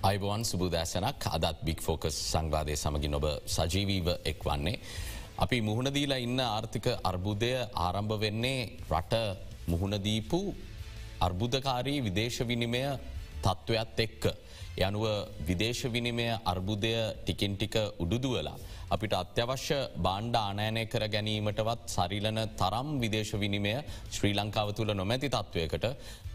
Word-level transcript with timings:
අයිබවන් 0.00 0.42
සුබදෑසනක් 0.42 1.24
අදත් 1.28 1.58
බික් 1.60 1.80
ෆෝකස් 1.82 2.16
සංවාදය 2.24 2.72
සමගින් 2.74 3.14
ඔබ 3.14 3.26
සජීවීව 3.46 4.06
එක් 4.24 4.40
වන්නේ. 4.40 4.80
අපි 5.38 5.56
මුහුණදීලා 5.60 6.16
ඉන්න 6.18 6.40
ආර්ථික 6.40 6.86
අර්බුදය 7.04 7.50
ආරම්භ 7.76 8.16
වෙන්නේ 8.16 8.80
රට 8.90 9.14
මුහුණදීපු 9.68 10.40
අර්බුදකාරී 11.20 12.00
විදේශ 12.00 12.40
විනිමය 12.42 12.82
තත්ත්වයක් 13.44 13.98
එක්ක. 13.98 14.24
යනුව 14.80 15.04
විදේශ 15.48 15.84
විනිමය 15.94 16.26
අර්බුදය 16.52 16.92
ටිකින්ටික 17.18 17.74
උඩුදුවලා. 18.02 18.58
අපිට 18.94 19.12
අත්‍යවශ්‍ය 19.20 19.78
බාණ්ඩ 20.06 20.36
ආනෑනය 20.36 20.82
කර 20.92 21.04
ගැනීමටවත් 21.14 21.82
සරිලන 21.94 22.38
තරම් 22.60 22.88
විදේශ 23.02 23.32
විනිමය 23.42 23.74
ශ්‍රී 24.14 24.34
ලංකාව 24.38 24.70
තුළ 24.78 24.92
නොමැති 25.00 25.28
තත්ත්වයකට 25.34 25.86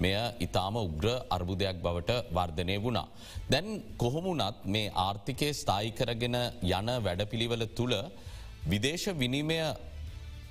මෙය 0.03 0.15
ඉතාම 0.45 0.77
උග්‍ර 0.83 1.07
අර්බුදයක් 1.37 1.81
බවට 1.85 2.11
වර්ධනය 2.37 2.77
වුණා. 2.85 3.07
දැන් 3.51 3.67
කොහොමුණත් 3.97 4.61
මේ 4.65 4.93
ආර්ථිකය 5.07 5.49
ස්ථායිකරගෙන 5.53 6.37
යන 6.69 6.93
වැඩපිළිවල 7.07 7.65
තුළ 7.79 7.95
විදේශ 8.65 9.07
විනිමය 9.21 9.59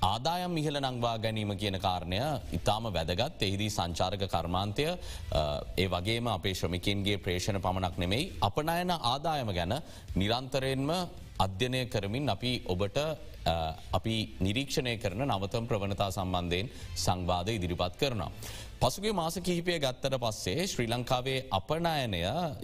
ආදායම් 0.04 0.54
ඉහල 0.60 0.76
නංවා 0.80 1.16
ගැනීම 1.18 1.52
කියන 1.60 1.76
කාරණය 1.80 2.18
ඉතාම 2.58 2.88
වැදගත් 2.88 3.44
එහිදී 3.46 3.70
සංචාරක 3.70 4.24
කර්මාන්තය 4.26 4.86
ඒ 5.76 5.86
වගේම 5.88 6.26
අපේ 6.28 6.54
ශ්‍රමිකින්ගේ 6.54 7.18
ප්‍රේෂණ 7.18 7.58
පමණක් 7.58 7.96
නෙමෙයි 8.02 8.32
අපනයන 8.40 8.92
ආදායම 9.02 9.52
ගැන 9.58 9.74
නිරන්තරයෙන්ම 10.16 10.90
අධ්‍යනය 11.38 11.80
කරමින් 11.86 12.28
අපි 12.28 12.52
ඔබට 12.66 12.98
අපි 13.92 14.16
නිරීක්ෂණය 14.40 14.94
කරන 14.98 15.24
නවතම් 15.26 15.66
ප්‍රවණතා 15.66 16.10
සම්බන්ධයෙන් 16.10 16.70
සංවාධ 16.96 17.50
ඉදිරිපත් 17.50 17.96
කරනවා. 17.96 18.30
පසුගේ 18.84 19.12
මාස 19.12 19.36
කිහිපය 19.38 19.74
ගත්තට 19.78 20.16
පස්සේ 20.20 20.64
ශ්‍රී 20.66 20.88
ලංකාවේ 20.88 21.36
අපනයනය 21.50 22.18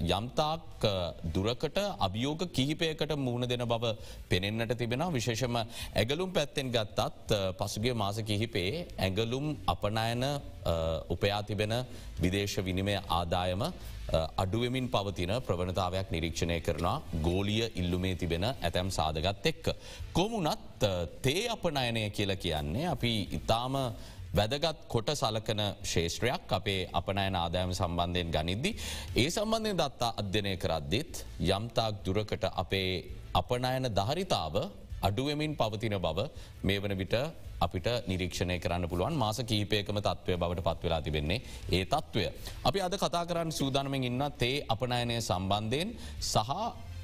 යම්තාක් 0.09 0.83
දුරකට 1.35 1.79
අභියෝග 1.99 2.43
කිහිපයකට 2.51 3.15
මුහුණ 3.19 3.49
දෙන 3.49 3.65
බව 3.65 3.93
පෙනෙන්න්නට 4.29 4.75
තිබෙන 4.75 5.05
විශේෂම 5.11 5.57
ඇගලුම් 5.61 6.31
පැත්තෙන් 6.31 6.69
ගත්තත් 6.69 7.39
පසුගේ 7.57 7.95
මාස 7.95 8.21
කිහිපේ 8.23 8.85
ඇගලුම් 8.99 9.47
අපනයන 9.67 10.27
උපයා 11.09 11.41
තිබෙන 11.45 11.75
විදේශ 12.19 12.59
විනිමය 12.61 12.99
ආදායම 13.11 13.65
අඩුවමින් 14.37 14.87
පවතින 14.91 15.35
ප්‍රවණතාවයක් 15.41 16.09
නිරීක්ෂණය 16.11 16.61
කරනවා 16.61 17.03
ගෝලිය 17.23 17.65
ඉල්ලුමේ 17.77 18.15
තිබෙන 18.17 18.45
ඇතැම් 18.45 18.91
සාධගත් 18.91 19.47
එක්ක. 19.47 19.75
කොමුණත් 20.13 20.89
තේ 21.23 21.49
අපනයනය 21.49 22.11
කියල 22.11 22.37
කියන්නේ 22.37 22.89
අපි 22.89 23.13
ඉතාම 23.33 23.77
වැදගත් 24.33 24.87
කොට 24.89 25.11
සලකන 25.13 25.61
ශේෂත්‍රයක් 25.83 26.53
අපේ 26.59 26.89
අපනයන 26.93 27.35
ආදායම 27.35 27.73
සම්බන්ධයෙන් 27.73 28.31
ගනිද්දි. 28.31 28.71
ඒ 29.17 29.29
සම්බන්ධය 29.29 29.73
දත්තා 29.75 30.11
අධ්‍යනය 30.17 30.53
කරද්දිත් 30.57 31.25
යම්තාක් 31.49 31.95
දුරකට 32.05 32.45
අපේ 32.55 32.93
අපනයන 33.35 33.91
ධහරිතාව 33.91 34.55
අඩුවමින් 35.03 35.57
පවතින 35.57 35.97
බව 35.99 36.29
මේ 36.63 36.79
වන 36.79 36.95
විට 36.97 37.17
අපිට 37.61 37.89
නිරීක්ෂණය 38.07 38.59
කරන්න 38.59 38.89
පුළුවන් 38.89 39.17
මාස 39.17 39.41
කීපයකම 39.43 39.99
තත්වය 39.99 40.37
බවට 40.37 40.67
පත්වෙලා 40.69 41.03
තිබෙන්නේ 41.03 41.43
ඒ 41.71 41.85
තත්ත්වය. 41.85 42.27
අපි 42.65 42.79
අද 42.81 42.95
කතා 42.95 43.25
කරන්න 43.27 43.53
සූදානමෙන් 43.53 44.05
ඉන්න 44.05 44.25
තේ 44.39 44.63
අපනයනය 44.69 45.19
සම්බන්ධයෙන් 45.21 45.91
සහ 46.23 46.51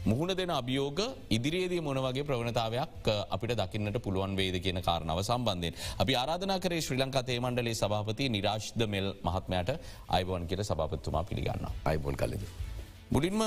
මුහුණ 0.06 0.32
දෙන 0.32 0.50
අභියෝග 0.52 1.00
ඉදිරියේදී 1.28 1.80
මොනවගේ 1.80 2.24
ප්‍රවණතාවයක් 2.24 3.08
අපිට 3.28 3.54
දකින්නට 3.54 3.98
පුළුවන් 3.98 4.36
වේද 4.36 4.56
කියන 4.60 4.78
කාරණාව 4.80 5.20
සම්බන්ධයෙන්. 5.20 5.74
අපි 5.98 6.12
ආරාධනා 6.14 6.58
කරේ 6.58 6.80
ශ්‍රී 6.80 7.00
ලංකා 7.00 7.22
තේමණ්ඩලේ 7.24 7.74
සභාපති 7.74 8.28
නිරාශ්ද 8.28 8.86
මෙල් 8.86 9.08
මහත්මයට 9.20 9.72
අයිබෝන් 10.08 10.46
කියර 10.46 10.62
සභාපත්තුමා 10.64 11.24
පිළිගන්න. 11.24 11.66
අයිබොන් 11.84 12.16
කලද. 12.16 12.42
මුලින්ම 13.10 13.40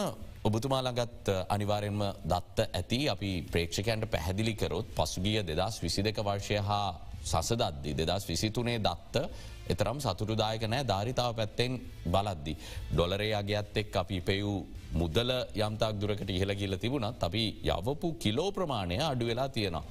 ඔබතුමාලගත් 0.43 1.29
අනිවාරයෙන්ම 1.49 2.01
දත්ත 2.25 2.67
ඇති 2.71 2.99
අපි 3.09 3.31
ප්‍රේක්ෂකයන්ට 3.51 4.05
පැහැදිලිකරොත් 4.07 4.91
පසුගිය 4.95 5.39
දෙදස් 5.43 5.79
විසි 5.81 6.03
දෙක 6.03 6.19
වර්ෂය 6.21 6.59
හා 6.61 6.89
සසදද්දි 7.23 7.95
දෙදස් 7.95 8.25
විසිතුනේ 8.25 8.79
දත්ත 8.79 9.23
එතරම් 9.69 9.99
සතුරුදායක 9.99 10.63
නෑ 10.65 10.83
ධාරිතාව 10.83 11.33
පැත්තෙන් 11.35 11.79
බලද්දි. 12.07 12.53
ඩොලරයාගේත් 12.91 13.77
එක් 13.77 13.95
අපි 13.95 14.19
පෙවූ 14.21 14.59
මුදල 14.93 15.31
යම්තාක් 15.57 15.95
දුරකට 15.95 16.29
ඉහළගිල්ල 16.29 16.77
තිබුණත් 16.77 17.23
අපි 17.23 17.43
යවපු 17.65 18.13
කිලෝ 18.17 18.49
ප්‍රමාණය 18.51 18.97
අඩු 19.03 19.25
වෙලා 19.25 19.49
තියෙනවා. 19.49 19.83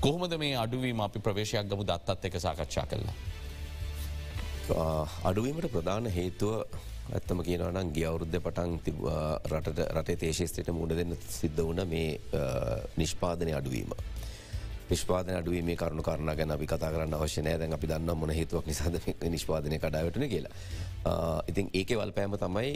කොහොමද 0.00 0.38
මේ 0.38 0.54
අඩුවීම 0.56 1.00
අපි 1.00 1.18
ප්‍රවේශයක් 1.20 1.66
ගමු 1.68 1.84
දත්තත් 1.84 2.24
එක 2.24 2.40
සාකච්ඡා 2.40 2.86
කරලා. 2.86 3.16
අඩුවීමට 5.24 5.68
ප්‍රධාන 5.68 6.06
හේතුව 6.08 6.54
ඇත්තම 7.10 7.42
කියනවනම් 7.42 7.92
ගිය 7.92 8.06
අවුරුද්ධ 8.06 8.38
පටන් 8.38 8.72
රට 9.50 9.86
රටේ 9.92 10.16
තේශේස්ත්‍රයට 10.16 10.70
මුණ 10.72 10.96
දෙන්න 10.96 11.14
සිද්ධ 11.30 11.62
වන 11.62 11.82
මේ 11.88 12.10
නිෂ්පාදනය 12.96 13.52
අඩුවීම. 13.52 13.94
නිෂ්පාදන 14.90 15.36
අඩුවීමේ 15.36 15.76
කරුණු 15.76 16.02
කරණ 16.02 16.34
ගැන 16.34 16.50
අපි 16.50 16.66
කතා 16.66 16.90
කරන්න 16.90 17.14
අවශ්‍යනය 17.14 17.54
දැන් 17.56 17.72
අපි 17.72 17.86
දන්න 17.86 18.16
මොන 18.16 18.32
හේතුවක් 18.32 18.66
නිසාද 18.66 18.98
නිෂ්පාදනය 19.34 19.78
කඩාවටන 19.78 20.26
කියලා. 20.28 20.54
ඉතින් 21.48 21.70
ඒක 21.74 21.94
වල්පෑම 21.96 22.36
තමයි 22.38 22.72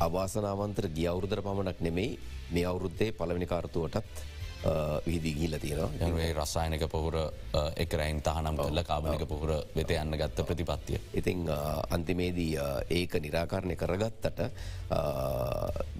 අවාසනාවන්තර 0.00 0.88
ගිය 0.90 1.08
අවුරුදර 1.08 1.42
පමණක් 1.42 1.80
නෙමෙයි 1.80 2.18
මේ 2.50 2.66
අවුරුද්දේ 2.66 3.10
පළවෙනි 3.12 3.46
කාර්තුවටත් 3.46 4.22
විහිදී 5.06 5.34
ගිල්ල 5.34 5.58
තියෙනවා 5.58 6.10
යේ 6.16 6.32
රසායනක 6.34 6.84
පොහුර 6.88 7.16
එකරයින් 7.76 8.22
තහනම් 8.22 8.56
කල්ල 8.58 8.82
කාබනක 8.84 9.26
පොහුර 9.26 9.50
වෙත 9.74 9.90
යන්න 9.92 10.14
ගත්ත 10.14 10.46
ප්‍රතිපත්තිය. 10.46 11.00
ඉතිං 11.14 11.48
අන්තිමේදී 11.90 12.52
ඒක 12.90 13.18
නිරාකාරණය 13.18 13.76
කරගත්තට 13.76 14.40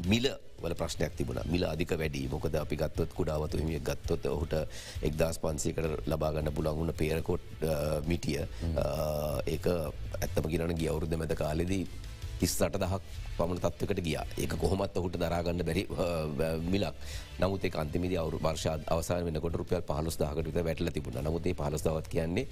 මිල 0.07 0.31
වල 0.63 0.75
ප්‍රශ්නයක් 0.75 1.17
තිබුණ. 1.17 1.41
මිල 1.47 1.65
අධික 1.65 1.95
වැඩි. 2.03 2.29
මොකද 2.31 2.55
අපි 2.55 2.77
ගත්තොත් 2.77 3.17
කුඩාවතු 3.19 3.61
හිමිය 3.63 3.81
ගත්තොත් 3.81 4.27
ඔහුට 4.27 4.55
එක්දස් 5.03 5.41
පන්සේකට 5.43 6.07
ලබාගන්න 6.07 6.53
පුළන්ගුණ 6.53 6.95
පේරකොට් 6.95 7.67
මිටිය. 8.07 8.41
ඒක 9.47 9.67
ඇත්තම 10.23 10.49
ගෙනන 10.49 10.79
ගිය 10.79 10.89
අවුරුද්ධ 10.89 11.19
මැද 11.19 11.37
කාලෙදී 11.37 11.85
තිස්සට 12.41 12.79
දහක් 12.79 13.03
පමණ 13.37 13.61
තත්වකට 13.61 14.03
ගිය. 14.03 14.19
ඒක 14.39 14.55
කොහොමත් 14.59 14.97
ඔහුට 14.99 15.19
දරාගන්න 15.19 15.65
බැරි 15.65 15.87
මිලක්. 16.69 16.95
නමුත් 17.41 17.67
අන්තිමි 17.75 18.17
අවරු 18.17 18.39
වර්ෂ 18.39 18.87
අවසාන 18.89 19.27
වනකොට 19.27 19.59
රුපියල් 19.61 19.83
පහලස් 19.83 20.19
දාහකට 20.19 20.65
වැටල 20.65 20.91
තිබුණ. 20.91 21.23
නමුතේ 21.23 21.55
පහලස්දාවත් 21.55 22.09
කියන්නේ 22.09 22.47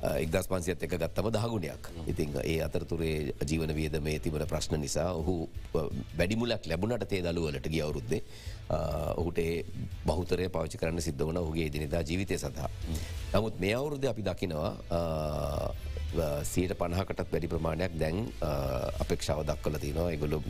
එක්දස් 0.00 0.48
පන්සියත් 0.48 0.82
එක 0.86 0.94
ගත්තම 0.96 1.28
දහගුණයක් 1.34 1.90
ඉතිං 2.08 2.38
ඒ 2.42 2.60
අතරතුරේ 2.64 3.34
ජීවන 3.44 3.74
වියද 3.76 3.98
මේ 4.00 4.18
තිබන 4.18 4.46
ප්‍රශ්න 4.52 4.80
නිසා 4.80 5.10
ඔහු 5.12 5.34
වැඩිමුලක් 5.74 6.64
ලැබුණට 6.66 7.04
තේ 7.10 7.20
දළුවලට 7.20 7.68
ගිය 7.68 7.82
අවුරුද්දේ 7.84 8.22
ඔහුට 9.16 9.40
බහුතරය 10.06 10.48
පවචි 10.48 10.80
කරන්න 10.80 11.02
සිද්ධ 11.02 11.24
වන 11.26 11.42
ඔහුගේ 11.42 11.68
දිනිදා 11.68 12.02
ජීවිතය 12.02 12.38
සඳහා. 12.38 12.70
නමුත් 13.34 13.60
මේ 13.60 13.74
අවුරුද්ධ 13.74 14.08
අපි 14.08 14.22
දකිනවා 14.22 14.72
සීට 16.44 16.74
පණහකටත් 16.74 17.32
වැඩි 17.32 17.48
ප්‍රමාණයක් 17.48 17.94
දැන් 17.98 18.18
අපෙක්ෂාව 19.00 19.44
දක්කල 19.44 19.78
තිනවා. 19.78 20.10
එකගොලු 20.10 20.42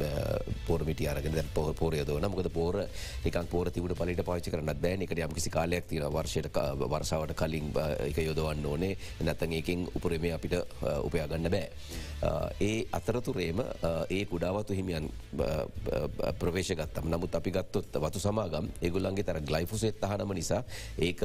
පෝරමිට 0.66 1.02
අරගෙන 1.06 1.38
පොහ 1.54 1.72
පෝරයදවන 1.74 2.28
මොකද 2.28 2.50
පෝර 2.50 2.80
එකන් 3.24 3.46
පෝර 3.46 3.70
තිවට 3.70 3.96
පලිට 3.96 4.24
පාචි 4.24 4.50
කරන්න 4.50 4.80
බෑන 4.82 5.02
එකට 5.02 5.18
යම් 5.18 5.34
කිසි 5.34 5.50
කාලයක් 5.50 5.88
තින 5.88 6.06
වර්ෂයට 6.08 6.60
වර්සාවට 6.84 7.34
කලින් 7.34 7.72
එක 8.00 8.18
යොදවන්න 8.20 8.66
ඕනේ. 8.66 8.96
නැතන් 9.20 9.52
ඒකින් 9.52 9.88
උපරම 9.94 10.30
අපිට 10.32 10.56
උපයාගන්න 11.02 11.50
බෑ. 11.50 11.68
ඒ 12.60 12.86
අතරතුරේම 12.92 13.60
ඒ 14.10 14.24
කුඩාවතු 14.26 14.74
හිමියන් 14.74 15.08
ප්‍රවේශගත්තම් 16.38 17.08
නමුත් 17.08 17.34
අපි 17.34 17.50
ගත්තොත් 17.50 17.96
වතු 17.96 18.20
සමාගම් 18.20 18.68
ඒගුල්ලන්ගේ 18.80 19.24
තර 19.24 19.40
ගලයිෆුසෙත් 19.42 20.04
අහනම 20.04 20.34
නිසා 20.34 20.62
ඒක 20.98 21.22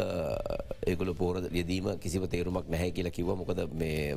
ඒගොල 0.88 1.14
පෝර 1.14 1.42
යෙදීම 1.52 1.92
කිසිව 2.00 2.28
තේරුමක් 2.28 2.68
නැහැ 2.68 2.92
කියලා 2.92 3.12
කිව 3.12 3.32
මොකද 3.36 3.60
මේ 3.74 4.16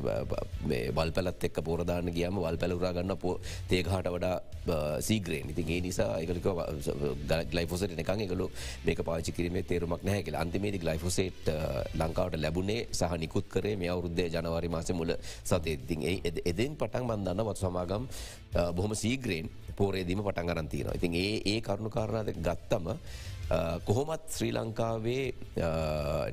වල් 0.91 1.11
පැලත් 1.11 1.43
එක් 1.43 1.59
පෝරදාන 1.61 2.11
ගියම 2.11 2.35
වල් 2.37 2.57
පැලුරා 2.57 2.93
ගන්න 2.93 3.17
පෝ 3.17 3.35
තේකහට 3.67 4.09
වඩා 4.09 4.35
සීග්‍රයෙන් 5.01 5.49
ඉතින් 5.49 5.69
ඒ 5.69 5.81
නිසා 5.81 6.17
එකක 6.19 6.49
ගලයිෆොසට 7.47 7.95
එකන් 7.95 8.25
එකලු 8.25 8.49
මේක 8.85 9.01
පාචි 9.03 9.31
කිරීමේ 9.31 9.63
තේරුමක් 9.63 10.03
නැහැ 10.03 10.23
කියලා. 10.23 10.41
අන්තිමේදි 10.41 10.79
ගලයිෆොසේට් 10.79 11.49
ලංකාවට 11.95 12.37
ලැබුණේ 12.37 12.87
සහ 12.91 13.17
නිකුත් 13.17 13.47
කරේ 13.47 13.75
මේ 13.75 13.89
අවුරුද්ධය 13.89 14.29
ජනවාරි 14.29 14.69
මාස 14.69 14.91
මුල 14.91 15.15
සතේතින් 15.43 16.05
එදෙන් 16.45 16.75
පටන් 16.75 17.07
බන්දන්න 17.07 17.45
වත් 17.45 17.57
සමාගම් 17.59 18.07
බොහොම 18.71 18.93
සීග්‍රයෙන් 18.95 19.49
පෝරේදීම 19.75 20.21
පටන් 20.21 20.47
ගරන්තිනවා 20.47 20.95
ඉතින් 20.95 21.13
ඒ 21.15 21.33
ඒ 21.45 21.59
කරුණු 21.61 21.89
කාරණද 21.89 22.31
ගත්තම 22.37 22.87
කොහොමත් 23.85 24.29
ශ්‍රී 24.35 24.51
ලංකාවේ 24.51 25.25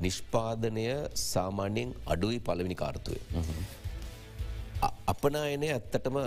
නිෂ්පාදනය 0.05 0.85
සාමාන්‍යයෙන් 1.23 1.95
අඩුයි 2.05 2.39
පලවිනි 2.39 2.77
කාර්තුවය. 2.83 3.19
අපනායනය 5.11 5.67
ඇත්තටම 5.73 6.17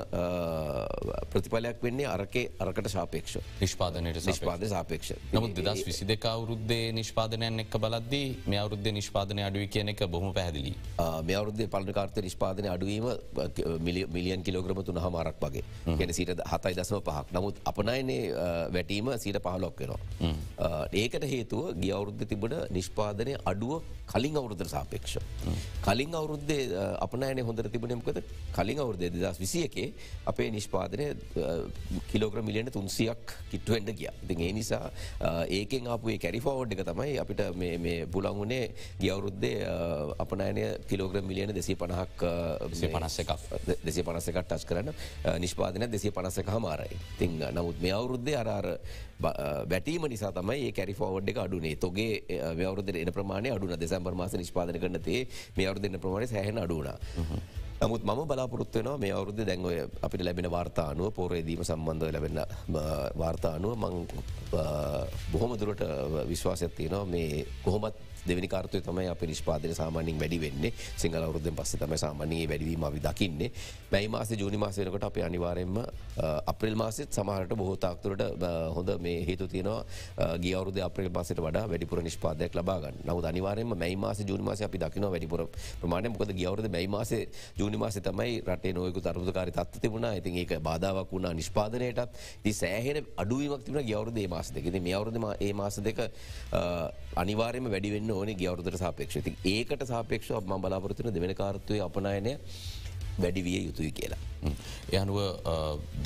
ප්‍රතිඵලයක් 1.32 1.82
වෙන්නේ 1.84 2.06
අරකේ 2.12 2.44
අරකට 2.64 2.88
සාපේක්ෂ 2.94 3.34
නිෂ්පාදනයට. 3.60 4.20
නිෂ්පාද 4.28 4.62
සාපේක්ෂ 4.72 5.10
නමුත් 5.34 5.58
දෙදස් 5.58 5.82
විසි 5.88 6.06
දෙක 6.08 6.24
අවුරුද්දේ 6.30 6.86
නිෂ්පාදනයන් 6.98 7.64
එක් 7.64 7.76
බලද්දී 7.84 8.28
මේ 8.46 8.60
අවුරුද්ධ 8.62 8.88
නිෂ්පාදනය 8.98 9.44
අඩුව 9.48 9.66
කියන 9.74 9.92
එක 9.92 10.02
බොහම 10.14 10.32
පැහදිලි. 10.38 10.72
මේ 11.28 11.36
අවරුද්දේ 11.40 11.68
පලකාර්ත 11.74 12.16
නිෂ්පාදන 12.28 12.70
අඩුවීම 12.74 13.06
මිලියන් 14.16 14.42
කිලෝග්‍රම 14.48 14.82
තුන 14.88 15.02
හමාරක් 15.06 15.36
වගේ 15.44 15.64
ගැන 16.00 16.14
සිට 16.18 16.32
හතයි 16.52 16.74
දසම 16.80 17.04
පහක් 17.08 17.36
නමුත් 17.38 17.60
අපනයනේ 17.72 18.22
වැටීම 18.78 19.12
සීට 19.18 19.40
පහලොක් 19.48 19.84
වෙනවා. 19.84 20.86
ඒකට 21.02 21.28
හේතුව 21.34 21.74
ගිය 21.82 21.92
අවුරුද්ධ 21.98 22.24
තිබට 22.32 22.56
නිෂ්පාදනය 22.78 23.36
අඩුව 23.44 23.82
කලින් 24.12 24.40
අවුරුද්ධ 24.40 24.66
සාපේක්ෂ. 24.74 25.18
කලින් 25.86 26.18
අවුරුද්දේ 26.22 26.62
අපනෑන 27.06 27.44
හොඳර 27.50 27.68
තිබනමකද 27.76 28.18
කලින් 28.56 28.69
අවුරුදේ 28.78 29.10
දෙදස් 29.10 29.38
විසියකේ 29.38 29.92
අපේ 30.26 30.50
නිෂ්පාදනය 30.50 31.06
කිලෝග්‍ර 32.10 32.42
මිලියන 32.42 32.70
තුන්සියක් 32.70 33.34
කිට්ටුවෙන්ට 33.50 33.92
කිය 33.92 34.10
ඉති 34.24 34.38
ඒ 34.40 34.52
නිසා 34.52 34.90
ඒකෙන් 35.48 35.88
අපේ 35.88 36.18
කැරිෆෝඩ් 36.18 36.72
එක 36.72 36.84
තමයි 36.84 37.18
අපිට 37.18 37.42
පුළංගුණේ 38.12 38.64
ගියවුරුද්දේ 39.00 39.56
අපනෑනය 40.18 40.64
කිලෝග්‍ර 40.88 41.22
මිලියන 41.22 41.54
දෙසී 41.54 41.76
පණහක් 41.76 42.24
පනස්ස 42.90 43.18
එකක් 43.20 43.32
දෙසේ 43.84 44.04
පනසකට 44.04 44.44
ටස් 44.44 44.66
කරන්න. 44.66 44.92
නිෂ්පාදන 45.38 45.86
දෙසේ 45.88 46.10
පනසක 46.12 46.48
හමාරයි. 46.48 46.98
තිං 47.18 47.38
නමුත් 47.50 47.80
මේ 47.80 47.92
අවුරුද්දේ 47.92 48.36
අරාර 48.36 48.66
වැටීම 49.66 50.06
නිසා 50.08 50.32
තමයි 50.32 50.66
ඒ 50.66 50.72
කැරිෆෝඩ් 50.72 51.28
එක 51.28 51.42
අඩුනේ 51.44 51.76
තොගේ 51.76 52.40
අවරුද 52.64 52.88
එන 52.90 53.12
ප්‍රමාණය 53.12 53.50
අඩුන 53.50 53.76
දෙසම්බර් 53.76 54.14
මාස 54.14 54.34
නිෂ්පාදන 54.34 54.80
කරනතේ 54.80 55.26
මේ 55.56 55.66
අවරුදන්න 55.66 56.00
ප්‍රමාණය 56.00 56.28
සෑහන 56.28 56.58
අඩුනා. 56.58 56.98
නමුත් 57.80 58.02
මම 58.04 58.28
බලාපොරත්වයන 58.28 58.88
මේ 59.00 59.12
අවුරුද්ධ 59.12 59.40
දැන්වය 59.40 59.76
අපිට 60.04 60.22
ලැබෙන 60.22 60.48
වාර්තානුව 60.52 61.14
පෝරේදීම 61.16 61.62
සම්බන්ධ 61.64 62.12
ලැබෙන 62.12 62.40
වාර්තානුව 63.16 63.72
මං 63.74 63.94
බොහොම 65.32 65.52
දුරට 65.56 65.82
විශ්වාසයක් 66.28 66.74
තියෙනවා. 66.76 67.06
මේ 67.06 67.46
කොහොමත් 67.64 67.96
දෙවනි 68.28 68.48
කාර්තය 68.54 68.80
තමයි 68.80 69.08
අප 69.12 69.22
නිෂ්පාදන 69.32 69.74
සාමානින් 69.74 70.18
වැඩි 70.22 70.38
වෙන්නේ. 70.44 70.72
සිංහල 71.02 71.22
අවරුද්ධෙන් 71.28 71.54
පස්ස 71.58 71.78
තම 71.80 71.94
සාමානයේ 72.04 72.46
වැඩවීම 72.52 72.84
අපි 72.90 73.00
දකින්නේ. 73.06 73.50
මැයි 73.92 74.08
මාස 74.14 74.30
ජූනි 74.42 74.58
මාසයනකට 74.64 75.04
අප 75.10 75.16
අනිවාරෙන්ම 75.28 75.78
අප්‍රල් 76.52 76.76
මාසෙත් 76.82 77.12
සමහට 77.18 77.54
බොහෝතාක්තුරට 77.62 78.22
හොඳ 78.76 78.90
මේ 79.06 79.24
හේතු 79.28 79.48
තියෙනවා. 79.48 79.84
ගියවරුද 80.44 80.78
අප්‍රල් 80.88 81.10
මාසට 81.18 81.40
වඩා 81.46 81.64
වැඩිපුර 81.72 82.02
නිෂ්පාදයක් 82.08 82.54
ලබාගන්න 82.60 83.00
නව 83.06 83.24
අනිවාරෙන්ම 83.32 83.74
මැයි 83.82 83.96
මාස 84.06 84.20
ජූනි 84.30 84.44
මාස 84.50 84.62
අපි 84.68 84.78
දකින 84.84 85.08
වැඩිපුර 85.14 85.46
ප්‍රමාණය. 85.82 86.08
මොකද 86.14 86.32
ගියවරුද 86.40 86.68
මැයි 86.76 86.90
මාස 86.96 87.12
ජූනි 87.60 87.76
මාස 87.84 87.98
තමයි 88.08 88.40
රටේ 88.48 88.74
නොයකු 88.78 89.00
තරුදකාරි 89.00 89.52
තත්ව 89.58 89.80
තිබුණා. 89.84 90.14
ඉතින් 90.20 90.36
ඒක 90.42 90.54
බාධාවක් 90.68 91.12
වුණා 91.12 91.34
නිෂ්පාදනයටත්. 91.40 92.10
ති 92.44 92.52
සෑහෙන 92.62 93.04
අඩුවීමක් 93.16 93.64
තිබුණ 93.66 93.86
ගියවරුද 93.90 94.18
මාස 94.34 94.52
දෙකෙද 94.56 94.76
මේ 94.86 94.94
අවරුදම 94.98 95.26
ඒ 95.46 95.52
මාස 95.52 95.80
දෙක 95.88 95.98
අනිවාරයම 97.22 97.66
වැඩිවෙන්න 97.74 98.09
ඕන 98.16 98.32
ගවරුදට 98.42 98.78
සාපේක්ෂති 98.82 99.32
ඒකට 99.54 99.86
සාපේක්ෂ 99.92 100.30
ම 100.40 100.60
බලාපොරතුන 100.64 101.14
දෙවෙන 101.14 101.34
කාර්තුවය 101.42 101.80
අපනායනය 101.88 102.32
වැඩිවිය 103.22 103.60
යුතුයි 103.68 103.92
කියලා. 103.98 104.20
යනුව 105.00 105.18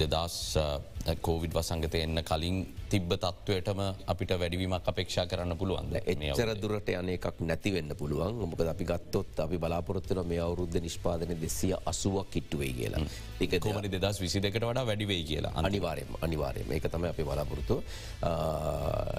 දෙදස් 0.01 0.39
කෝවිඩ් 1.05 1.53
වසංගත 1.53 1.95
එන්න 2.01 2.21
කලින් 2.25 2.61
තිබ්බ 2.89 3.13
තත්ත්වයටම 3.15 3.81
අපිට 4.07 4.31
වැඩිවීමක් 4.41 4.89
අපේක්ෂා 4.89 5.27
කරන්න 5.29 5.57
පුළුවන්ද? 5.61 5.99
එච්චර 6.03 6.53
දුරට 6.57 6.89
යන 6.91 7.11
එකක් 7.15 7.41
නැතිවෙන්න 7.41 7.93
පුළුවන්. 7.95 8.41
මොක 8.43 8.61
අපි 8.65 8.85
ගත්තොත් 8.85 9.43
අපි 9.45 9.59
බලාපොරත්වන 9.59 10.25
මේ 10.27 10.41
අවුද්ධ 10.41 10.81
නිෂ්පාදන 10.81 11.35
දෙසිය 11.41 11.75
අසුවක් 11.85 12.31
කිට්ටුවේ 12.31 12.73
කියලා. 12.73 13.05
එක 13.39 13.59
කොමනි 13.61 13.91
දෙදස් 13.91 14.21
විසි 14.21 14.41
දෙකට 14.41 14.65
වඩා 14.65 14.87
වැඩිවේ 14.87 15.21
කියලා? 15.25 15.53
අනිවාරයම 15.57 16.17
අනිවාරයම 16.23 16.73
ඒක 16.73 16.89
තම 16.89 17.05
අපි 17.05 17.23
බලාපොරතු 17.23 17.83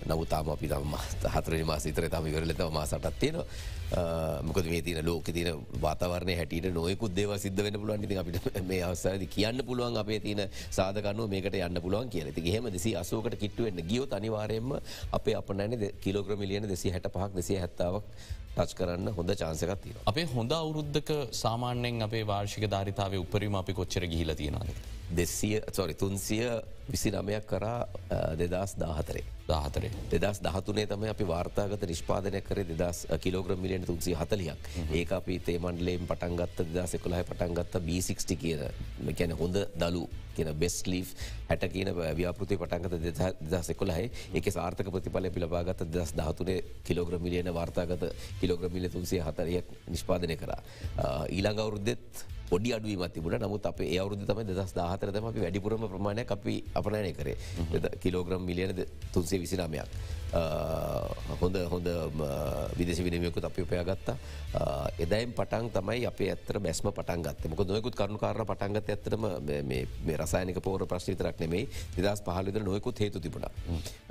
නවතාම 0.07 0.49
අපි 0.49 0.67
තම 0.67 0.97
හතර 1.29 1.63
මාස 1.63 1.85
ඉතර 1.85 2.09
තම 2.09 2.27
ඉවරලතම 2.27 2.73
මාසටත් 2.73 3.19
තියෙන 3.19 3.43
මොකද 4.43 4.65
මේ 4.65 4.81
තින 4.81 5.05
ලෝක 5.05 5.23
තින 5.25 5.53
වාතවරන 5.81 6.33
හැට 6.33 6.73
නොයකුත් 6.73 7.13
දේව 7.13 7.37
සිද්ධ 7.37 7.61
වෙන 7.61 7.73
පුළුවන්. 7.75 8.01
ති 8.01 8.17
අපිට 8.17 8.61
මේ 8.63 8.81
අවසාද 8.83 9.21
කියන්න 9.27 9.61
පුළුවන් 9.63 9.97
අපේ 9.97 10.19
තියන 10.19 10.41
සාධකනුව 10.71 11.29
මේකට 11.29 11.55
යන්න 11.55 11.74
පුළුවන් 11.81 12.09
කියල 12.09 12.31
ති 12.33 12.51
හෙම 12.51 12.69
දෙසි 12.69 12.95
අසෝකට 12.95 13.37
කිට්ටුවෙන්න 13.37 13.83
ගියොත් 13.83 14.13
අනිවාරයෙන්ම 14.13 14.71
අපේ 15.11 15.35
අප 15.35 15.49
නැන 15.53 15.77
කිලෝග්‍රමිලියන 16.01 16.67
දෙසි 16.67 16.91
හැට 16.91 17.07
පහක් 17.09 17.31
දෙසිය 17.35 17.57
හැත්තාවක් 17.57 18.03
ටච් 18.55 18.73
කරන්න 18.73 19.11
හොඳ 19.11 19.31
චාන්සකත් 19.33 19.81
තින. 19.83 19.95
අපේ 20.05 20.25
හොඳ 20.27 20.51
අවුරුද්ධක 20.53 21.09
සාමාන්‍යෙන් 21.35 22.01
අපේ 22.01 22.23
වාර්ෂික 22.25 22.65
ධරිතාව 22.67 23.15
උපරිම 23.19 23.55
අපි 23.55 23.73
කොච්චර 23.73 24.03
ගිහිල 24.07 24.31
තියෙනද. 24.33 24.69
දෙසිය 25.11 25.61
සොරි 25.71 25.93
තුන්සිය 25.93 26.49
විසි 26.87 27.11
නමයක් 27.11 27.45
කරා 27.45 27.87
දෙදස් 28.35 28.75
දාහතරේ. 28.75 29.23
දාහතරේ. 29.47 29.91
දෙදස් 30.11 30.39
දහතුනේ 30.39 30.87
තම 30.87 31.03
අපි 31.05 31.25
වාර්තාගත 31.25 31.81
නිෂ්පාදනය 31.83 32.41
කර 32.41 32.63
දෙදස් 32.65 33.05
කිලෝග්‍රම් 33.19 33.59
මිලියන 33.59 33.85
තුන්සි 33.85 34.13
හතලියක් 34.13 34.69
ඒක 34.91 35.11
අපි 35.11 35.39
තේමන්ඩලේම් 35.39 36.05
පටන්ගත්ත 36.05 36.65
දෙදස් 36.67 36.93
එකොළහ 36.93 37.23
පටන්ගත්ත 37.23 37.81
B60 37.81 38.37
කියන 38.37 38.61
කැන 39.13 39.33
හොඳ 39.33 39.57
දලු 39.75 40.05
කියන 40.35 40.51
බෙස් 40.55 40.77
ලී් 40.85 41.05
හැට 41.49 41.65
කියන 41.71 41.93
ව්‍යාපෘති 41.93 42.57
පටන්ගත 42.57 43.25
දෙදස් 43.41 43.69
එකොළහයි 43.69 44.11
එක 44.33 44.51
සාර්ථක 44.51 44.91
ප්‍රතිඵල 44.91 45.29
පිළබාගත 45.31 45.85
දස් 45.87 46.13
දහතුනේ 46.13 46.61
කිලෝග්‍ර 46.83 47.19
මිලියන 47.19 47.53
වාර්තාගත 47.53 48.07
කිලෝග්‍ර 48.41 48.69
මිල 48.69 48.89
තුන්සේ 48.89 49.21
හතරයක් 49.21 49.73
නිෂ්පාදනය 49.87 50.37
කර. 50.37 50.53
ඊළඟ 51.29 51.59
අවුරුද්දෙත් 51.59 52.25
පොඩි 52.49 52.73
අඩුවීමත් 52.73 53.13
තිබුණ. 53.13 53.37
නමුත් 53.37 53.65
අප 53.65 53.79
ඒවරුද 53.81 54.25
තම 54.25 54.43
දස් 54.43 54.73
දාහතරතම 54.73 55.25
අපි 55.25 55.39
වැඩිපුරම 55.39 55.87
ප්‍රමාණයක් 55.87 56.31
අපි 56.31 56.55
අපනයනය 56.73 57.13
කරේ. 57.13 57.37
කිලෝග්‍රම් 58.01 58.41
මිලියන 58.41 58.85
තුන්සේ 59.13 59.39
විසිනාමයක් 59.39 59.89
හොඳ 61.41 61.55
හොඳ 61.69 61.87
විදෙසි 62.75 63.03
විනිමයකුත් 63.03 63.45
අපි 63.45 63.61
උපයාගත්තා 63.61 64.17
එදයිම් 64.99 65.31
පටන් 65.31 65.69
තමයි 65.71 66.05
අප 66.05 66.19
ඇත්තර 66.21 66.59
බැස්ම 66.59 66.89
පටන්ගත් 66.89 67.49
මොක 67.49 67.63
නොයකුත් 67.65 67.95
කරුණු 67.95 68.17
කාරණ 68.17 68.45
පටන්ගත් 68.45 68.89
ඇතරම 68.89 69.27
මේ 69.65 70.17
රසායනික 70.17 70.59
පෝර 70.61 70.85
ප්‍රශ්ිතරක් 70.85 71.39
නෙමේ 71.39 71.67
නිදස් 71.97 72.21
පහලිද 72.21 72.59
නොයකුත් 72.63 72.99
හේතු 72.99 73.19
තිබුණ. 73.19 73.47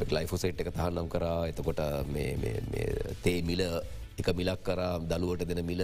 ලයිෆෝසයිට් 0.09 0.61
එක 0.61 0.73
තහන්නම් 0.73 1.09
කරා. 1.09 1.47
එතකොට 1.49 1.83
තේ 3.23 3.43
මිල 3.43 3.63
එක 4.19 4.29
මිලක් 4.35 4.63
කර 4.63 4.81
දළුවට 5.11 5.47
දෙන 5.49 5.65
මිල 5.67 5.83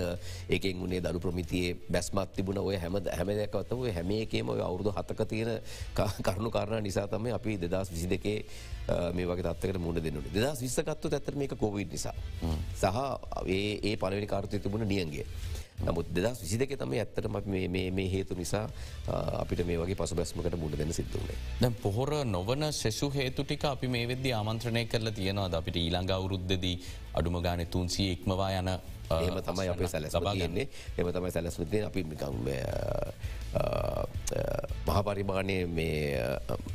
ඒකෙන් 0.49 0.81
වුණේ 0.81 1.01
දළු 1.01 1.21
ප්‍රමිතියේ 1.21 1.77
බැස්මත් 1.91 2.35
තිබුණ. 2.37 2.59
ඔය 2.59 2.77
හැම 2.77 2.99
හැමදැකවත 3.19 3.73
ඔය 3.73 3.93
හැම 3.93 4.11
එකේම 4.11 4.49
ඔය 4.49 4.61
අවුදු 4.61 4.93
හතක 4.93 5.27
තියෙන 5.27 5.51
කරුණු 6.23 6.51
කාරණ 6.51 6.83
නිසා 6.83 7.07
තම 7.07 7.33
අපි 7.35 7.59
දෙදස් 7.59 7.91
විසි 7.91 8.09
දෙකේ 8.09 8.45
මේ 9.15 9.27
වගේ 9.27 9.47
තත්වකට 9.47 9.81
මුණ 9.81 10.03
දෙන්නට 10.03 10.31
දෙදස් 10.35 10.63
විස්සකත්තු 10.63 11.11
ඇතර 11.11 11.35
මේක 11.35 11.55
කෝවිඩ් 11.59 11.91
නිසා. 11.93 12.15
සහ 12.75 12.87
ඒ 13.47 13.97
පලවෙනි 13.97 14.27
කාර්තය 14.27 14.59
තිබුණ 14.59 14.87
නියන්ගේ. 14.87 15.27
නමුත් 15.81 16.07
දෙදස් 16.11 16.43
විසි 16.43 16.59
දෙක 16.59 16.77
තම 16.77 16.93
ඇත්තටම 16.95 17.37
මේ 17.71 18.09
හේතු 18.09 18.35
නිසා 18.35 18.65
අපිට 19.35 19.65
මේ 19.67 19.79
වගේ 19.79 19.97
පසු 19.97 20.15
බැස්මකට 20.15 20.57
මුණ 20.57 20.77
දෙන්න 20.77 20.93
සිද්ධුවනේ. 20.93 21.37
දැ 21.61 21.71
පොහොර 21.83 22.13
නොවන 22.27 22.73
සෙසු 22.73 23.11
හේතු 23.11 23.45
ටික 23.45 23.65
අපි 23.65 23.89
මේ 23.89 24.07
වෙද්දි 24.07 24.33
ආමන්ත්‍රණය 24.33 24.85
කරලා 24.87 25.13
තියෙනවාද 25.13 25.55
අපිට 25.55 25.77
ඊළඟ 25.77 26.11
අවුරුද්ධදී 26.11 26.77
අඩුම 27.15 27.41
ගාන 27.41 27.67
තුන්සිය 27.67 28.13
ඉක්මවා 28.13 28.51
යන 28.53 28.71
එම 29.11 29.43
තමයි 29.43 29.69
අපේ 29.69 29.89
සැලස් 29.89 30.15
තියෙන්නේ. 30.15 30.69
එම 30.97 31.09
තමයි 31.09 31.31
සැලස්වදේ 31.31 31.85
අපි 31.85 32.05
මිකම් 32.05 32.37
මහපරිමාණය 34.87 35.67
මේ 35.69 36.23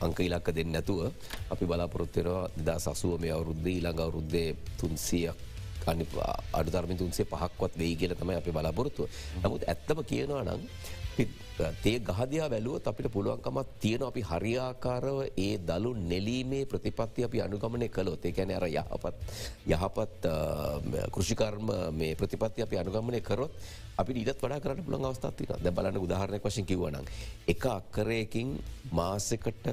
අංක 0.02 0.20
ඉලක්ක 0.20 0.48
දෙන්න 0.52 0.72
නැතුව 0.72 1.12
අපි 1.50 1.66
බලාපොරොත්වෙනවා 1.66 2.50
දා 2.60 2.80
සසුව 2.80 3.20
මේ 3.20 3.32
අවුරුද්ධ 3.32 3.68
ඊළඟ 3.68 4.00
අවුරුද්දේ 4.00 4.50
තුන්සියක් 4.78 5.55
අඩුධර්මි 5.88 6.96
තුන්සේ 6.96 7.26
පහක්වත් 7.26 7.74
වෙයි 7.78 7.96
කියල 7.96 8.14
තමයි 8.16 8.36
අපි 8.36 8.52
බලාපොරොත්තුව. 8.52 9.10
නමුත් 9.44 9.64
ඇත්තම 9.66 10.00
කියනවා 10.04 10.44
නම් 10.44 10.62
තේ 11.84 12.00
ගහදයා 12.02 12.50
වැලුවත් 12.50 12.88
අපිට 12.88 13.08
පුළුවන්කමත් 13.12 13.70
තියෙන 13.80 14.04
අපි 14.04 14.22
හරියාකාරව 14.22 15.18
ඒ 15.38 15.54
දළු 15.60 15.92
නෙලීමේ 16.04 16.66
ප්‍රතිපත්ති 16.66 17.24
අපි 17.24 17.42
අනුගමනය 17.42 17.88
කළොත්. 17.90 18.26
ඒකැන 18.26 18.52
අර 18.52 18.68
යහපත් 18.68 19.16
යහපත් 19.68 20.28
කෘෂිකර්ම 21.12 21.68
මේ 21.94 22.16
ප්‍රතිපත්ති 22.16 22.62
අපි 22.62 22.78
අනුගමනය 22.78 23.22
කරොත් 23.22 23.52
අපි 23.98 24.12
ඊට 24.14 24.36
වඩා 24.38 24.60
කරන්න 24.60 24.86
පුළන් 24.86 25.06
අවස්ථාතින 25.06 25.64
ද 25.64 25.72
බලන්න 25.72 26.04
උදාහරණය 26.06 26.40
වශයෙන් 26.40 26.66
කිවන 26.66 26.98
එක 27.48 27.66
අක්කරයකින් 27.72 28.50
මාසකට 28.92 29.68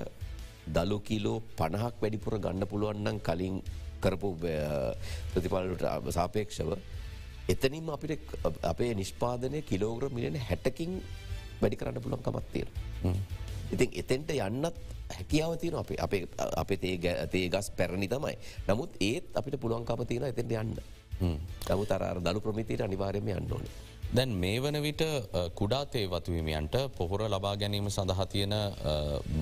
දළු 0.67 0.99
කිලෝ 1.01 1.39
පණහක් 1.59 1.95
වැඩිපුර 2.03 2.39
ගන්න 2.39 2.67
පුළුවන්නම් 2.67 3.19
කලින් 3.21 3.57
කරපු 4.05 4.35
ප්‍රතිඵලට 5.33 5.87
සාපේක්ෂව 6.19 6.75
එතනින් 7.49 7.91
අපිට 7.91 8.35
අපේ 8.63 8.95
නිෂ්පාදනය 8.95 9.63
කිලෝග්‍ර 9.71 10.11
මිලියන 10.15 10.37
හැටකින් 10.49 10.99
වැඩි 11.61 11.77
කරන්න 11.77 12.03
පුළන්කමත් 12.03 12.47
තියෙන. 12.53 12.69
ඉතින් 13.73 13.91
එතෙන්ට 14.03 14.31
යන්නත් 14.31 14.77
හැකියාව 15.13 15.57
තියෙන 15.61 15.77
අපේ 15.83 15.99
අපේ 16.07 16.23
අපේ 16.63 16.79
තේ 17.33 17.49
ගස් 17.49 17.71
පැරණි 17.79 18.09
තමයි. 18.09 18.37
නමුත් 18.69 18.99
ඒත් 19.01 19.37
අපිට 19.39 19.61
පුළුවන්කම 19.61 20.05
තියෙන 20.07 20.29
එතෙන්ට 20.31 20.53
යන්න. 20.63 20.77
නමුත් 21.71 21.91
අර 21.91 22.21
දළු 22.21 22.41
ප්‍රමිතියට 22.41 22.85
අනිවාර්යම 22.87 23.29
යන්න 23.29 23.53
ඕනේ. 23.53 23.75
දැන් 24.13 24.33
මේ 24.41 24.61
වන 24.61 24.77
විට 24.85 25.03
කුඩාතේ 25.59 26.05
වතුහිමියන්ට 26.13 26.75
පොහොර 26.97 27.23
ලබා 27.35 27.53
ගැනීම 27.57 27.87
සඳහා 27.95 28.27
තියෙන 28.33 28.55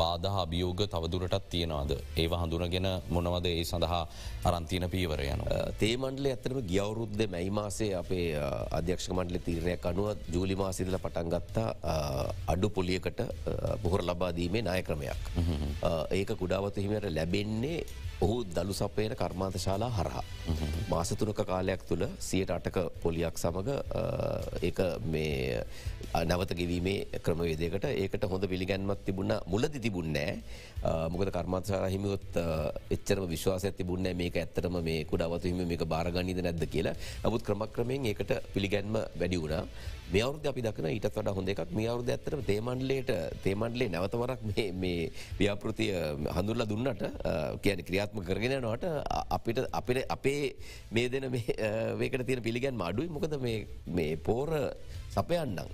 බාධහ 0.00 0.36
අභියෝග 0.42 0.82
තවදුරටත් 0.92 1.48
තියෙනවාද 1.54 1.92
ඒ 2.16 2.26
හඳුනගෙන 2.42 2.86
මොනවද 3.10 3.46
ඒ 3.50 3.64
සඳහා 3.64 4.02
අරන්තියන 4.44 4.86
පීවර 4.92 5.22
යන. 5.24 5.42
තේමන්ඩල 5.80 6.28
ඇතරම 6.32 6.60
ගියවරුද්ධ 6.72 7.24
මැයි 7.32 7.50
මාසේ 7.50 7.90
අපේ 8.02 8.28
අධ්‍යක්ෂ 8.78 9.10
මණ්ඩල 9.10 9.42
තීරණයක් 9.48 9.88
අනුව 9.90 10.30
ජූලි 10.34 10.58
මාසිදල 10.62 10.98
පටන්ගත්තා 11.06 11.96
අඩු 12.54 12.70
පොලියකට 12.78 13.24
පොහොර 13.82 14.04
ලබාදීමේ 14.10 14.62
නායක්‍රමයක්. 14.68 15.20
ඒක 16.18 16.30
කුඩාවතු 16.44 16.86
හිමට 16.86 17.10
ලැබෙන්නේ 17.18 17.82
ඔහු 18.24 18.44
දළු 18.56 18.74
සපයන 18.76 19.12
කර්මාන්ත 19.20 19.56
ශාලා 19.64 19.90
හරහා. 19.98 20.24
මාසතුනක 20.92 21.40
කාලයක් 21.50 21.82
තුළ 21.88 22.04
සියට 22.28 22.50
අටක 22.56 22.76
පොලියක් 23.02 23.36
සමඟ 23.42 23.70
ඒ 24.68 24.88
මේ 25.14 25.62
නැවත 26.30 26.52
ගෙවීමේ 26.58 27.20
ක්‍රමවේදකට 27.24 27.86
ඒකට 27.92 28.26
හොඳ 28.32 28.44
පිළිගැන්මත් 28.52 29.04
තිබුණ. 29.06 29.32
මුලදි 29.52 29.80
තිබුන්නෑ 29.86 30.32
මොකද 31.12 31.30
කර්මාන්තශාල 31.36 31.86
හිමියොත් 31.94 32.36
එච්චරම 32.96 33.24
විශ්වාස 33.34 33.64
තිබුණ 33.78 34.10
මේක 34.22 34.36
ඇත්තරම 34.42 34.76
මේ 34.90 35.06
කුඩාවතු 35.12 35.48
හිම 35.52 35.64
මේක 35.72 35.86
බාරගනීද 35.94 36.42
නැද්ද 36.44 36.66
කියලා. 36.74 36.98
නමුත් 37.24 37.46
ක්‍රමක්‍රමයෙන් 37.48 38.10
ඒකට 38.12 38.36
පිළිගැන්ම 38.54 39.00
වැඩි 39.20 39.40
වුණා. 39.44 39.64
මේ 40.12 40.22
අවුද 40.26 40.46
අපි 40.50 40.62
දක්න 40.66 40.86
ඊටත් 40.90 41.08
වඩ 41.16 41.34
හොඳ 41.36 41.50
එකක්. 41.52 41.72
මේ 41.78 41.88
අවුද 41.92 42.08
ඇත්තර 42.10 42.36
තේමන්ලේට 42.50 43.10
තේමන්ලේ 43.44 43.88
නැවතවරක් 43.94 44.40
මේ 44.82 45.10
ව්‍යාපෘතිය 45.38 45.92
හඳුරලා 46.36 46.68
දුන්නට 46.72 47.04
කියන 47.62 47.84
ක්‍රියාත්ම 48.10 48.24
කරගෙන 48.26 48.54
නට 48.60 48.84
අපිට 49.30 49.58
අපිට 49.72 50.06
අපේ 50.08 50.54
මේ 50.92 51.08
දෙන 51.08 51.30
මේකට 51.30 52.26
තියෙන 52.26 52.42
පිළිගැන් 52.42 52.80
අඩුයි. 52.80 53.08
මොකද 53.08 53.34
මේ 53.86 54.16
පෝර 54.16 54.48
සපයන්නම්. 55.10 55.68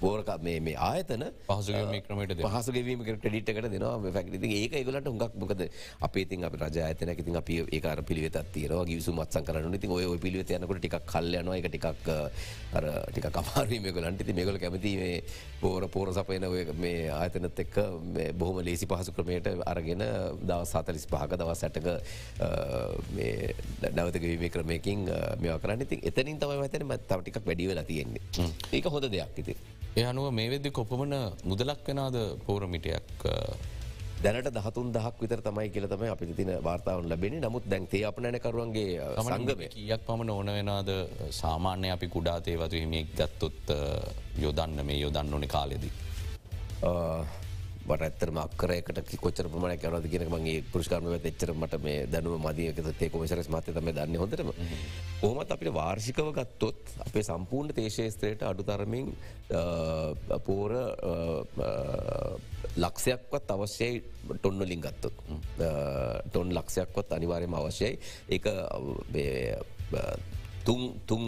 පෝරක 0.00 0.30
මේ 0.40 0.74
ආයතන 0.88 1.24
පහසුමට 1.48 2.42
පහසුගවීම 2.46 3.04
ක්‍රඩිට්කට 3.04 3.68
දෙනවා. 3.68 3.94
ැක්ති 4.12 4.50
ඒක 4.58 4.76
ගලට 4.86 5.06
හුඟක් 5.06 5.36
මොකද 5.36 5.62
අපේති 6.00 6.40
අප 6.42 6.56
රජාතන 6.62 7.12
ඉතින් 7.14 7.36
අප 7.36 7.50
ඒකාර 7.50 8.02
පිළිවෙත 8.02 8.38
තීරවා 8.52 8.84
ගිසු 8.84 9.12
මත්සන් 9.12 9.44
කරන 9.44 9.78
ති 9.78 9.88
ඔය 9.88 10.18
පිළිවෙත 10.18 10.50
යනකට 10.50 10.80
ටික් 10.80 10.98
කල්යනවා 11.06 11.58
එක 11.60 11.68
ටිකක් 11.68 12.10
අර 12.74 12.88
ටික 13.10 13.30
කමාරීමකලන්ට 13.30 14.24
ති 14.24 14.32
මේගොල 14.32 14.58
කැමති 14.58 14.94
මේ 14.96 15.22
පෝර 15.60 15.88
පෝර 15.88 16.12
සපයන 16.12 16.48
මේ 16.78 17.08
ආයතනත් 17.12 17.64
එක්ක 17.64 17.76
බොහොම 18.34 18.62
ලේසි 18.62 18.86
පහසු 18.86 19.12
ක්‍රමයට 19.12 19.48
අරගෙන 19.66 20.04
දව 20.42 20.60
සතලිස් 20.64 21.06
පහක 21.06 21.40
දවස් 21.40 21.58
සැටක 21.60 21.88
නැවතගවීම 23.90 24.50
ක්‍රමයකින් 24.50 25.04
මේ 25.38 25.58
කරන්න. 25.58 25.86
ති 25.86 26.00
එතනින් 26.02 26.38
තම 26.38 26.54
ඇතන 26.58 26.86
මත්තවටික් 26.86 27.42
වැඩිවෙලා 27.42 27.84
තියෙන්නේ. 27.84 28.22
ඒක 28.72 28.84
හොඳ 28.86 29.10
දෙයක්. 29.10 29.38
ඉති. 29.38 29.56
ඒ 29.98 30.04
අනුව 30.04 30.26
මේ 30.32 30.50
වෙද්දි 30.52 30.70
කොපමන 30.70 31.14
මුදලක් 31.44 31.88
වෙනද 31.88 32.16
පෝරමිටයක් 32.46 33.24
දැනට 34.18 34.48
දහතුන් 34.56 34.88
දහක් 34.94 35.22
විතර 35.22 35.40
තමයි 35.40 35.70
කියලතම 35.74 36.02
අපි 36.12 36.26
තින 36.38 36.50
වාර්තාවන් 36.66 37.08
ලැබෙන 37.10 37.36
නමුත් 37.40 37.66
දැන්තේ 37.72 38.02
අප 38.08 38.18
නැකරුවන්ගේ 38.18 39.08
සංගම 39.18 39.62
කියක් 39.74 40.02
පමණ 40.06 40.30
ඕන 40.30 40.50
වෙනද? 40.58 40.90
සාමාන්‍ය 41.40 41.90
අපි 41.90 42.08
කුඩාතේ 42.08 42.56
වතු 42.62 42.82
හිමියෙක් 42.82 43.10
ගත්තොත් 43.14 43.74
යොදන්න 44.44 44.80
මේ 44.84 44.98
යොදන්න 45.00 45.34
ඕන 45.34 45.46
කාලෙදී. 45.48 45.92
ට 47.88 48.06
ඇත්තරම 48.08 48.38
අක්කරයකට 48.42 48.98
කොච්චර 49.22 49.48
ප්‍රමාණ 49.48 49.80
කරද 49.82 50.06
කියෙන 50.12 50.30
මගේ 50.32 50.62
පුෘෂ්කාරම 50.72 51.08
එච්චරමට 51.14 51.74
මේ 51.82 52.06
දැනුව 52.12 52.38
මදියකතේ 52.44 53.10
කොමසරස් 53.10 53.48
මතය 53.48 53.72
තම 53.72 53.90
දන්න 53.90 54.20
හොඳටම. 54.22 54.50
කොහමත් 55.20 55.52
අපිට 55.52 55.74
වාර්ෂිකව 55.74 56.32
ගත්තොත් 56.38 56.80
අපේ 57.06 57.22
සම්පූර්ණ 57.22 57.74
තේශේස්ත්‍රයට 57.74 58.42
අඩුතරමින් 58.42 59.12
පෝර 60.46 60.72
ලක්ෂයක්වත් 62.76 63.54
අවශ්‍යයි 63.56 64.02
ටොන්නලින් 64.34 64.80
ගත්තොත්. 64.80 65.16
ටොන් 66.28 66.54
ලක්ෂයක්වත් 66.54 67.12
අනිවාරයම 67.12 67.54
අවශ්‍යයි. 67.54 67.98
ඒ 68.28 68.38
තුන් 70.68 70.82
තුන් 71.06 71.22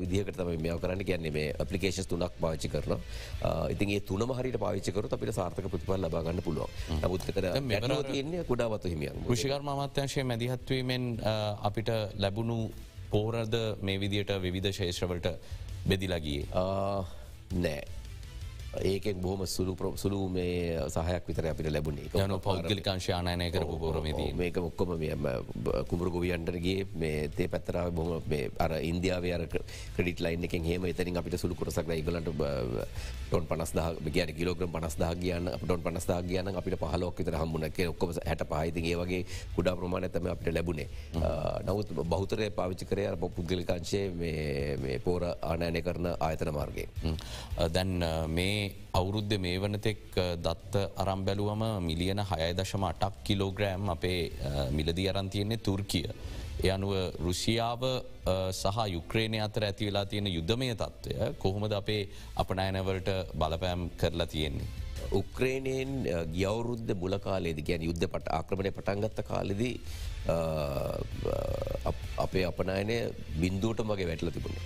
විදිහකට 0.00 0.36
තම 0.38 0.50
මේ 0.58 0.78
කරන්න. 0.78 1.04
කියන්නේ 1.04 1.32
මේ 1.32 1.48
අපපලිකේෂන් 1.58 2.08
තුනක් 2.08 2.34
පාචි 2.40 2.68
කරන 2.68 3.00
ඉතින්ගේ 3.70 4.00
තුන 4.02 4.22
හරිට 4.38 4.58
පාවිචකර 4.58 5.08
අපිට 5.10 5.34
සාර්ථක 5.34 5.66
ප්‍රතිපල් 5.66 5.98
ලබාගන්න 6.00 6.42
පුළුව 6.42 6.68
නමුත්තර 6.98 7.40
තියන්නේ 8.10 8.44
කුඩාවතු 8.44 8.88
හිමියන් 8.88 9.26
කෘෂිකර්ම 9.26 9.68
අමාත්‍යංශය 9.68 10.24
මැදිහත්වීමෙන් 10.24 11.04
අපිට 11.62 11.90
ලැබුණු 12.16 12.58
පෝරද 13.10 13.54
මේ 13.82 13.98
විදියට 14.00 14.32
විධ 14.46 14.70
ශේෂ්‍රවලට 14.72 15.28
බෙදිලගිය 15.86 16.40
නෑ 17.56 17.82
ඒකෙන් 18.82 19.20
බොහම 19.20 19.46
සුළු 19.46 19.76
සුළු 19.96 20.28
මේ 20.28 20.80
සහයක් 20.88 21.26
විතර 21.28 21.46
අපිට 21.46 21.70
ලැබුණේ. 21.70 22.08
යන 22.14 22.40
පෞද්ගලිකාංශානය 22.40 23.50
කරපු 23.50 23.78
පෝරමේදී. 23.78 24.32
මේක 24.34 24.56
ඔක්කොම 24.58 24.96
කුමරු 25.88 26.10
ගොවියන්ටරගේ 26.10 26.86
මේ 26.94 27.28
තේ 27.28 27.48
පැත්තරාව 27.48 27.92
බොහම 27.92 28.22
අර 28.58 28.72
ඉන්දියාව 28.82 29.24
අර 29.34 29.46
ක්‍රඩිට 29.96 30.20
ලයින් 30.20 30.44
එකෙන් 30.44 30.64
හෙම 30.64 30.84
එතනින් 30.84 31.16
අපිට 31.16 31.38
සුළු 31.38 31.54
කොරසක් 31.54 31.88
ඉගලට 31.90 32.30
ටොන් 33.28 33.46
පනස්දා 33.46 33.88
කියන 34.06 34.34
කිලෝග්‍රම් 34.34 34.70
පනස්දා 34.70 35.12
කියන්න 35.14 35.50
ටොන් 35.58 35.82
පනස්දා 35.82 36.22
කියන 36.22 36.48
අපිට 36.54 36.78
පහලෝක 36.78 37.18
විතර 37.18 37.36
හම්බුණක 37.36 37.78
ඔක්කොම 37.88 38.12
හැට 38.18 38.44
පහිතිගේ 38.44 38.96
වගේ 38.96 39.22
කුඩා 39.56 39.76
ප්‍රමාණ 39.76 40.04
ඇතම 40.04 40.26
අපිට 40.26 40.54
ලැබුණේ. 40.54 40.88
නවත් 41.64 42.06
බෞතරය 42.06 42.50
පාවිච්චි 42.50 42.86
කරය 42.86 43.06
පුද්ගලිකාංශය 43.36 44.00
මේ 44.12 44.98
පෝර 45.04 45.22
ආනෑනය 45.24 45.82
කරන 45.82 46.06
ආයතන 46.18 46.52
මාර්ගය. 46.52 46.86
දැන් 47.72 47.92
මේ 48.28 48.63
අවුරුද්ධ 48.98 49.34
මේ 49.44 49.58
වනතෙක් 49.62 50.02
දත්ත 50.44 50.84
අරම් 51.02 51.24
බැලුවම 51.26 51.64
මිලියන 51.88 52.22
හය 52.30 52.52
දශම 52.60 52.84
අටක් 52.90 53.18
කිලෝග්‍රෑම් 53.26 53.90
අපේ 53.96 54.20
මිලදී 54.70 55.08
අරන්තියන්නේ 55.12 55.64
තුර්කිය. 55.66 56.06
එ 56.64 56.70
අනුව 56.70 56.92
රුසියාව 57.26 57.82
සහ 58.52 58.78
යුක්‍රේණය 58.94 59.40
අතර 59.46 59.64
ඇති 59.68 59.88
වෙලා 59.88 60.06
තියෙන 60.06 60.30
යුද්ධමය 60.36 60.70
තත්ත්වය 60.74 61.34
කොහොමද 61.42 61.72
අපේ 61.80 62.02
අපනෑනවලට 62.42 63.10
බලපෑම් 63.40 63.90
කරලා 64.00 64.26
තියෙන්නේ. 64.26 64.83
උක්‍රේණයෙන් 65.12 65.92
ගියවුරුද්ධ 66.34 66.94
මුලකාලේද 67.02 67.60
ගැන 67.68 67.86
යුද්ධ 67.88 68.06
පට 68.06 68.34
ආක්‍රමණය 68.38 68.70
පටන්ගත්ත 68.72 69.22
කාලෙදී 69.30 69.74
අපේ 72.16 72.44
අපනයනය 72.50 72.96
බින්දුවට 73.40 73.84
මගේ 73.84 74.06
වැටල 74.08 74.30
තිබුණ. 74.30 74.56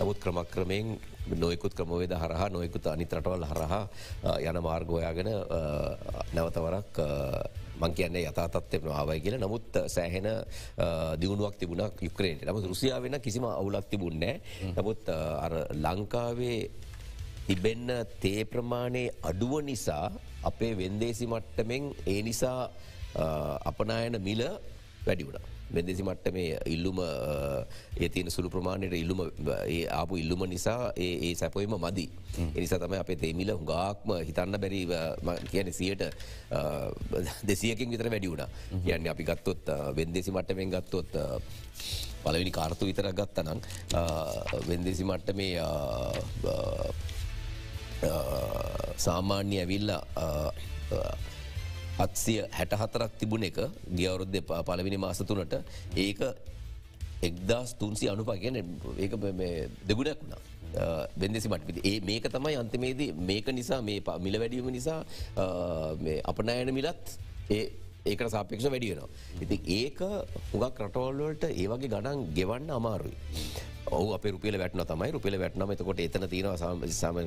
නමුත් 0.00 0.18
ක්‍රමක්‍රමයෙන් 0.18 0.94
නොයකුත් 1.36 1.74
ක්‍රමවේද 1.74 2.14
හරහා 2.14 2.48
නොයකුත් 2.48 2.86
අනි 2.86 3.04
රටවල් 3.04 3.44
හරහා 3.44 3.84
යන 4.40 4.62
මාර්ගෝයාගෙන 4.62 5.30
නැවතවරක් 6.32 7.00
මං 7.82 7.94
කියන්නේ 7.94 8.24
යතාතත්වය 8.30 8.90
ආවයි 8.92 9.20
කියලා. 9.20 9.42
නමුත් 9.44 9.76
සෑහෙන 9.88 10.28
දියුණුවක් 11.20 11.58
තිබුණක් 11.58 12.02
යුක්‍රේට 12.02 12.46
නමුත් 12.48 12.70
රුසියා 12.72 13.02
වෙන 13.02 13.20
කිසිම 13.20 13.44
අවුලක් 13.44 13.88
තිබුන්නෑ 13.90 14.40
නමුත් 14.78 15.12
ලංකාවේ 15.84 16.58
තිබෙන්න 17.46 17.88
තේ 18.20 18.44
ප්‍රමාණය 18.44 19.04
අඩුව 19.22 19.54
නිසා 19.62 20.06
අපේ 20.42 20.72
වෙන්දේසි 20.74 21.26
මට්ටමෙන් 21.26 21.84
ඒ 22.06 22.20
නිසා 22.22 22.60
අපනායන 23.64 24.16
මිල 24.20 24.44
වැඩි 25.06 25.26
වුණා. 25.26 25.44
වෙදෙසි 25.70 26.02
මට්ට 26.02 26.32
මේ 26.32 26.58
ඉල්ලුම 26.66 26.98
ඒතින 27.96 28.30
සුළු 28.30 28.50
ප්‍රමාණයට 28.50 28.94
ඉල්ලුම 28.94 29.20
ආපු 29.90 30.16
ඉල්ලුම 30.16 30.44
නිසා 30.48 30.92
ඒ 30.96 31.32
සැපොයිම 31.34 31.74
මදි. 31.76 32.06
එනිසා 32.54 32.78
තම 32.78 32.94
අපේ 32.94 33.16
තේමිල 33.16 33.50
හුඟාක්ම 33.50 34.12
හිතන්න 34.28 34.58
බැරි 34.60 34.82
කියන 35.50 35.72
සියට 35.72 36.04
දෙසියකින් 37.42 37.90
විතර 37.90 38.10
වැඩි 38.10 38.30
වුණ. 38.30 38.44
යන්න 38.86 39.08
අපි 39.08 39.24
ගත්තොත් 39.24 39.72
වෙන්දෙසි 39.96 40.30
මට්ටමෙන් 40.30 40.70
ගත්තොත් 40.70 41.12
පලවිනි 42.24 42.52
කාර්තු 42.52 42.86
විතර 42.86 43.10
ගත්තනම් 43.12 43.60
වෙන්දෙසි 44.68 45.04
මට්ට 45.04 45.34
මේ 45.34 45.52
සාමාන්‍ය 48.96 49.56
ඇවිල්ලා 49.62 50.02
අත්සිය 51.98 52.40
හැට 52.50 52.74
හතරක් 52.74 53.12
තිබුණ 53.20 53.46
එක 53.50 53.60
ගියවරුද්ධ 53.98 54.40
පලවිනි 54.68 54.98
මාස 54.98 55.22
තුනට 55.28 55.54
ඒක 55.96 56.20
එක්දස් 57.22 57.70
තුන්සි 57.80 58.10
අනුපා 58.12 58.36
කියන 58.36 58.56
ඒක 58.98 59.12
දෙගුණයක් 59.88 60.18
වුණා. 60.22 60.42
බෙන්දෙසි 61.16 61.48
මට 61.48 61.84
ඒ 61.84 62.00
මේක 62.00 62.26
තමයි 62.26 62.56
අන්තිමේදී 62.62 63.10
මේක 63.30 63.46
නිසා 63.58 63.80
මේ 63.82 64.00
මිල 64.20 64.38
වැඩීම 64.42 64.70
නිසා 64.78 65.00
අපනෑන 66.24 66.74
මිලත් 66.74 67.04
ඒ 67.50 67.62
ඒකට 68.06 68.30
සාපේක්ෂ 68.30 68.66
වැඩියනවා. 68.66 69.08
ඉති 69.44 69.56
ඒක 69.78 70.00
හුඟක් 70.52 70.82
රටවල්වලට 70.86 71.44
ඒවගේ 71.52 71.92
ගණන් 71.94 72.26
ගෙවන්න 72.36 72.74
අමාරුයි. 72.78 73.16
ඔහු 73.90 74.14
අප 74.16 74.24
රුපියල 74.24 74.56
වැටන 74.62 74.84
තමයි. 74.92 75.10
රුපිල 75.16 75.38
වැටනම 75.42 75.72
එතකොට 75.74 76.00
එතන 76.06 76.28
තියෙනවා 76.28 76.56
සම 77.00 77.18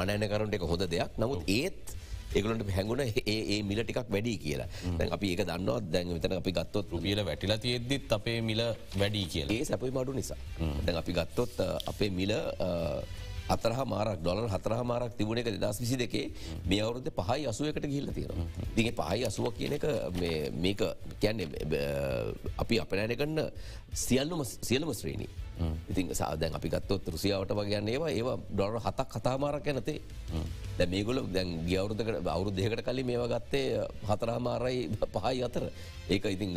ආනයන 0.00 0.28
කරුන්ට 0.32 0.54
එක 0.54 0.62
හොඳ 0.72 0.84
දෙයක්. 0.94 1.18
නමුත් 1.18 1.42
ඒත් 1.46 1.96
ඒගලට 2.34 2.68
හැඟුණ 2.76 3.00
ඒ 3.34 3.62
මිල 3.70 3.82
ටිකක් 3.82 4.10
වැඩි 4.16 4.34
කියලා. 4.44 4.68
දැන් 4.98 5.14
අපි 5.16 5.32
ඒක 5.32 5.42
දන්නවා 5.48 5.80
දැන් 5.94 6.12
විතන 6.16 6.36
අපි 6.38 6.52
ගත්තොත් 6.58 6.92
රුපියල 6.94 7.22
වැටිලා 7.30 7.58
තියෙද්දිත් 7.64 8.12
අපේ 8.18 8.38
මිල 8.50 8.62
වැඩී 9.02 9.26
කියලා. 9.32 9.56
ඒ 9.56 9.64
සැපයි 9.70 9.90
මඩු 9.96 10.12
නිසා. 10.20 10.38
දැන් 10.86 10.96
අපි 11.02 11.12
ගත්තොත් 11.18 11.58
අපේ 11.92 12.10
මිල 12.20 12.32
අතරහ 13.50 13.80
මාරක් 13.86 14.18
ඩොලර් 14.20 14.46
හතරහ 14.48 14.80
මාරක් 14.84 15.12
තිබුණ 15.16 15.40
එක 15.40 15.48
දස් 15.56 15.78
විසි 15.80 15.96
දෙකේ 15.96 16.26
මේ 16.66 16.80
අවුරුද 16.82 17.08
පහයි 17.18 17.46
අසුවකට 17.46 17.86
ගිල්ල 17.86 18.08
තියෙන 18.12 18.48
දිගේ 18.76 18.94
පහයි 18.94 19.24
අසුව 19.24 19.46
කියන 19.52 19.72
එක 19.72 19.84
මේ- 20.14 20.50
මේක 20.56 20.80
කියන්නේ 21.20 21.46
අපි 22.58 22.74
අපනෑන 22.78 23.14
කන්න 23.16 23.38
සියල්ලුම 23.98 24.42
සියලම 24.62 24.90
ශ්‍රේණී 24.94 25.30
ඉතින් 25.90 26.14
සාදැන් 26.14 26.54
අපි 26.54 26.68
ගත්තොත් 26.68 27.08
රුසියාවට 27.08 27.52
වගේන්න 27.52 27.88
ඒවා 27.88 28.10
ඒවා 28.12 28.38
ඩොලර් 28.48 28.80
හතක් 28.80 29.08
කතාමාරක් 29.14 29.66
ඇනතේ 29.66 29.98
දැ 30.78 30.88
මේගොල 30.88 31.18
දැන් 31.28 31.48
ගියවරුදකට 31.66 32.28
අවුරු 32.28 32.50
දෙකට 32.52 32.82
කලින් 32.82 33.06
මේවා 33.06 33.30
ගත්තේ 33.34 33.86
හතරහමාරයි 34.08 34.78
පහයි 35.14 35.42
අතර. 35.42 35.64
ඒක 36.08 36.24
ඉතින් 36.26 36.54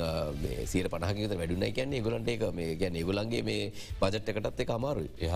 සිය 0.65 0.83
පනහකත 0.85 1.33
වැඩුන 1.33 1.65
කියන්නේ 1.69 2.01
ගොලන්ට 2.01 2.29
ඒක 2.29 2.43
මේ 2.53 2.75
ගැන 2.75 2.95
ඒගොලන්ගේ 2.95 3.41
මේ 3.43 3.71
බජට්ටකටත් 4.01 4.61
එක 4.63 4.71
අමාරු 4.71 5.03
ඒ 5.17 5.29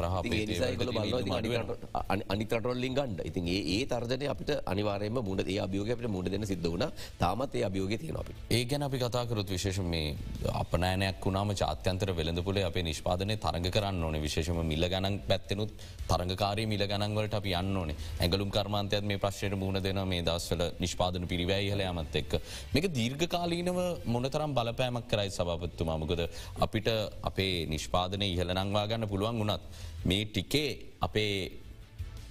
අනිතරටොල්ලින් 2.28 2.96
ගන්ඩ 2.96 3.26
ඉතින් 3.30 3.48
ඒ 3.48 3.60
ඒ 3.76 3.84
තර්ජනය 3.86 4.28
අපිට 4.28 4.52
අනිවාරයම 4.66 5.20
මුණ 5.22 5.44
ඒ 5.46 5.60
අභියෝගයට 5.60 6.08
මුණ 6.08 6.32
දෙන 6.32 6.48
සිද්ධ 6.48 6.66
වුණ. 6.66 6.88
තාමත් 7.20 7.56
ඒ 7.56 7.64
අභියෝග 7.64 7.94
තියෙන 7.98 8.18
අපි 8.18 8.34
ඒ 8.52 8.64
ගැන 8.66 8.84
අපි 8.84 8.98
කතාකරොත් 8.98 9.50
විශේෂ 9.50 9.82
මේ 9.86 10.16
අපනෑනයක් 10.54 11.22
වුණාම 11.22 11.54
චාත්‍යන්තර 11.56 12.16
වෙළඳපුලේ 12.16 12.66
අපේ 12.66 12.84
නිෂ්පාදනය 12.84 13.38
තරග 13.58 13.72
කරන්න 13.74 14.04
ඕනේ. 14.04 14.22
විශේෂම 14.22 14.60
මිල 14.72 14.84
ගණන් 14.92 15.18
පැත්තෙනුත් 15.30 15.72
තරගකාරී 16.10 16.68
මිල 16.72 16.84
ගණන්වලට 16.92 17.36
අපි 17.40 17.54
යන්න 17.60 17.78
ඕනේ. 17.82 17.98
ඇගලුම් 18.22 18.50
කර්මාන්තයත් 18.56 19.06
මේ 19.10 19.22
ප්‍රශ්යට 19.24 19.56
මුණ 19.58 19.82
දෙන 19.82 20.02
මේ 20.08 20.24
දස්වල 20.28 20.64
නිෂ්පාදන 20.84 21.28
පිරිවැයිහල 21.32 21.84
යමත් 21.90 22.18
එක්ක. 22.22 22.34
මේක 22.74 22.88
දීර්ඝකාලීනව 22.98 23.80
මොනතරම් 24.06 24.54
බලපෑමක් 24.58 25.08
කරයි 25.12 25.32
සභාපත්තුමා? 25.38 25.98
මොකද 25.98 26.22
අපිට 26.66 26.90
අපේ 27.30 27.66
නිෂ්පාදනය 27.74 28.28
ඉහල 28.34 28.54
නංවා 28.58 28.88
ගන්න 28.90 29.10
පුළුවන් 29.14 29.40
වුණත් 29.42 29.64
මේ 30.06 30.26
ටිකේ 30.26 30.70
අපේ 31.08 31.34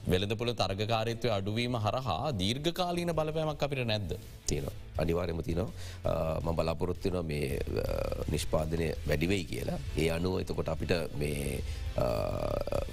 වෙළදපොල 0.07 0.51
තරගකාරිත්වය 0.55 1.31
අඩුවීම 1.37 1.77
හරහා 1.85 2.33
දීර්ඝකාලීන 2.41 3.13
බලපෑමක් 3.19 3.63
අපිට 3.67 3.87
නැද්ද. 3.91 4.11
තියෙන 4.47 4.67
අනිවාර්යම 4.99 5.41
තිනවා 5.43 6.41
ම 6.45 6.49
බලාපොරොත්තින 6.59 7.17
මේ 7.25 7.59
නිෂ්පාදනය 8.33 8.89
වැඩිවෙයි 9.09 9.45
කියලා. 9.45 9.79
ඒ 9.99 10.11
අනුව 10.11 10.41
එතකොට 10.43 10.69
අපිට 10.69 10.93
මේ 11.19 11.61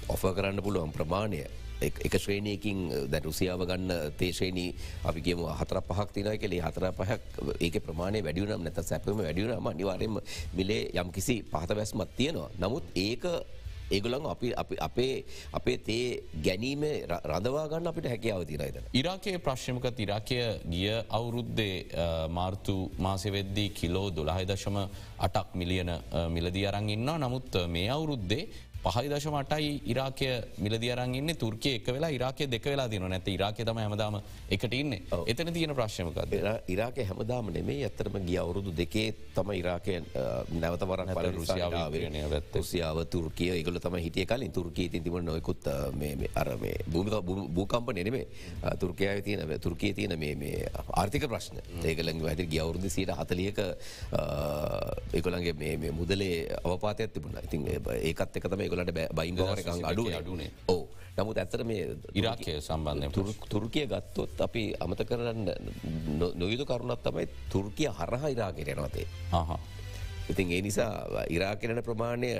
ඔෆ 0.08 0.22
කරන්න 0.36 0.64
පුළුවන් 0.66 0.92
ප්‍රමාණය 0.92 1.44
එක 1.84 2.14
ශ්‍රේණයකින් 2.16 3.10
දැ 3.10 3.20
රුසියාව 3.20 3.64
ගන්න 3.66 4.12
තේශේනී 4.18 4.70
අපි 5.04 5.20
කියම 5.20 5.42
හතර 5.60 5.80
පහක් 5.88 6.08
තින 6.14 6.30
කෙලේ 6.42 6.62
හතර 6.66 6.86
පහක් 6.98 7.20
ඒක 7.60 7.76
ප්‍රමාණය 7.86 8.22
වැඩියුනම් 8.26 8.62
නැත 8.64 8.78
සැපම 8.82 9.20
වැඩියුනම 9.20 9.66
අනිවාරයම 9.66 10.18
මිලේ 10.54 10.82
යම් 10.94 11.12
කිසි 11.12 11.42
පහත 11.44 11.76
වැස්මත් 11.78 12.16
තියෙනවා. 12.16 12.50
නමුත් 12.58 12.84
ඒක 12.96 13.24
ඒගොලන් 13.90 14.26
අපි 14.26 14.52
අපේ 14.78 15.24
අපේ 15.52 15.78
තේ 15.78 16.22
ගැනීම 16.42 16.84
රඳවාගන්න 17.24 17.86
අපිට 17.86 18.06
හැකියාව 18.06 18.44
තිරයිද. 18.44 18.76
ඉරාකයේ 18.92 19.38
ප්‍රශ්්‍යමක 19.38 19.86
ඉරාකය 19.98 20.38
ගිය 20.70 20.90
අවුරුද්දේ 21.10 21.86
මාර්තු 22.30 22.76
මාසවෙද්දී 22.98 23.68
කිලෝ 23.70 24.10
දොළහහිදශම 24.10 24.76
අටක් 25.18 25.54
මිලියන 25.54 25.90
මිලදී 26.30 26.66
අරං 26.66 26.88
ඉන්න 26.88 27.10
නමුත් 27.18 27.56
මේ 27.68 27.88
අවුරුද්දේ 27.90 28.48
පහයි 28.84 29.08
දශමටයි 29.08 29.68
ඉරාකය 29.92 30.26
මිලදි 30.64 30.88
අරන්ගන්න 30.92 31.36
තුර්කය 31.42 31.70
එක 31.78 31.86
වෙලා 31.96 32.10
ඉරාකය 32.16 32.46
දෙක 32.54 32.66
වෙලා 32.72 32.88
තින 32.92 33.06
නැත 33.08 33.28
ඉරාකය 33.28 33.64
තම 33.64 33.78
හමදාම 33.80 34.16
එකට 34.56 34.74
ඉන්න. 34.78 34.92
එතන 35.32 35.52
තියෙන 35.56 35.72
ප්‍රශ්මකද 35.78 36.34
ඉරාක 36.74 36.98
හැමදාම 37.10 37.48
නෙමේ 37.54 37.86
ඇත්තරම 37.88 38.18
ගිය 38.26 38.36
අවුරුදු 38.42 38.74
දෙකේ 38.80 39.14
තම 39.36 39.52
ඉරාකය 39.60 39.94
නැවතවරක් 40.60 41.14
පල 41.16 41.30
රුසියාවරණය 41.38 42.24
රුසියාව 42.56 43.00
තුර්කිය 43.14 43.50
එකගල 43.60 43.80
තම 43.86 43.96
හිටිය 44.06 44.26
කලින්. 44.26 44.52
තුර්කී 44.52 44.88
තිබ 44.92 45.08
නොයකුත් 45.30 45.66
අර 45.66 46.48
මේ 46.60 46.76
භූමික 46.92 47.14
භූකම්ප 47.56 47.88
නෙනේ 47.96 48.26
තුර්කයාව 48.82 49.22
තියන 49.24 49.40
තුර්කය 49.64 49.94
තියන 49.94 50.18
මේ 50.18 50.68
ආර්ථික 50.92 51.24
ප්‍රශ්න. 51.32 51.56
ඒකළඟ 51.82 52.20
ඇති 52.28 52.46
ගිය 52.52 52.60
අවුරුදු 52.60 52.92
සීට 52.92 53.16
හතලියක 53.16 53.64
ඒකොළන්ගේ 55.16 55.56
මේ 55.56 55.90
මුදලේ 55.90 56.52
අවපාතයක් 56.62 57.16
තිබුණ. 57.16 57.40
ඉතින් 57.48 57.64
ඒකත් 57.64 58.36
එක 58.36 58.48
තම 58.52 58.73
ගලට 58.74 59.08
බයින්ගවරකං 59.12 59.84
අඩුව 59.84 60.12
අඩුනේ. 60.14 60.50
ඕ 60.68 60.82
නමුත් 61.16 61.38
ඇතර 61.38 61.62
මේ 61.64 61.94
ඉරාකය 62.14 62.58
සම්බන්ධය 62.60 63.34
තුර්කිය 63.48 63.86
ගත්තොත් 63.86 64.40
අපි 64.40 64.64
අමත 64.80 65.04
කරන්න 65.04 65.46
නොයුතු 66.34 66.66
කරුණත් 66.66 67.06
තමයි 67.06 67.28
තුර්කිය 67.48 67.90
හරහා 67.90 68.28
ඉරාකරයනවතේ 68.28 69.06
ඉතින් 70.26 70.50
ඒ 70.50 70.60
නිසා 70.62 71.22
ඉරාකරන 71.28 71.82
ප්‍රමාණය 71.82 72.30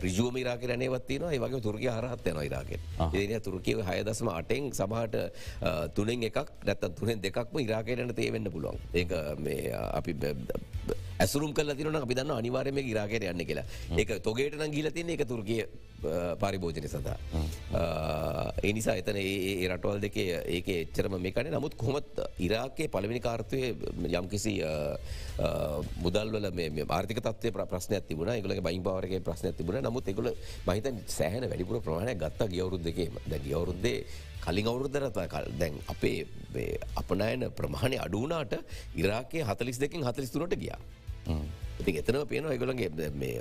රිජුවම 0.00 0.36
ඉරාකරනයවත්තින 0.36 1.26
ඒ 1.28 1.38
වගේ 1.38 1.60
තුරකිය 1.60 1.90
හරහත් 1.90 2.26
යන 2.26 2.42
ඉරාකෙන් 2.42 2.80
ඒන 3.14 3.40
තුරකිව 3.40 3.82
හය 3.84 3.98
දසම 4.02 4.32
අටෙන් 4.32 4.70
සමහට 4.72 5.16
තුනෙන් 5.94 6.24
එකක් 6.24 6.54
නැත 6.64 6.86
තුනෙන් 6.92 7.20
දෙකක්ම 7.20 7.58
ඉරාකරන 7.60 8.14
තේවෙන්න 8.14 8.50
පුළුවන්. 8.50 8.80
ඒ 8.94 9.72
අපි 9.92 10.12
ඇසුරුම් 11.18 11.52
කල 11.54 11.74
තින 11.74 11.94
අපි 11.96 12.14
දන්න 12.14 12.36
අනිවාරයම 12.36 12.78
ඉරාකයට 12.84 13.28
යන්න 13.32 13.44
කියලා. 13.44 13.66
ඒක 13.96 14.22
තොගේට 14.22 14.56
නම් 14.58 14.72
ගිල 14.72 14.90
තින 14.92 15.10
එක 15.10 15.24
තුරකිය 15.26 15.64
පරිභෝජනය 16.40 16.88
සඳහා. 16.88 17.16
එනිසා 18.62 18.96
එතන 19.00 19.16
ඒ 19.16 19.68
රටවල් 19.68 20.00
දෙක 20.00 20.16
ඒක 20.16 20.68
එච්චරම 20.76 21.16
මේකන 21.18 21.50
නමුත් 21.54 21.76
කොමත් 21.76 22.20
ඉරාකයේ 22.38 22.88
පළවෙනි 22.88 23.20
කාර්තවය 23.20 23.62
යම්කිසි 24.12 24.54
මුදල්වල 26.02 26.50
ආර්ථික 26.90 27.22
තත්වය 27.22 27.52
ප්‍රශ්න 27.56 28.00
තිබුණ. 28.08 28.32
එකල 28.36 28.60
බයි 28.60 28.80
පාවරක 28.80 29.18
ප්‍රශ්න 29.22 29.56
තිබුණ. 29.56 29.82
නමුත් 29.82 30.08
එකුල 30.08 30.30
මහිත 30.68 30.92
සෑහන 31.08 31.48
වැඩිපුර 31.50 31.80
ප්‍රමාණය 31.80 32.14
ගත්ත 32.16 32.50
ගියවරුද් 32.54 32.82
දෙකේම 32.82 33.20
දැ 33.26 33.40
ගියවරුද්දේ 33.40 33.98
කලින් 34.44 34.68
අවුරුද්ධරත 34.68 35.18
කල් 35.32 35.48
දැන් 35.58 35.80
අපේ 35.88 36.68
අපනයන 37.00 37.48
ප්‍රමාණය 37.58 37.98
අඩුනාට 37.98 38.54
ඉරාකේ 38.94 39.42
හතලිස් 39.42 39.80
දෙකින් 39.80 40.06
හතලිස් 40.06 40.30
තුරට 40.30 40.54
ගියා. 40.54 40.78
ඉති 41.80 41.98
එතන 42.00 42.22
පේන 42.30 42.48
එකගලගේ 42.52 42.90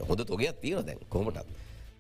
හොඳ 0.10 0.26
තොගයක් 0.28 0.60
තියෙන 0.62 0.86
දැන් 0.88 1.00
කොමටත්. 1.10 1.46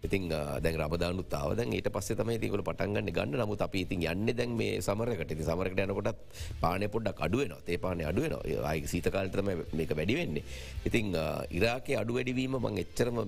ඉතින් 0.03 0.29
දැන් 0.29 0.75
රබදානුත් 0.77 1.27
තාව 1.29 1.55
දැන් 1.55 1.73
ඊට 1.73 1.89
පස්සේ 1.89 2.17
තමයි 2.17 2.37
තිකල 2.37 2.61
පටන්ගන්න 2.61 3.09
ගන්න 3.09 3.39
නමුත් 3.39 3.61
අපි 3.61 3.85
ඉතින් 3.85 4.05
යන්න 4.05 4.29
දැන් 4.31 4.51
මේ 4.53 4.79
සමරකට 4.79 5.31
ති 5.31 5.43
සමරකට 5.43 5.79
යනකොටත් 5.79 6.19
පානය 6.61 6.87
පොඩ්ඩක් 6.87 7.23
අඩුවන 7.27 7.53
ඒ 7.65 7.77
පාන 7.77 8.03
අඩුවන 8.03 8.35
අයි 8.63 8.85
සීතකාලටම 8.85 9.49
මේක 9.73 9.91
වැඩිවෙන්නේ. 9.91 10.43
ඉතින් 10.85 11.15
ඉරාකේ 11.51 11.97
අඩු 11.97 12.17
වැඩිවීම 12.17 12.57
මං 12.59 12.81
එච්චරම 12.83 13.21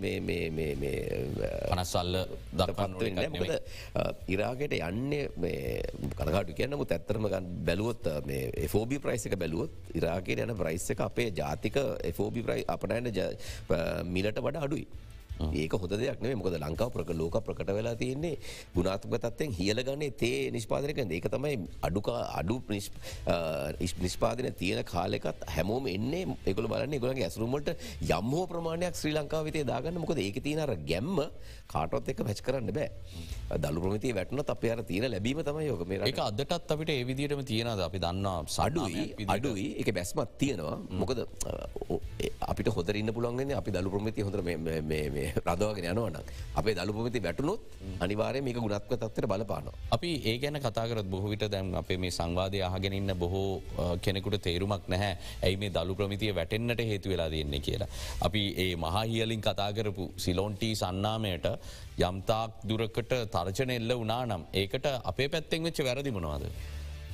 පනස්සල්ල 1.69 2.15
දක්පත්වෙන්න 2.53 3.51
ඉරාකට 4.27 4.77
යන්නේ 4.80 5.23
කනකාට 6.19 6.53
කියන්නමුත් 6.53 6.91
ඇත්තරම 6.91 7.27
බැලුවොත් 7.65 8.12
ෆෝබි 8.67 8.99
ප්‍රයිසක 8.99 9.36
බැලුවොත් 9.36 9.73
ඉරාකේ 9.95 10.39
යන 10.39 10.56
ප්‍රයිස් 10.56 10.88
එක 10.93 11.01
අපේ 11.01 11.30
ජාතික 11.34 11.77
ෆෝබි 12.13 12.41
ප්‍රයි 12.41 12.65
අපනෑන 12.67 13.12
මිලට 14.08 14.39
වඩ 14.39 14.63
අඩුයි. 14.63 14.88
ඒක 15.62 15.78
හොද 15.84 15.97
දෙයක් 16.04 16.21
නේ 16.26 16.36
මොකද 16.41 16.58
ලංකාව 16.60 16.93
ප්‍රක 16.95 17.12
ලෝක 17.21 17.39
ප්‍රකට 17.47 17.73
වෙලා 17.80 17.95
තියන්නේ 18.04 18.36
ගුණාත්මක 18.76 19.17
තත්වෙන් 19.26 19.58
හියල 19.60 19.84
ගන්නේ 19.89 20.12
තේ 20.23 20.52
නිෂ්පාදනක 20.58 21.04
ඒක 21.17 21.30
තමයි 21.36 21.56
අඩුකා 21.88 22.21
අඩු 22.39 22.62
නිෂ්පාදන 24.04 24.52
තියෙන 24.62 24.84
කාලෙකත් 24.93 25.43
හැමෝම 25.56 25.88
එන්නේ 25.95 26.23
එකකල 26.45 26.67
බලන්න 26.71 27.00
ගොලගේ 27.04 27.28
ඇසරුමට 27.28 27.69
යම්හෝ 28.17 28.43
ප්‍රමාණයක් 28.52 28.95
ශ්‍රී 29.00 29.15
ලංකාවිතේ 29.17 29.65
දාගන්න. 29.71 30.00
මොකද 30.04 30.19
ඒක 30.23 30.39
තියනර 30.43 30.71
ගැම්ම 30.89 31.19
කාටොත් 31.73 32.10
එක 32.12 32.23
පැච් 32.28 32.41
කරන්න 32.45 32.71
බෑ. 32.78 32.89
දළු 33.63 33.84
ප්‍රමති 33.84 34.13
වැටන 34.17 34.43
අප 34.45 34.63
අර 34.73 34.84
තියෙන 34.89 35.12
ලැබීම 35.12 35.41
තමයි 35.50 35.67
යෝක 35.69 35.84
මේ 35.88 36.10
එක 36.12 36.21
අදටත් 36.28 36.73
අපිට 36.76 36.91
ඒවිදිටම 36.95 37.43
තියෙනද 37.52 37.84
අපි 37.88 38.02
දන්නා 38.06 38.38
සඩුයි 38.58 39.06
අඩුයි. 39.36 39.67
එක 39.82 39.93
බැස්මත් 39.97 40.38
තියෙනවා. 40.38 40.78
මොකද 41.02 41.19
අපිට 42.52 42.73
හොදරන්න 42.78 43.13
පුළන්ගෙන 43.17 43.56
අපි 43.62 43.76
දළු 43.78 43.93
ප්‍රමති 43.95 44.28
හොඳර 44.28 44.41
රදවාගෙන 45.43 45.87
යනවන 45.91 46.17
අපේ 46.59 46.75
දළු 46.79 46.93
ප්‍රමති 46.97 47.21
වැටුනොත් 47.25 47.61
අනිවාරය 48.05 48.41
මේක 48.47 48.59
ගුණත්ව 48.59 48.93
තත්වර 48.93 49.27
බලපාන. 49.31 49.69
අපි 49.95 50.11
ඒ 50.31 50.37
ගැන 50.43 50.59
කතාකරත් 50.65 51.09
බොහවිට 51.13 51.45
දැම් 51.55 51.73
අපේ 51.81 51.97
මේ 52.03 52.13
සංවාධය 52.17 52.61
අහගෙනන්න 52.69 53.13
බොහෝ 53.23 53.51
කෙනෙකුට 54.05 54.37
තේරුමක් 54.47 54.87
නැහැ 54.93 55.13
ඇයි 55.45 55.57
මේ 55.63 55.73
දළු 55.77 55.95
ප්‍රමිතිය 55.99 56.31
වැටෙන්න්නට 56.39 56.81
හේතු 56.91 57.09
වෙලා 57.13 57.29
දෙන්නේ 57.35 57.59
කියලා. 57.59 57.89
අපි 58.27 58.43
ඒ 58.63 58.71
මහහියලින් 58.85 59.41
කතාකරපු 59.41 60.05
සිලෝන්ටී 60.25 60.73
සන්නාමයට 60.75 61.47
යම්තාක් 62.07 62.51
දුරකට 62.69 63.13
තර්ජන 63.35 63.71
එල්ල 63.77 63.93
වනා 64.01 64.23
නම් 64.25 64.43
ඒකට 64.61 64.87
අපේ 65.11 65.29
පැත්තෙන් 65.35 65.63
වෙච්ච 65.67 65.79
වැරදි 65.87 66.11
මොනවාද. 66.17 66.43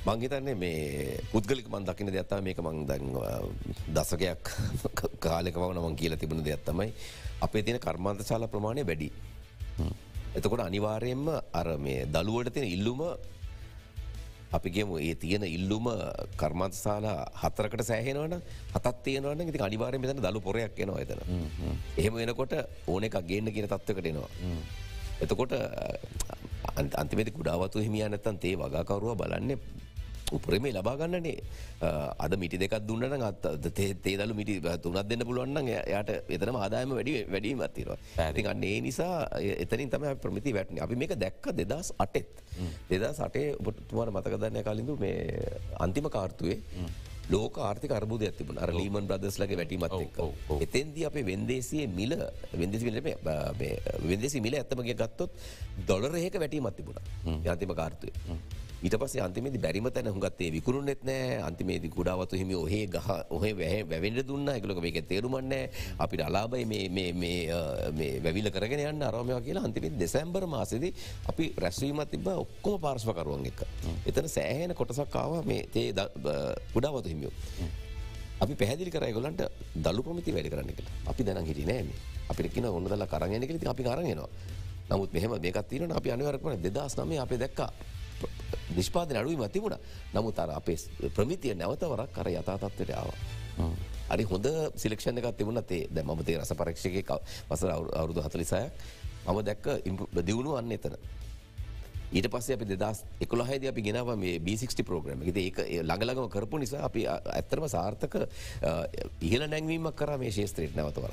මංහිතන්නේ 0.04 0.54
මේ 0.54 1.20
පුද්ගලික 1.32 1.68
මන් 1.68 1.84
දකින 1.84 2.08
දෙයක්ත්තා 2.08 2.40
මේක 2.40 2.58
මං 2.60 2.80
දැන් 2.84 3.04
දසකයක් 3.88 4.50
කාලෙකවන 5.24 5.78
මං 5.80 5.96
කියල 5.96 6.16
තිබුණ 6.16 6.44
දෙයක්ත්තමයි 6.44 6.90
අපේ 7.40 7.62
තියෙන 7.62 7.80
කර්මාන්ත 7.80 8.20
ශාල 8.22 8.44
ප්‍රමාණය 8.46 8.82
වැඩි. 8.82 9.08
එතකොට 10.34 10.60
අනිවාරයෙන්ම 10.60 11.28
අර 11.52 11.68
මේ 11.78 12.04
දළුවට 12.06 12.52
තියෙන 12.52 12.68
ඉල්ලුම 12.68 13.00
අපිගේම 14.52 14.92
ඒ 14.98 15.14
තියෙන 15.16 15.46
ඉල්ලුම 15.48 15.88
කර්මන්තසාලා 16.36 17.16
හතරකට 17.34 17.82
සෑහෙනවන 17.82 18.36
හතත් 18.74 18.94
තියෙනවන 19.02 19.40
ඉති 19.44 19.62
අනිවාරය 19.62 19.98
මෙතන 19.98 20.20
දළු 20.20 20.40
පොරයක් 20.40 20.76
එනවා 20.78 21.00
එතන. 21.00 21.20
එහෙම 21.96 22.14
වෙනකොට 22.14 22.52
ඕන 22.86 23.08
එකක් 23.08 23.16
ගේන්න 23.24 23.48
කියන 23.48 23.68
තත්වකට 23.68 24.06
එනවා. 24.06 24.30
එතකොට 25.20 25.56
අන්තිමති 26.94 27.32
කුඩාවතු 27.32 27.80
හිමිය 27.80 28.04
නැත්තන් 28.06 28.38
තේ 28.38 28.54
වගකරුව 28.56 29.16
බලන්නේ 29.16 29.58
උපරමේ 30.32 30.72
ලබාගන්නනේ 30.72 31.36
අද 32.18 32.36
මිටි 32.36 32.58
දෙකක් 32.58 32.76
දුන්නන 32.86 33.22
අත් 33.22 33.46
තේදලු 34.02 34.34
මිටි 34.34 34.60
තුනත් 34.82 35.00
දෙන්න 35.08 35.26
පුළුවන්න 35.28 35.68
යට 35.68 36.10
එතන 36.30 36.56
ආදායම 36.56 36.94
වැඩි 36.98 37.14
වැඩීම 37.26 37.64
අත්තිවා 37.68 37.98
ඇති 38.18 38.46
අන්න 38.46 38.64
ඒ 38.64 38.80
නිසා 38.80 39.14
එතනින් 39.64 39.90
තම 39.90 40.06
ප්‍රමිති 40.16 40.54
වැටන 40.54 40.80
අපි 40.80 40.96
මේක 40.96 41.16
දැක්ක 41.16 41.52
දෙදස් 41.54 41.92
අටෙත්. 41.98 42.30
දෙදා 42.90 43.12
සටේ 43.12 43.56
ඔබතුමාර 43.62 44.10
මතකදන්නය 44.10 44.62
කලින්ඳු 44.62 44.96
මේ 44.96 45.18
අන්තිම 45.78 46.08
කාර්තුවේ 46.08 46.58
ලෝක 47.30 47.56
ආර්ථික 47.58 47.92
අරබුද 47.92 48.22
ඇතිබන 48.22 48.58
අර 48.58 48.72
ලීමන් 48.72 49.06
බ්‍රදස්ලගේ 49.10 49.58
වැටීමත් 49.60 49.94
එතන්ද 50.66 50.98
අපේ 51.10 51.24
වෙන්දේසිය 51.24 51.86
මිල 51.88 52.12
වෙදෙසි 54.10 54.40
මිල 54.40 54.54
ඇත්තමගේ 54.54 54.94
ගත්තොත් 54.94 55.32
දොලරහක 55.86 56.36
වැටීමත් 56.42 56.76
තිබුණ. 56.76 57.00
යන්තිම 57.44 57.74
කාර්තුය. 57.74 58.12
ඊට 58.82 58.96
පස්සේ 58.96 59.22
අන්තිමේදි 59.22 59.58
බැරිම 59.58 59.86
තැන 59.88 60.08
හුගත්තේ 60.08 60.50
විකුරුන්නෙත් 60.50 61.02
නෑ 61.02 61.36
අන්තිමේදි 61.40 61.88
කුඩාවතු 61.88 62.36
හිමි 62.36 62.54
ඔහේ 62.54 62.86
ගහ 62.86 63.08
ඔහේ 63.30 63.52
වැහ 63.54 63.76
වැවෙන්ඩ 63.84 64.20
දුන්න 64.24 64.50
එකලක 64.50 64.80
මේක 64.80 64.98
තේරුමන්නේ 65.06 65.70
අපිට 65.98 66.20
අලාබයි 66.20 66.64
වැවිල 68.24 68.50
කරගෙන 68.50 68.82
යන්න 68.84 69.02
අරමය 69.02 69.38
කියලා 69.40 69.64
අන්තිමේ 69.64 69.94
දෙසැම්බර් 69.94 70.46
මාසද 70.46 70.84
අපි 71.30 71.46
රැස්වීමත් 71.56 72.10
තිබ 72.10 72.28
ඔක්කොම 72.34 72.76
පාර්ශ්වකරුවන් 72.80 73.46
එක. 73.46 73.64
එතන 74.04 74.28
සෑහන 74.28 74.74
කොටසක්කාව 74.74 75.40
මේ 75.44 75.62
තේ 75.68 75.88
කුඩාවතු 76.74 77.08
හිමියෝ. 77.08 77.32
අපි 78.40 78.54
පැදිලි 78.54 78.90
කරයගොලන්ට 78.90 79.42
දල්ලු 79.76 80.02
ප්‍රමිති 80.02 80.32
වැඩි 80.32 80.50
කරන්න 80.50 80.74
කියලා 80.74 81.00
අපි 81.06 81.22
දැන 81.22 81.46
හිටි 81.46 81.64
නෑම 81.64 81.88
අපිට 82.28 82.52
කියන 82.52 82.68
ඔන්න 82.68 82.84
දල්ල 82.84 83.06
කරගෙන 83.06 83.48
කලති 83.48 83.66
අපි 83.66 83.82
කරගෙනවා. 83.82 84.28
නමුත් 84.86 85.10
මෙහම 85.12 85.40
මේකත්තින 85.40 85.90
අපි 85.90 86.08
අනිවරක්වන 86.10 86.60
දෙදස් 86.60 86.96
නමේ 86.98 87.18
අපේ 87.18 87.38
දැක්කා 87.38 87.72
නිෂ්පාදන 88.76 89.16
අඩුවීම 89.16 89.48
තිබුණ 89.50 89.76
නමුත් 90.12 90.38
අර 90.38 90.50
අපේ 90.50 91.10
ප්‍රමිතිය 91.10 91.54
නැවතවරක් 91.54 92.12
කර 92.12 92.30
යථතත්වට 92.30 92.90
ආව. 92.92 93.10
අරි 94.08 94.24
හොඳ 94.24 94.46
සිලක්ෂණ 94.76 95.18
එකක් 95.18 95.36
තිබුණ 95.36 95.62
තේ 95.64 95.88
දැ 95.88 96.04
මතේ 96.04 96.38
රස 96.38 96.52
පරක්ෂක 96.52 97.12
වසර 97.50 97.70
අවුරුදු 97.72 98.20
හතලිසායක් 98.20 98.72
මම 99.26 99.42
දැක්ක 99.42 99.66
දියුණු 100.20 100.56
අන්න 100.56 100.72
එතන. 100.72 100.96
ඊට 102.12 102.28
පස්ස 102.30 102.50
අපි 102.50 102.66
දෙදස් 102.66 102.98
එකොළහද 103.20 103.64
අපි 103.66 103.82
ගෙනාව 103.82 104.10
මේ 104.16 104.38
B60 104.38 104.84
ප්‍රෝග්‍රම 104.84 105.24
ද 105.26 105.38
ඒක 105.40 105.62
ළඟලගම 105.82 106.28
කරපු 106.28 106.58
නිසා 106.58 106.84
අපි 106.84 107.06
ඇත්තරම 107.06 107.66
සාර්ථක 107.68 108.14
ඉහල 109.20 109.46
නැංවීමක් 109.46 109.96
කර 109.96 110.18
මේ 110.18 110.30
ශේස්ත්‍රයට 110.30 110.76
නැවතවර. 110.76 111.10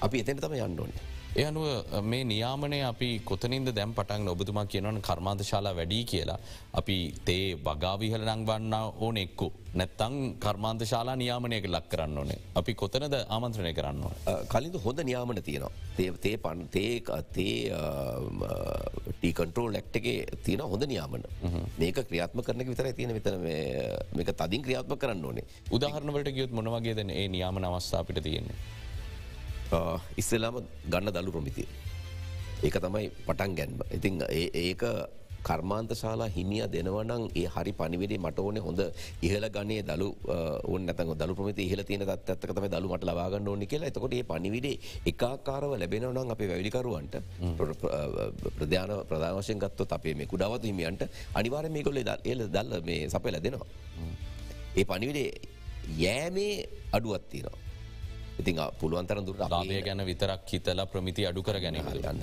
අපි 0.00 0.16
එතැන 0.20 0.40
තම 0.40 0.56
යන්න 0.56 0.80
ඕනේ. 0.80 1.15
එ 1.40 1.42
අනුව 1.48 1.64
මේ 2.10 2.24
නියාමනය 2.30 2.76
අපි 2.90 3.08
කොතනින්ද 3.28 3.68
දැම් 3.78 3.90
පටන් 3.96 4.28
ඔබතුමා 4.32 4.64
කියනවන 4.72 4.98
කර්මාන්ත 5.08 5.40
ශාලා 5.48 5.72
වැඩී 5.78 6.04
කියලා. 6.12 6.36
අපි 6.80 6.96
තේ 7.26 7.42
වගාවිහල 7.66 8.22
නංවන්න 8.24 8.74
ඕන 9.06 9.16
එක්කු. 9.24 9.48
නැත්තං 9.80 10.14
කර්මාන්ත 10.44 10.82
ශාලා 10.92 11.16
නියාමනයක 11.22 11.66
ලක් 11.72 11.90
කරන්න 11.92 12.20
ඕනේ. 12.20 12.38
අපි 12.60 12.74
කොතනද 12.82 13.16
ආමන්ත්‍රණය 13.36 13.72
කරන්න. 13.78 14.00
කලින්ද 14.52 14.78
හොඳ 14.84 15.02
නියාමන 15.08 15.42
තියෙනවා. 15.48 15.72
තේ 16.24 16.36
පන් 16.44 16.62
තේ 16.76 16.94
තේ 17.36 17.58
ටීකන්ටරෝල් 19.18 19.70
ලැක්්ටගේ 19.76 20.16
තියෙන 20.46 20.64
හොඳ 20.72 20.88
නියාමන 20.94 21.28
මේක 21.82 22.00
ක්‍රියාත්ම 22.08 22.44
කරන 22.48 22.64
විතර 22.72 22.88
තියෙන 23.00 23.14
විතර 23.18 23.36
මේක 24.16 24.32
තදින් 24.40 24.64
ක්‍රියාත්ම 24.68 24.96
කරන්න 25.04 25.28
ඕනේ 25.30 25.46
උදාහරණවට 25.70 26.34
ගියොත් 26.38 26.58
මොනවගේ 26.60 26.96
දැන 27.00 27.14
ඒ 27.20 27.28
නියාමන 27.36 27.70
අවස්ථාපිට 27.70 28.24
තියෙන්නේ. 28.30 28.58
ඉස්සලාම 30.16 30.62
ගන්න 30.86 31.12
දළු 31.12 31.32
ප්‍රමිතිය. 31.32 31.68
ඒක 32.62 32.76
තමයි 32.78 33.10
පටන් 33.26 33.54
ගැන්ම. 33.54 33.80
ඉතිං 33.90 34.22
ඒක 34.30 34.82
කර්මාන්ත 35.46 35.90
ශාලා 36.00 36.28
හිමිය 36.36 36.62
දෙනවනං 36.74 37.24
ඒ 37.40 37.46
හරි 37.54 37.72
පනිවිඩේ 37.80 38.18
මට 38.18 38.38
ඕන 38.44 38.58
හොඳ 38.66 38.80
ඉහල 39.26 39.44
ගන්නේ 39.56 39.82
දලු 39.90 40.08
ඔන්න 40.74 40.90
දළු 41.20 41.34
ප්‍රමති 41.38 41.66
ඉහල 41.68 41.82
තියෙන 41.88 42.04
තත්ක 42.28 42.56
තම 42.56 42.66
දළු 42.74 42.90
මට 42.94 43.08
ලබාගන්න 43.10 43.50
ඕනි 43.52 43.66
කියලා 43.72 43.90
එතකොට 43.92 44.16
ඒ 44.18 44.24
පනිවිඩේ 44.32 44.76
එකාකාරව 45.12 45.74
ලැබෙනවනම් 45.82 46.32
අපේ 46.34 46.48
වැවිලිකරුවන්ට 46.52 47.14
ප්‍රධාන 48.58 48.94
ප්‍රධාවශයෙන් 49.10 49.62
ගත්තොත් 49.64 49.94
අපේ 49.98 50.14
මේ 50.14 50.30
කුඩාවත් 50.32 50.66
හිමියන්ට 50.70 51.06
අනිවාර 51.34 51.68
මේ 51.76 51.84
කොල්ල 51.88 52.02
එල 52.32 52.42
දල්ල 52.56 52.74
මේ 52.88 52.98
සපල 53.12 53.38
දෙනවා. 53.46 53.70
ඒ 54.78 54.84
පනිවිඩේ 54.84 55.30
යෑමේ 55.98 56.52
අඩුවත්තිනවා. 56.92 57.65
ඉතින් 58.38 58.60
පුළුවන්තර 58.78 59.18
දුර 59.22 59.36
ලාබය 59.46 59.80
ගැන 59.80 60.02
විතරක් 60.02 60.46
හිතලා 60.46 60.86
ප්‍රමිති 60.86 61.26
අඩු 61.26 61.42
කර 61.42 61.58
ගැන 61.58 61.76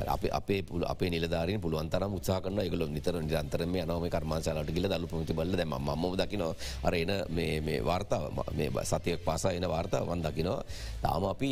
අප 0.08 0.24
අපේ 0.32 0.62
පුල 0.64 0.84
අපේ 0.86 1.10
නිලධාරන 1.10 1.60
පුළුවන්තර 1.60 2.04
උත්සාහකන 2.10 2.62
ගල 2.66 2.84
නිතර 2.90 3.16
නිරන්තරම 3.20 3.76
යනම 3.76 4.06
කර්මාසාලට 4.08 4.72
ගල 4.72 4.88
දලු 4.88 5.08
පමති 5.08 5.34
බල 5.34 5.56
ම 5.64 5.74
ම 5.94 6.04
දකින 6.16 6.44
අරන 6.84 7.12
මේ 7.30 7.80
වාර්තාව 7.82 8.24
මේ 8.52 8.70
සතයක් 8.84 9.24
පාසා 9.24 9.54
එන 9.54 9.66
වාර්තාවන් 9.66 10.22
දකිනවා. 10.24 10.64
තාම 11.02 11.24
අපි 11.26 11.50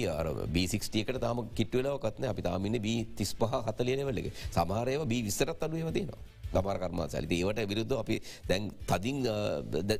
බිසික්ටියකට 0.50 1.19
තාම 1.19 1.47
කිට්වෙලව 1.52 1.97
කත්න 2.00 2.26
අපි 2.26 2.41
තාමින්න 2.41 2.78
බී 2.80 3.00
තිස් 3.15 3.34
පහ 3.36 3.54
හතලියනවලගේ 3.67 4.32
සමහරයව 4.52 5.02
බී 5.06 5.21
විස්සරත් 5.24 5.60
අඩුවම 5.60 5.91
තියෙනවා. 5.91 6.41
ගමර 6.54 6.78
කර්මා 6.84 7.08
සැලති 7.14 7.36
ඒවට 7.42 7.62
විරුද්ධ 7.72 7.96
අපි 8.04 8.16
දැන් 8.50 8.64
තදින් 8.92 9.20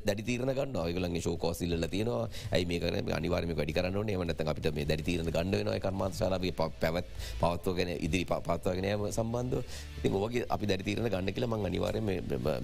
දැඩි 0.06 0.24
තීරන 0.28 0.52
ගන්න 0.58 0.76
ඔයගලගේ 0.84 1.22
ශෝකෝසිල්ල 1.26 1.86
තියෙනවා. 1.94 2.28
ඇයි 2.54 2.66
මේක 2.70 2.82
අනිවාර්ම 3.18 3.54
වැඩි 3.60 3.76
කරන්න 3.78 4.12
එමනත 4.16 4.42
අපිට 4.52 4.68
මේ 4.78 4.86
දැඩි 4.90 5.08
තීරන 5.08 5.30
ගන්න 5.36 5.54
වෙන 5.60 5.80
කර්මාන්ශලාගේ 5.86 6.54
පැවත් 6.58 7.08
පවත්වගෙන 7.40 7.90
ඉදිරි 8.06 8.24
පත්වාගෙනයම 8.32 9.06
සම්බන්ධ 9.16 9.58
ඉතින් 9.98 10.18
ඔවගේ 10.20 10.44
අපි 10.56 10.70
දැඩි 10.72 10.88
තීරන 10.90 11.08
ගන්න 11.14 11.32
කියල 11.38 11.48
මං 11.50 11.66
අනිවාරය 11.70 12.00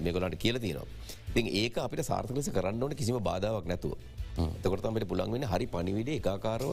මේගොලට 0.05 0.39
කියල 0.45 0.57
තියෙනවා. 0.65 0.87
ඉතින් 1.31 1.51
ඒක 1.63 1.75
අපිට 1.87 2.05
සාර්ථකලෙස 2.11 2.49
කරන්න 2.55 2.83
ඕන 2.83 2.95
කිසිම 3.01 3.19
බාධාවක් 3.29 3.67
නැතුව. 3.71 3.93
තකොටතමට 4.63 5.05
පුළන් 5.11 5.31
වෙන 5.35 5.45
හරි 5.51 5.65
පනිවිඩ 5.73 6.09
ඒකාකාරව 6.15 6.69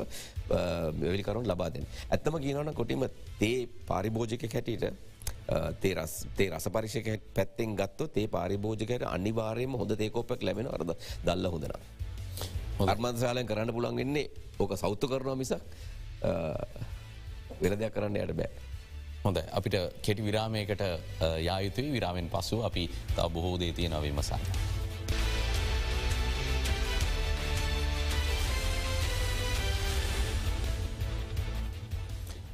වැවිලිකරුන් 1.01 1.49
ලබාදෙන්. 1.53 1.85
ඇත්තම 2.15 2.39
කියනවන 2.45 2.73
කොටිම 2.81 3.05
තේ 3.41 3.59
පාරිභෝජක 3.91 4.45
හැටියට 4.55 4.85
තේ 5.81 5.95
රස 5.95 6.69
පරිෂක 6.69 7.09
පැත්තෙන් 7.35 7.77
ගත්තු 7.77 8.09
තේ 8.09 8.27
පාරිභෝජකට 8.29 9.07
අනිවාරයම 9.07 9.75
හොඳ 9.75 9.97
තේකෝපක් 9.97 10.43
ලැබෙන 10.43 10.69
අරද 10.69 10.91
දල්ල 11.25 11.47
හොඳන. 11.47 11.75
අර්මන්සාලයෙන් 12.85 13.47
කරන්න 13.47 13.73
පුළන් 13.73 13.97
වෙන්නේ 13.97 14.31
ඕක 14.59 14.77
සෞත්තු 14.77 15.09
කරනවා 15.09 15.37
මිසක් 15.37 15.61
වෙන 17.61 17.79
දෙයක් 17.79 17.95
කරන්න 17.95 18.17
යට 18.17 18.37
බෑ. 18.37 18.51
හොඳ 19.25 19.39
අපිට 19.53 19.77
කෙටි 20.03 20.23
විරාමයකට 20.23 20.83
යායුතුයි 21.43 21.93
විරාමෙන් 21.93 22.29
පසු 22.29 22.63
අපි 22.63 22.91
තා 23.17 23.29
බොහෝ 23.29 23.59
දේ 23.59 23.73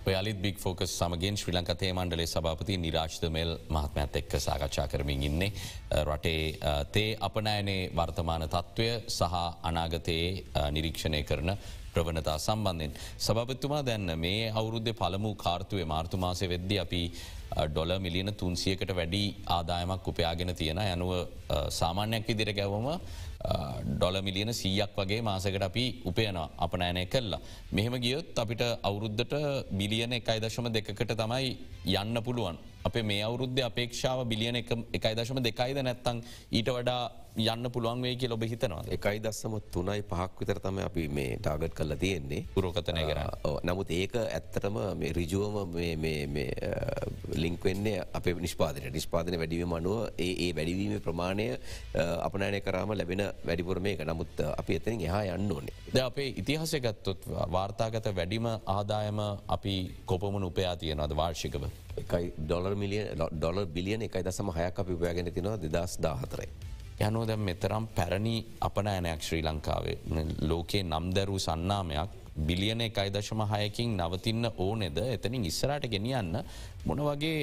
තියෙන 0.04 0.08
විමසන්න. 0.08 0.08
ඔයාලිත් 0.08 0.42
බික් 0.42 0.58
ෆෝකස් 0.58 0.98
සමගෙන් 0.98 1.36
ශ්‍රී 1.36 1.54
ලංකතේ 1.54 1.92
මණ්ඩලේ 1.92 2.26
සභාපති 2.26 2.76
නිරාශ්ත 2.76 3.22
මෙල් 3.30 3.58
මහත්මඇත් 3.68 4.16
එක්ක 4.16 4.32
සාකච්ඡා 4.38 4.88
කරමින් 4.88 5.22
ඉන්නේ 5.22 5.52
රටේ 6.04 6.58
තේ 6.92 7.16
අපනෑනේ 7.20 7.90
වර්තමාන 7.90 8.48
තත්ත්වය 8.48 9.02
සහ 9.08 9.34
අනාගතයේ 9.62 10.44
නිරීක්ෂණය 10.70 11.22
කරන 11.22 11.56
ප්‍රවණතා 11.94 12.38
සම්බන්ධෙන්. 12.38 12.92
සභපත්තුමා 13.18 13.84
දැන්න 13.84 14.18
මේ 14.18 14.50
අවුරුද්ධ 14.50 14.92
පළමු 14.92 15.34
කාර්තුවය 15.34 15.84
මාර්තුමාසය 15.84 16.48
වෙද්දි 16.48 16.78
අපි 16.78 17.12
ඩොල 17.68 17.98
මිලියන 17.98 18.34
තුන්සියකට 18.34 18.94
වැඩි 18.96 19.36
ආදායමක් 19.46 20.08
උපයාගෙන 20.08 20.54
තියෙන 20.54 20.78
යනුව 20.78 21.28
සාමාන්‍යයක් 21.70 22.26
විදිර 22.26 22.52
ගැවම 22.52 22.88
ඩොල 23.84 24.16
මිලියන 24.22 24.52
සීයක් 24.54 24.92
වගේ 24.96 25.20
මාසකට 25.22 25.62
අපි 25.62 25.84
උපයනවා 26.04 26.50
අප 26.58 26.74
නෑනය 26.74 27.06
කල්ලා. 27.06 27.40
මෙහෙම 27.72 27.94
ගියොත් 28.04 28.38
අපිට 28.38 28.62
අවුරුද්ධට 28.82 29.34
බිලියන 29.72 30.12
එකයි 30.12 30.38
දශම 30.40 30.68
දෙකට 30.72 31.16
තමයි 31.22 31.56
යන්න 32.02 32.22
පුළුවන්. 32.22 32.58
අපේ 32.84 33.02
මේ 33.02 33.22
අවුරුද්ධ 33.28 33.64
අපේක්ෂාව 33.70 34.24
බිලියන 34.32 34.56
එකයි 34.60 35.14
දශම 35.18 35.42
දෙකයිද 35.48 35.82
නැත්තං 35.82 36.22
ඊට 36.50 36.70
වඩා 36.76 37.02
යන්න 37.32 37.70
පුළුවන් 37.74 38.02
වේ 38.04 38.16
කිය 38.20 38.28
ලොබ 38.28 38.42
හිතනවා 38.44 38.82
එකයි 38.96 39.20
දස්සම 39.24 39.54
තුනයි 39.74 40.02
පහක් 40.10 40.40
විතර 40.40 40.58
තම 40.60 40.78
අපි 40.84 41.04
මේ 41.08 41.38
ටාගට් 41.38 41.74
කල්ල 41.78 41.96
තියෙන්නේ. 41.96 42.44
පුරෝකතනය 42.54 43.04
කර 43.10 43.20
නමුත් 43.64 43.90
ඒක 43.90 44.16
ඇත්තටම 44.20 44.76
රිජුවම 45.18 45.78
ලිංක් 47.44 47.64
වෙන්නේ 47.64 48.04
අප 48.12 48.26
නිෂ්පාදන 48.46 48.90
නිෂ්පාදන 48.92 49.38
වැඩිවීම 49.42 49.72
අනුව 49.72 50.10
ඒ 50.18 50.50
වැඩිවීම 50.52 51.00
ප්‍රමාණය 51.00 51.48
අපනෑනය 52.26 52.60
කරාම 52.60 52.92
ලැබෙන 52.92 53.24
වැඩිපුරම 53.46 53.86
එක. 53.86 54.04
නමුත් 54.04 54.44
අපි 54.60 54.80
එතනින් 54.80 55.06
එහා 55.08 55.24
යන්න 55.36 55.52
ඕනේ. 55.52 55.74
ද 55.92 56.00
අපේ 56.00 56.28
ඉතිහාසය 56.32 56.78
ගත්තොත් 56.80 57.20
වාර්තාගත 57.48 58.06
වැඩිම 58.10 58.46
ආදායම 58.48 59.18
අපි 59.48 59.74
කොපමන 60.06 60.44
උපයා 60.44 60.76
තියෙනවද 60.76 61.12
වාර්ෂිකව. 61.12 61.64
එකයි 61.98 62.32
ඩොලර් 62.38 62.74
මිලිය 62.74 63.02
ඩොලර් 63.32 63.66
බිලියන 63.66 64.02
එකයි 64.02 64.22
දසම 64.22 64.48
හයක් 64.50 64.78
අපි 64.78 64.92
උපයාගෙන 64.92 65.28
තිනවා 65.30 65.58
දෙදස් 65.64 65.98
දාහතරයි. 65.98 66.48
යනෝ 67.00 67.26
දැම් 67.26 67.40
මෙතරම් 67.40 67.84
පැරණි 67.88 68.34
අපනෑනයක් 68.60 69.20
ශ්‍රී 69.22 69.42
ලංකාවේ 69.42 69.96
ලෝකයේ 70.42 70.82
නම්දැරූ 70.84 71.38
සන්නාමයක් 71.38 72.10
බිලියන 72.38 72.80
එකයි 72.80 73.10
දශම 73.10 73.42
හයකින් 73.44 73.96
නවතින්න 73.98 74.50
ඕනෙද 74.56 74.98
එතනින් 75.06 75.44
ඉස්සරට 75.44 75.84
ගෙනියන්න 75.88 76.40
මොන 76.86 77.04
වගේ 77.08 77.38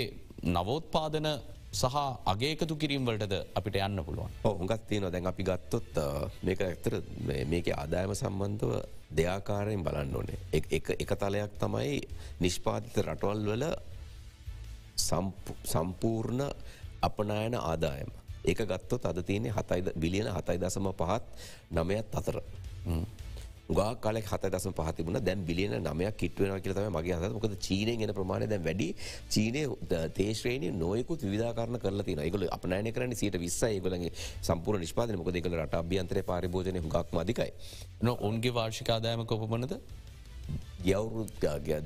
නවෝත්පාදන 0.47 1.29
සහ 1.69 1.85
අගේකතු 2.25 2.73
කිරීම්වලටද 2.81 3.33
අපිට 3.53 3.75
යන්න 3.77 4.01
පුළුවන්. 4.05 4.31
හොඟත් 4.43 4.87
තියන 4.89 5.05
දැන් 5.13 5.27
අපි 5.29 5.43
ගත්තොත් 5.45 5.99
මේක 6.41 6.61
ඇත්තර 6.65 6.95
මේක 7.45 7.69
ආදායම 7.69 8.13
සම්බන්ධව 8.15 8.71
දෙයාකාරයෙන් 9.17 9.83
බලන්න 9.85 10.15
ඕනේ. 10.15 10.39
එක 10.53 11.13
තලයක් 11.21 11.53
තමයි 11.61 12.01
නිෂ්පාතිත 12.41 12.97
රටවල් 13.05 13.45
වල 13.51 13.65
සම්පූර්ණ 15.73 16.41
අපනායන 17.05 17.55
ආදායම. 17.61 18.09
ඒක 18.49 18.65
ගත්තොත් 18.65 19.05
අද 19.05 19.21
තියනෙ 19.21 19.53
හතයිද 19.53 19.93
බිලියන 19.93 20.33
හතයි 20.33 20.57
දසම 20.57 20.89
පහත් 20.89 21.25
නමයත් 21.69 22.15
අතර. 22.17 22.41
ගා 23.69 23.95
කාලෙ 23.95 24.21
හත 24.21 24.43
දසම 24.45 24.73
පහතිබුණ 24.73 25.19
දැන් 25.21 25.45
බිලියන 25.45 25.75
නමයක් 25.79 26.17
කිට්වෙන 26.17 26.61
කියලතම 26.61 26.89
මගේ 26.89 27.15
හත 27.15 27.31
මොකද 27.31 27.55
චීනය 27.59 27.93
ගෙන 28.01 28.13
ප්‍රමාණය 28.13 28.47
දැන් 28.47 28.63
වැඩි. 28.63 28.89
චීනය 29.29 29.61
තේශ්‍රේණය 30.11 30.71
නොයකුත් 30.73 31.21
විධාකරන 31.25 31.77
කරලා 31.77 32.05
තින 32.05 32.19
එකගල 32.19 32.47
අපනෑන 32.49 32.91
කරන 32.91 33.15
සිට 33.15 33.37
විස්ස 33.37 33.61
ඒගලගේ 33.63 34.11
සම්පූර් 34.41 34.79
නිෂ්පාදන 34.79 35.21
මොකද 35.21 35.39
එකල 35.41 35.57
රට 35.59 35.81
අභ්‍යන්තර 35.83 36.21
පරිභෝජනය 36.23 36.79
හුගක් 36.79 37.13
මදිකයි. 37.13 37.51
නො 38.01 38.17
ඔන්ගේ 38.21 38.53
වාර්ෂිකාදායම 38.53 39.25
කොපමනද 39.25 39.73
ගවරු 40.83 41.25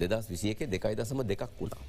දෙදස් 0.03 0.27
විසියක 0.29 0.67
දෙකයි 0.67 0.95
දසම 0.95 1.25
දෙකක් 1.25 1.49
වුණා. 1.59 1.81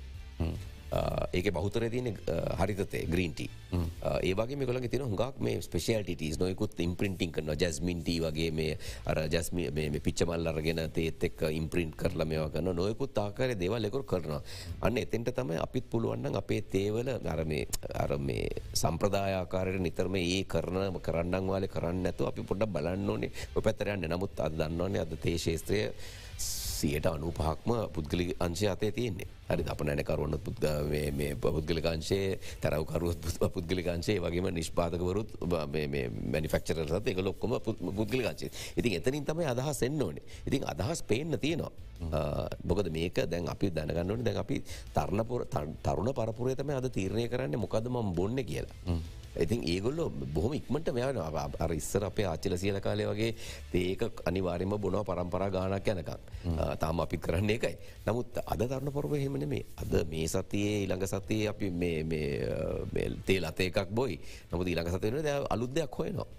Uh, 0.95 1.27
ඒක 1.35 1.49
බහුතර 1.51 1.89
තියන 1.91 2.07
uh, 2.07 2.55
හරිතතේ 2.61 3.07
ග්‍රීන්ටි 3.11 3.47
uh, 3.73 4.19
ඒවගේ 4.23 4.55
මෙකල 4.55 4.79
තින 4.87 5.03
හුඟක් 5.03 5.41
මේ 5.43 5.59
ස්පේෂල්ටස් 5.59 6.39
නොයකුත් 6.39 6.79
ඉම්පින්ටිං 6.79 7.33
කරන 7.35 7.51
ජැස්මින්ට 7.53 8.11
වගේ 8.25 8.51
මේ 8.55 8.77
අර 9.11 9.25
ජස්ම 9.27 9.59
පිච්චමල් 9.99 10.47
අරගෙන 10.47 10.83
තේත් 10.95 11.27
එක් 11.27 11.43
ඉම්පින්ට් 11.51 11.97
කරල 11.99 12.23
මේවා 12.25 12.53
කරන 12.55 12.71
නොයකුත් 12.73 13.19
ආකාර 13.19 13.57
දේවල්ලෙකුර 13.59 14.05
කරන 14.05 14.39
අන්න 14.81 15.01
එතෙන්ට 15.03 15.33
තමයි 15.35 15.59
අපිත් 15.59 15.91
පුළුවන්න 15.91 16.39
අපේ 16.39 16.63
තේවල 16.71 17.11
අරම 17.11 17.55
අර 17.95 18.15
මේ 18.19 18.47
සම්ප්‍රදායාකාරයට 18.75 19.83
නිතරම 19.83 20.21
ඒ 20.21 20.45
කරන 20.47 21.01
කරන්නන් 21.01 21.51
වාල 21.51 21.67
කරන්න 21.69 22.13
ඇතු 22.13 22.31
අපි 22.31 22.45
පොඩ්ඩ 22.45 22.71
බලන්න 22.71 23.11
ඕනේ. 23.11 23.33
පැතරයන්න 23.57 24.07
නමුත් 24.07 24.39
අද 24.41 24.61
දන්නවන්නේ 24.61 25.03
අද 25.03 25.19
තේශේත්‍රය 25.19 25.83
සියට 26.85 27.07
අනු 27.07 27.33
පහක්ම 27.33 27.73
පුද්ගලි 27.91 28.27
අංශය 28.41 28.69
අතේ 28.69 28.93
තියෙන්නේ. 28.93 29.29
හරි 29.49 29.65
අප 29.69 29.81
නැනකරුවන්න 29.83 30.39
පුද්ග 30.41 30.65
පුද්ගලිකංශයේ 31.41 32.39
තරවකරුවත් 32.63 33.25
පුද්ගලිකංශේ 33.55 34.21
වගේම 34.21 34.49
නිෂ්පාතකවරුත් 34.59 35.35
මැනිෆක්චරත් 36.33 37.09
එක 37.13 37.21
ලොක්කොම 37.21 37.57
පුද්ගලිකංශේ 37.99 38.51
ඉතින් 38.77 38.97
එතනින් 38.99 39.25
තමයි 39.25 39.49
අදහස් 39.53 39.83
එන්න 39.83 40.01
ඕනේ. 40.03 40.25
ඉතින් 40.47 40.65
අදහස් 40.67 41.03
පේන්න 41.03 41.39
තියෙනවා. 41.39 41.73
බොකද 42.65 42.89
මේක 42.91 43.21
දැන් 43.27 43.49
අපි 43.49 43.71
දැනගන්නවන 43.71 44.25
දැන් 44.25 44.39
අපි 44.39 44.63
තරණපුර 44.95 45.47
තරුණ 45.83 46.13
පරපුරේතම 46.13 46.73
අද 46.73 46.89
තීරණය 46.91 47.29
කරන්න 47.29 47.61
මොකද 47.61 47.89
ම 47.89 48.15
බොන්න 48.15 48.41
කියලා. 48.43 48.97
ඉතින් 49.43 49.63
ඒගොල්ලො 49.73 50.05
බොහම 50.35 50.53
ඉක්මට 50.61 50.89
මෙයන 50.95 51.19
අර 51.65 51.73
ඉස්සර 51.75 52.05
අපේ 52.11 52.27
ආච්චිල 52.31 52.57
සියල 52.59 52.79
කාලය 52.81 53.07
වගේ 53.11 53.35
ඒක 53.73 54.23
අනිවාරම 54.31 54.77
බොනව 54.85 55.03
පරම්පරා 55.09 55.51
ගානක් 55.51 55.89
යනකම්. 55.95 56.21
තාම 56.83 57.01
අපිත් 57.01 57.21
කරන්නේ 57.27 57.59
එකයි. 57.59 57.77
නමුත් 58.07 58.39
අද 58.47 58.63
තරන්න 58.69 58.93
පොරව 58.93 59.17
හෙමන 59.25 59.49
මේ 59.49 59.65
අද 59.83 59.93
මේ 60.13 60.29
සතියේ 60.29 60.85
ඊළඟ 60.85 61.07
සතියේ 61.07 61.49
අපි 61.49 61.73
තේ 63.27 63.41
ලතේ 63.41 63.69
එකක් 63.73 63.91
බොයි. 63.91 64.21
නමුත් 64.53 64.67
ඊළඟ 64.69 64.91
සතයන 64.95 65.21
ද 65.23 65.37
අලුද්දයක් 65.57 65.99
හොයනවා. 65.99 66.31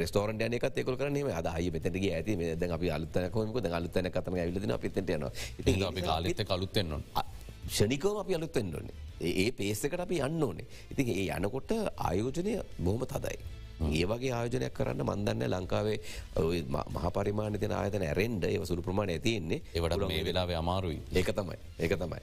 රෙස්ටෝරන් 0.00 0.40
යනක 0.40 0.64
එකො 0.82 0.96
කරන 1.00 1.16
අදහි 1.40 1.70
පෙතගේ 1.70 2.14
ඇති. 2.14 2.36
ද 2.60 2.70
අපි 2.76 2.90
අලුත්තන 2.90 3.30
කොමක 3.30 3.56
අලුත්තන 3.80 4.10
කතන 4.10 4.38
ඇවිලන 4.44 4.72
අපිතට 4.76 4.98
යන 5.16 5.24
අපි 5.24 6.02
කාලෙත 6.02 6.40
කලුත්තෙන්නවා. 6.44 7.24
ෂනිකෝම 7.68 8.18
අපි 8.18 8.34
අලුත්තෙන් 8.34 8.74
ඕන්නේ 8.74 9.06
ඒ 9.20 9.50
පේසකට 9.52 10.00
අපි 10.00 10.20
යන්න 10.20 10.42
ඕනේ. 10.42 10.66
ඉතින් 10.90 11.08
ඒ 11.10 11.30
යනකොට 11.36 11.72
ආයෝජනය 11.98 12.60
බොහම 12.78 13.02
තදයි. 13.06 13.38
ඒ 13.80 14.04
වගේ 14.04 14.32
ආයෝජනයක් 14.32 14.74
කරන්න 14.74 15.02
මන්දන්න 15.04 15.44
ලංකාවේ 15.52 15.98
මහපරිමාණ 16.94 17.58
තින 17.58 17.72
ආයතන 17.72 18.02
ඇරෙන්ඩ 18.02 18.44
ඒ 18.44 18.64
සුළු 18.64 18.82
ප්‍රමාණ 18.82 19.10
ඇතියෙන්නේ 19.10 19.60
ඒවට 19.74 20.06
මේ 20.06 20.24
වෙලාව 20.24 20.54
අමාරුයි. 20.60 20.98
ඒක 21.12 21.30
තමයි 21.32 21.58
ඒක 21.78 21.94
තමයි. 21.96 22.20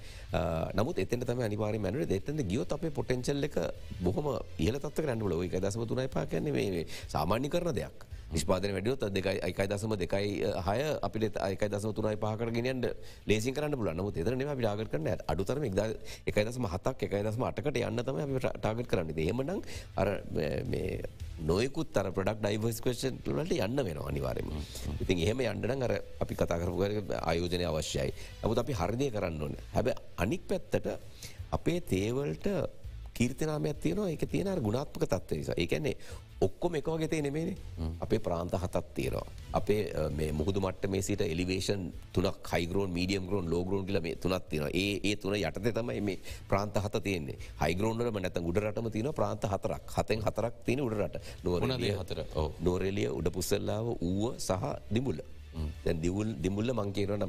නමුත් 0.74 1.00
එතන 1.00 1.24
තම 1.24 1.46
අනිවාරි 1.48 1.80
මැනට 1.80 2.10
දෙතන 2.10 2.44
ගියොත් 2.46 2.76
අපේ 2.78 2.92
පොටෙන්චල් 2.92 3.50
එක 3.50 3.58
බොහම 4.02 4.28
ඉහල 4.60 4.80
තත්ව 4.80 5.08
රැන්ඩුල 5.08 5.38
එක 5.42 5.60
දසම 5.60 5.86
තුනයි 5.86 6.10
පා 6.10 6.26
කියන්නේ 6.26 6.54
මේ 6.54 6.86
සාමාන්‍ය 7.08 7.50
කරන 7.50 7.74
දෙයක්. 7.74 8.08
නිෂ්පාදන 8.36 8.74
වැඩියොත් 8.76 9.04
දෙකයි 9.10 9.40
එකයි 9.42 9.68
දසම 9.68 9.94
දෙකයි 9.96 10.32
හය 10.60 10.80
අපිට 11.02 11.38
අයකයි 11.40 11.70
දසම 11.70 11.94
තුනයි 11.94 12.18
පහකරගෙනට 12.18 12.88
ලේසි 13.26 13.52
කරන්න 13.52 13.76
පුලන්න 13.76 14.02
මුත් 14.02 14.18
එතරන 14.18 14.44
අපි 14.46 14.62
ටාගට 14.62 14.92
කරන්න 14.92 15.24
අඩුතරම 15.26 15.64
එකයි 15.66 16.44
දසම 16.44 16.68
හතක් 16.68 17.08
එකයි 17.08 17.24
දසම 17.24 17.46
අටකට 17.50 17.80
යන්න 17.82 18.04
තම 18.04 18.20
අපි 18.20 18.42
ටාගට 18.58 18.90
කරන්න. 18.92 19.14
දේමනම් 19.14 19.62
අර 19.96 20.08
නොයකුත් 21.42 21.98
අර 21.98 22.12
ප්‍රඩක් 22.12 22.42
ඩයිවර්ස් 22.42 22.80
කේෂන් 22.82 23.20
ලට 23.34 23.60
යන්න 23.60 23.84
වෙන 23.84 24.00
අනිවාරම 24.04 24.52
ඉතින් 25.00 25.24
එහෙම 25.26 25.44
යන්නන 25.46 25.84
අර 25.84 25.94
අපි 26.20 26.34
කතාකරපු 26.36 27.06
ආයෝජනය 27.22 27.66
අවශ්‍යයි. 27.66 28.12
නමුත් 28.44 28.64
අපි 28.64 28.74
හරිදය 28.74 29.12
කරන්න 29.12 29.42
ඕන. 29.42 29.56
හැබ 29.74 29.94
අනික් 30.18 30.48
පැත්තට 30.48 30.92
අපේ 31.52 31.80
තේවල්ට 31.84 32.48
කීර්තනාමයක් 33.16 33.80
තියෙනවා. 33.80 34.12
එක 34.12 34.28
තියෙන 34.28 34.50
ගුණාත්මක 34.60 35.06
තත්ව 35.06 35.40
නිසා. 35.40 35.56
ඒකැන්නේ 35.56 35.96
ඔක්කොම 36.42 36.76
එක 36.76 36.88
වගේ 36.88 37.22
නෙමේනේ 37.22 37.56
අපේ 38.00 38.20
ප්‍රාන්ත 38.20 38.54
හතත් 38.54 38.86
තේරවා 38.94 39.28
අපේ 39.54 40.10
මේ 40.12 40.32
මුහුදු 40.32 40.60
මට 40.60 40.90
මේ 40.90 41.02
සිට 41.02 41.22
එලිවේෂන් 41.22 41.84
තුනක් 42.14 42.50
හයිගරෝන් 42.52 42.90
මීඩියම් 42.90 43.28
ගරෝන් 43.28 43.50
ලෝගරෝන් 43.50 43.86
කියල 43.86 44.00
මේ 44.02 44.16
තුනත් 44.16 44.50
තියෙන 44.50 44.70
ඒ 44.74 45.00
ඒ 45.04 45.16
තුන 45.16 45.36
යටත 45.36 45.72
තමයි 45.74 46.02
මේ 46.02 46.20
ප්‍රාන්ත 46.50 46.76
හත 46.76 47.04
තියන්නේ. 47.04 47.38
හයිගරෝන්ට 47.62 48.02
නැත 48.16 48.38
උඩරටම 48.42 48.90
තියන 48.90 49.14
ප්‍රාන්ත 49.14 49.44
හතරක්. 49.46 49.84
හතෙන් 49.98 50.22
හතරක් 50.22 50.56
තියෙන 50.66 50.82
උඩරට 50.82 51.16
නොවනදේ 51.44 51.96
හතර? 52.00 52.20
නෝරෙලිය 52.60 53.10
උඩ 53.10 53.32
පුස්සල්ලාව 53.32 53.88
ඌව 54.02 54.36
සහ 54.38 54.76
දිමුල්ල 54.92 55.22
දිවල් 56.02 56.30
දිමුල්ල 56.42 56.72
මංකේරන 56.74 57.26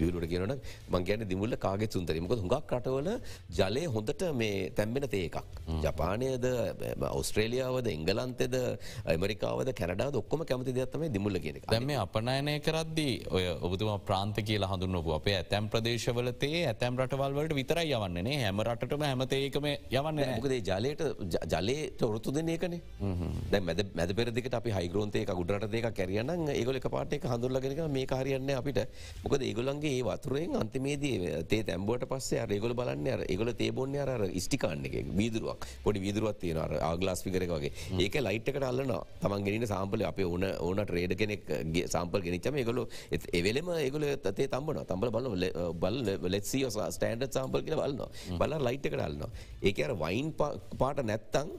විවලට 0.00 0.28
කියනන 0.32 0.54
මංකයන 0.90 1.24
දිමුල්ල 1.28 1.56
කාගෙ 1.58 1.86
සුන්තරීමක 1.88 2.32
හුඟක් 2.34 2.72
රටවල 2.72 3.10
ජලය 3.52 3.84
හොඳට 3.94 4.22
මේ 4.34 4.70
තැම්බෙන 4.70 5.06
තේකක්. 5.08 5.36
ජපානයද 5.80 6.46
ඔස්ට්‍රේලියාවද 7.10 7.88
එංගලන්තෙද 7.88 8.54
ඇමරිකාවද 9.06 9.70
කැනඩා 9.74 10.10
ඔක්කොම 10.20 10.44
කැමති 10.44 10.74
දෙයක්ත්තම 10.78 11.04
දිමුල්ල 11.12 11.38
කියෙන 11.38 11.60
දැම 11.66 11.90
අපනයනය 12.04 12.56
කරද්දී 12.60 13.14
ඔය 13.30 13.44
ඔබතුම 13.60 13.92
ප්‍රාන්ත 14.08 14.40
කියලා 14.42 14.70
හඳුන්නපු 14.72 15.14
අපේ 15.18 15.36
ඇතැම් 15.40 15.68
ප්‍රදේශවලතේ 15.74 16.62
ඇතැම් 16.64 16.98
රටවල්වලට 17.02 17.56
විතරයි 17.60 17.94
යවන්නනේ 17.98 18.36
හැම 18.44 18.62
රටම 18.66 19.04
හැමතේකම 19.08 19.68
යවන්න 19.70 20.20
මොකද 20.32 20.56
ජලයට 20.70 21.02
ජලයට 21.54 22.02
ඔොරතු 22.02 22.32
දෙන 22.32 22.52
ඒකනේ 22.56 22.80
දැ 23.52 23.60
මැද 23.62 24.14
පෙරදිකට 24.20 24.58
අපි 24.60 24.76
හයිගරෝන්තේ 24.78 25.24
ගුඩරට 25.32 25.70
දෙක 25.70 25.88
කැරියන 25.94 26.34
ඒගොල 26.50 26.80
පාටක 26.88 27.26
හඳුරල 27.26 27.59
කරගෙන 27.64 27.90
මේ 27.96 28.06
කාරයන්න 28.12 28.50
අපිට. 28.56 28.80
මොකද 29.24 29.42
ඒගොලන්ගේ 29.48 29.94
ඒ 29.98 30.02
වතුරෙන් 30.08 30.56
අන්තිමේදී 30.62 31.44
තේ 31.52 31.62
තැම්බෝට 31.68 32.06
පස්සේ 32.12 32.46
ඒගොල 32.56 32.74
බලන්න 32.80 33.08
අර 33.14 33.24
ඒගොල 33.28 33.52
තේබොන්න 33.62 33.96
අර 34.04 34.26
ස්ටිකාන්න 34.46 34.84
එක 34.90 34.96
බීදුරුවක් 35.20 35.66
පොඩි 35.84 36.04
විදුරුවත් 36.06 36.40
තියෙන 36.40 36.58
ආගලාස් 36.90 37.22
පිකර 37.26 37.46
වගේ. 37.54 37.72
ඒක 38.04 38.20
ලයිට්කට 38.20 38.68
අල්ලන 38.70 38.92
තමන් 39.22 39.44
ගෙනන 39.46 39.66
සාම්පල 39.72 40.06
අප 40.10 40.20
ඕන 40.26 40.44
ඕන 40.60 40.84
ට්‍රේඩ 40.84 41.16
කෙනෙක්ගේ 41.20 41.86
සම්පල් 41.86 42.24
ගෙනනිච්චම 42.26 42.60
ඒගොල 42.62 42.82
එවෙලම 43.40 43.70
ඒගොල 43.76 44.06
තේ 44.28 44.48
තම්බන 44.48 44.84
තම්බල 44.90 45.10
බල 45.16 45.48
බල 45.82 46.30
ලෙත්සිය 46.34 46.66
ස්ටන්ඩ 46.70 47.28
සම්පල් 47.30 47.64
කියල 47.66 47.80
බලන්න 47.80 48.38
බල 48.42 48.56
ලයිට්ක 48.68 48.98
අල්න්න 49.00 49.26
ඒක 49.62 49.82
අර 49.86 49.94
වයින් 50.04 50.32
පාට 50.38 51.04
නැත්තං 51.10 51.52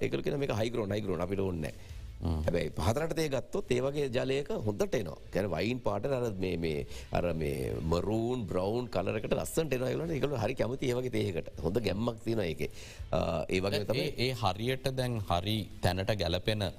ඒකල 0.00 0.22
කෙන 0.22 0.38
මේ 0.40 0.58
හයිකරෝන් 0.62 0.96
හයිකරෝන් 0.96 1.24
අපිට 1.26 1.42
ඔන්නෑ 1.42 1.74
හැබැයි 2.22 2.70
පහතරටේ 2.72 3.28
ගත්තොත් 3.28 3.70
ඒවගේ 3.70 4.08
ජලයක 4.08 4.48
හොඳට 4.66 4.94
එනවා. 4.94 5.18
කැන 5.32 5.50
වයින් 5.50 5.80
පාට 5.80 6.06
අර 6.08 6.32
මේ 6.34 6.86
අර 7.12 7.32
මේ 7.34 7.72
මරූන් 7.84 8.46
බ්‍රවන්් 8.46 8.88
කලරකට 8.88 9.34
ලස්සට 9.34 9.76
එනවලට 9.78 10.16
එකල 10.18 10.36
හරි 10.36 10.54
කැමති 10.54 10.90
ඒවගේ 10.90 11.12
තේකට 11.12 11.62
හොඳ 11.62 11.80
ගැම්මක් 11.80 12.24
තින 12.24 12.40
එක 12.40 12.62
ඒ 12.66 13.60
වගේ 13.60 14.10
ඒ 14.18 14.32
හරියට 14.34 14.88
දැන් 14.92 15.20
හරි 15.22 15.58
තැනට 15.80 16.12
ගැලපෙන 16.16 16.70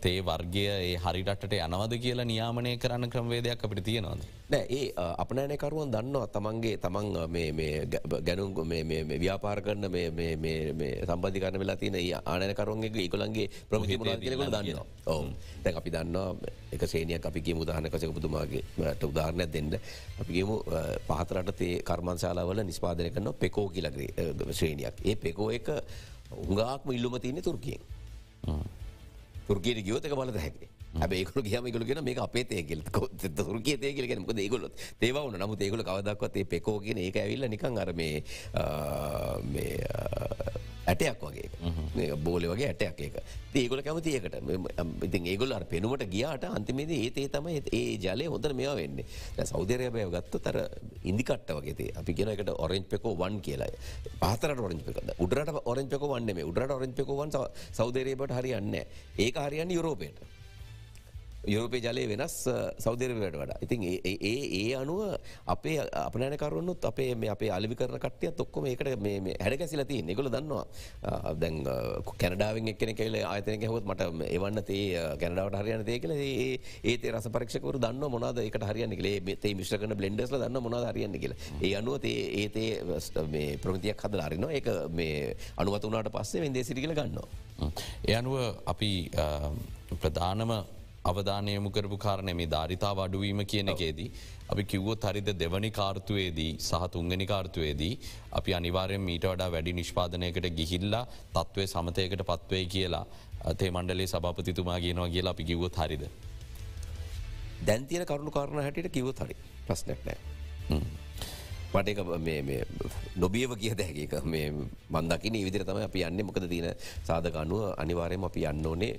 තේ 0.00 0.20
වර්ගය 0.24 0.64
ඒ 0.72 0.96
හරිටට 1.04 1.54
යනවද 1.56 1.94
කියලා 2.04 2.24
නියාමනය 2.24 2.70
කරන්න 2.82 3.10
ක්‍රමවේදයක් 3.12 3.64
අපිට 3.66 3.84
තියෙනවද. 3.84 4.22
නෑ 4.52 4.64
ඒ 4.68 4.86
අපනෑනකරුවන් 4.96 5.92
දන්නවා. 5.92 6.28
තමන්ගේ 6.36 6.76
තමන් 6.84 7.08
ගැනුම් 8.28 8.50
ව්‍යාපාර 9.24 9.60
කරන 9.66 9.84
සම්බධිකරන 11.10 11.58
වෙලා 11.62 11.76
තින 11.76 11.98
ආනකරුවන්ගේ 12.24 13.02
ඒකොළන්ගේ 13.04 13.48
ප්‍රමුති 13.68 13.98
මුලාගලක 14.00 14.26
දන්නවා. 14.56 14.86
ඕ 15.06 15.22
දැන් 15.64 15.76
අපි 15.82 15.90
දන්නවා 15.96 16.52
එක 16.72 16.82
සේනයක් 16.88 17.26
අපි 17.26 17.54
මුදහනකසක 17.54 18.12
පුතුමාගේට 18.18 19.04
උදාරණයක් 19.04 19.52
දෙන්න. 19.52 19.72
අපිගේමු 20.20 20.56
පහතරට 21.08 21.56
තේ 21.60 21.74
කර්මංශාලාවල 21.90 22.64
නිස්පාදනය 22.64 23.10
කරන 23.10 23.34
පෙකෝ 23.34 23.68
කියලගේ 23.68 24.08
ශ්‍රේණයක්. 24.52 24.96
ඒ 25.04 25.16
පෙකෝ 25.16 25.50
එක 25.50 25.68
උඟාක්ම 26.32 26.88
ඉල්ලුම 26.96 27.20
තියන්නේ 27.20 27.44
තුර්කියෙන් 27.44 27.82
තුර්කයට 29.48 29.84
ගියෝතක 29.86 30.14
බලද 30.20 30.38
හැකේ. 30.44 30.68
හැබේකු 31.00 31.42
ගහම 31.42 31.66
ගලගෙන 31.74 32.04
මේ 32.04 32.16
අපේ 32.20 32.44
තේකෙල් 32.44 32.82
තුරගේ 33.36 33.76
තේකලගෙන 33.80 34.20
මොක 34.22 34.36
ඒගොලොත් 34.36 34.74
තේවන 35.00 35.38
නමු 35.38 35.56
ඒගොල 35.58 35.84
කවදක්වත් 35.88 36.36
ඒ 36.36 36.44
පෙකෝ 36.44 36.78
කියෙන 36.80 36.98
ඒක 36.98 37.16
ඇවිල්ල 37.16 37.48
නිකං 37.48 37.78
අර 37.78 37.92
මේ 37.92 38.22
ඇටයක් 40.86 41.22
වගේ 41.22 42.16
බෝල 42.24 42.46
වගේ 42.52 42.68
ඇටයක් 42.72 43.00
ඒක 43.06 43.16
ඒගොල 43.54 43.82
කැමති 43.82 44.14
ඒකට. 44.16 44.36
ඉතින් 45.06 45.26
ඒගොල 45.32 45.54
පෙනුමට 45.70 46.04
ගියාට 46.14 46.44
අන්තිමේද 46.50 46.90
ඒතේ 46.90 47.28
තම 47.28 47.48
ඒ 47.52 47.98
ජලය 48.04 48.26
හොඳර 48.34 48.54
මෙයා 48.54 48.74
වෙන්න. 48.74 49.04
සෞදරය 49.44 49.90
බය 49.90 50.06
ගත්ත 50.10 50.42
තර 50.42 50.58
ඉදිකට 51.04 51.54
වගේ 51.58 51.90
අපි 51.94 52.12
එකට 52.34 52.50
ඔරෙන්් 52.58 52.84
පෙකෝ 52.84 53.14
වන් 53.16 53.40
කියලා. 53.40 53.70
පාතර 54.20 54.58
ඔරෙන්් 54.58 54.80
පෙක 54.80 54.96
උඩට 55.18 55.62
ඔරෙන්් 55.64 55.88
පෙක 55.88 56.02
වන්නේ 56.12 56.44
උඩට 56.44 56.76
ඔරෙන්් 56.78 56.92
පෙකවන් 56.92 57.30
සෞදරයට 57.72 58.36
හරියන්න 58.38 58.74
ඒ 58.74 59.30
කාරයන්න 59.30 59.70
යුරෝපයට 59.70 60.18
යුරෝපේ 61.46 61.80
ජලය 61.82 62.06
වෙනස් 62.12 62.36
සෞදරවට 62.78 63.36
වඩ. 63.40 63.52
ඉතින් 63.64 63.82
ඒ 63.82 64.14
ඒ 64.60 64.74
අනුව 64.80 65.18
අපේ 65.46 65.78
අපනෑනකරුවනුත් 66.06 66.84
අපේ 66.90 67.14
මේ 67.14 67.30
අපේ 67.34 67.50
අලිවි 67.50 67.74
කරන 67.74 67.98
කටය 67.98 68.30
තොක්කොම 68.40 68.66
ඒකට 68.70 69.00
මේ 69.02 69.34
හැඩකැසිලති 69.40 70.02
නිකොල 70.02 70.30
දන්නවා. 70.30 70.64
දැන් 71.42 71.62
කැනඩාවෙන් 72.22 72.72
එක්කෙන 72.74 72.94
කෙල 72.94 73.16
ආතනක 73.22 73.66
හොත් 73.74 73.84
මට 73.90 74.08
එවන්න 74.36 74.62
තේ 74.70 74.84
කැනඩාවට 75.22 75.58
හරියන 75.62 75.84
තේ 75.84 75.98
කල 75.98 76.14
ඒ 76.16 76.58
ඒතේ 76.84 77.12
රස 77.14 77.28
පරක්ෂකවර 77.36 77.78
දන්න 77.84 78.10
මොනාද 78.16 78.38
එකට 78.44 78.66
හරියන්න 78.70 78.96
කලේ 79.00 79.36
තේ 79.44 79.54
මිශ්‍රකන 79.58 79.96
බ්ලෙන්ඩස්ල 79.98 80.38
දන්න 80.38 80.62
මොනාද 80.62 80.86
හරියන්න 80.92 81.18
කියල. 81.24 81.34
ඒ 81.60 81.74
අනුව 81.80 81.98
තේ 82.04 82.20
ඒතේ 82.42 82.70
මේ 83.34 83.56
ප්‍රමතියක් 83.64 84.04
හද 84.06 84.22
අරන්න 84.26 84.46
ඒක 84.50 84.70
මේ 84.98 85.34
අනුවතුනාට 85.56 86.12
පස්සේ 86.14 86.44
වෙන්දේ 86.44 86.64
සිරිකල 86.68 86.94
ගන්නවා. 86.94 87.72
ඒ 88.08 88.14
අනුව 88.20 88.38
අපි 88.66 88.92
ප්‍රධානම 90.02 90.52
අවධානයමු 91.04 91.70
කරපු 91.70 91.96
කාරණය 91.98 92.34
මේ 92.34 92.46
ධාරිතා 92.46 92.92
වඩුවීම 92.94 93.40
කියන 93.44 93.68
එකේදී. 93.68 94.10
අපි 94.52 94.64
කිව්වොත් 94.64 95.04
හරිද 95.04 95.28
දෙවනි 95.40 95.70
කාර්තුවේදී 95.70 96.50
සහ 96.58 96.88
තුංගනි 96.92 97.26
කාර්තුවේදී 97.26 97.92
අපි 98.32 98.54
අනිවාරයෙන් 98.54 99.04
මීට 99.08 99.26
වඩා 99.32 99.50
වැඩි 99.50 99.76
නිෂ්පාදනයකට 99.80 100.48
ගිහිල්ලා 100.58 101.04
තත්ත්වය 101.34 101.66
සමතයකට 101.66 102.24
පත්වේ 102.30 102.64
කියලා 102.74 103.04
තේ 103.58 103.70
මණ්ඩලේ 103.70 104.06
සභපතිතුමා 104.06 104.80
කියනවා 104.80 105.08
කියලා 105.08 105.36
අපි 105.36 105.44
කිව්වොත් 105.44 105.76
හරිද. 105.76 106.04
දැන්තියන 107.66 108.06
කරුණු 108.06 108.30
කාරණ 108.30 108.62
හැටියට 108.62 108.92
කිව්වොත් 108.92 109.24
හරි 109.26 109.36
ප්‍රශ්නයක් 109.66 110.04
නෑ. 110.06 110.20
මට 111.74 111.88
නොබියව 113.22 113.56
කිය 113.62 113.74
දැක 113.80 114.24
මේ 114.24 114.46
මන්දකින 114.90 115.38
විදිර 115.46 115.64
තම 115.64 115.80
අපි 115.88 116.04
යන්න. 116.08 116.24
මොකද 116.28 116.48
තියන 116.48 116.68
සාධකනුව 117.08 117.74
අනිවාරයම 117.82 118.24
අපි 118.28 118.44
යන්න 118.50 118.66
ඕනේ 118.66 118.92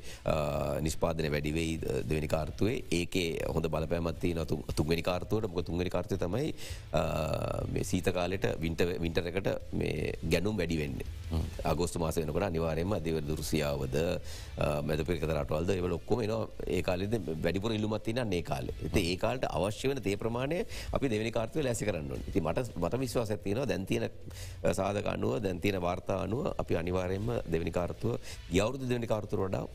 නිස්පාදන 0.86 1.30
වැඩිවෙයි 1.36 1.74
දෙවැනි 2.10 2.30
කාර්තුවේ. 2.36 2.78
ඒකේ 3.00 3.30
හොඳ 3.56 3.68
බලපෑමත්ති 3.74 4.34
නතු 4.38 4.56
තුන්ගනි 4.78 5.04
කාර්තුවට. 5.10 5.50
මොක 5.50 5.66
තුන්ගනි 5.66 5.90
කාර්තය 5.96 6.18
තමයි 6.18 6.54
සීත 7.92 8.10
කාලෙට 8.18 8.46
විින්ට 8.64 8.82
විින්ටරකට 9.04 9.50
ගැනුම් 10.34 10.58
වැඩිවෙන්න 10.62 10.98
අගෝස්තු 11.72 12.02
මාස 12.04 12.18
වෙනකට 12.22 12.48
අනිවාරයම 12.50 12.98
දෙව 13.06 13.22
දුරසියාවද 13.30 13.98
මැද 14.88 15.06
පිරිකත 15.08 15.26
රටවල්ද 15.30 15.74
එව 15.78 15.88
ලොක්කොම 15.94 16.24
න 16.26 16.34
ඒ 16.68 16.82
කාලෙද 16.90 17.14
වැඩිපුර 17.46 17.74
ඉල්ලුමත්තින 17.78 18.22
ඒ 18.24 18.42
කාල. 18.52 18.68
ඒ 18.94 19.16
කාලට 19.24 19.46
අවශ්‍ය 19.50 19.90
වන 19.92 20.02
තේ 20.10 20.18
ප්‍රමාණය 20.24 20.60
අපි 20.96 21.14
දෙවැනි 21.14 21.34
කාර්තුව 21.40 21.66
ලැසි 21.70 21.90
කරන්න 21.90 22.30
ති 22.34 22.40
මට 22.42 22.63
මට 22.76 23.00
විශ්වාස 23.04 23.32
ඇතිනවා 23.36 23.66
දැන්තියන 23.66 24.06
සාධකනුව 24.80 25.34
දැන්තියන 25.46 25.80
වාර්තා 25.82 26.20
අනුව 26.26 26.52
අපි 26.58 26.74
අනිවාරයෙන්ම 26.76 27.30
දෙවැනි 27.52 27.74
කාර්තුව 27.80 28.12
යවුරුදු 28.52 28.86
දෙවැනි 28.86 29.08
කාර්තුර 29.08 29.42
වඩා 29.46 29.66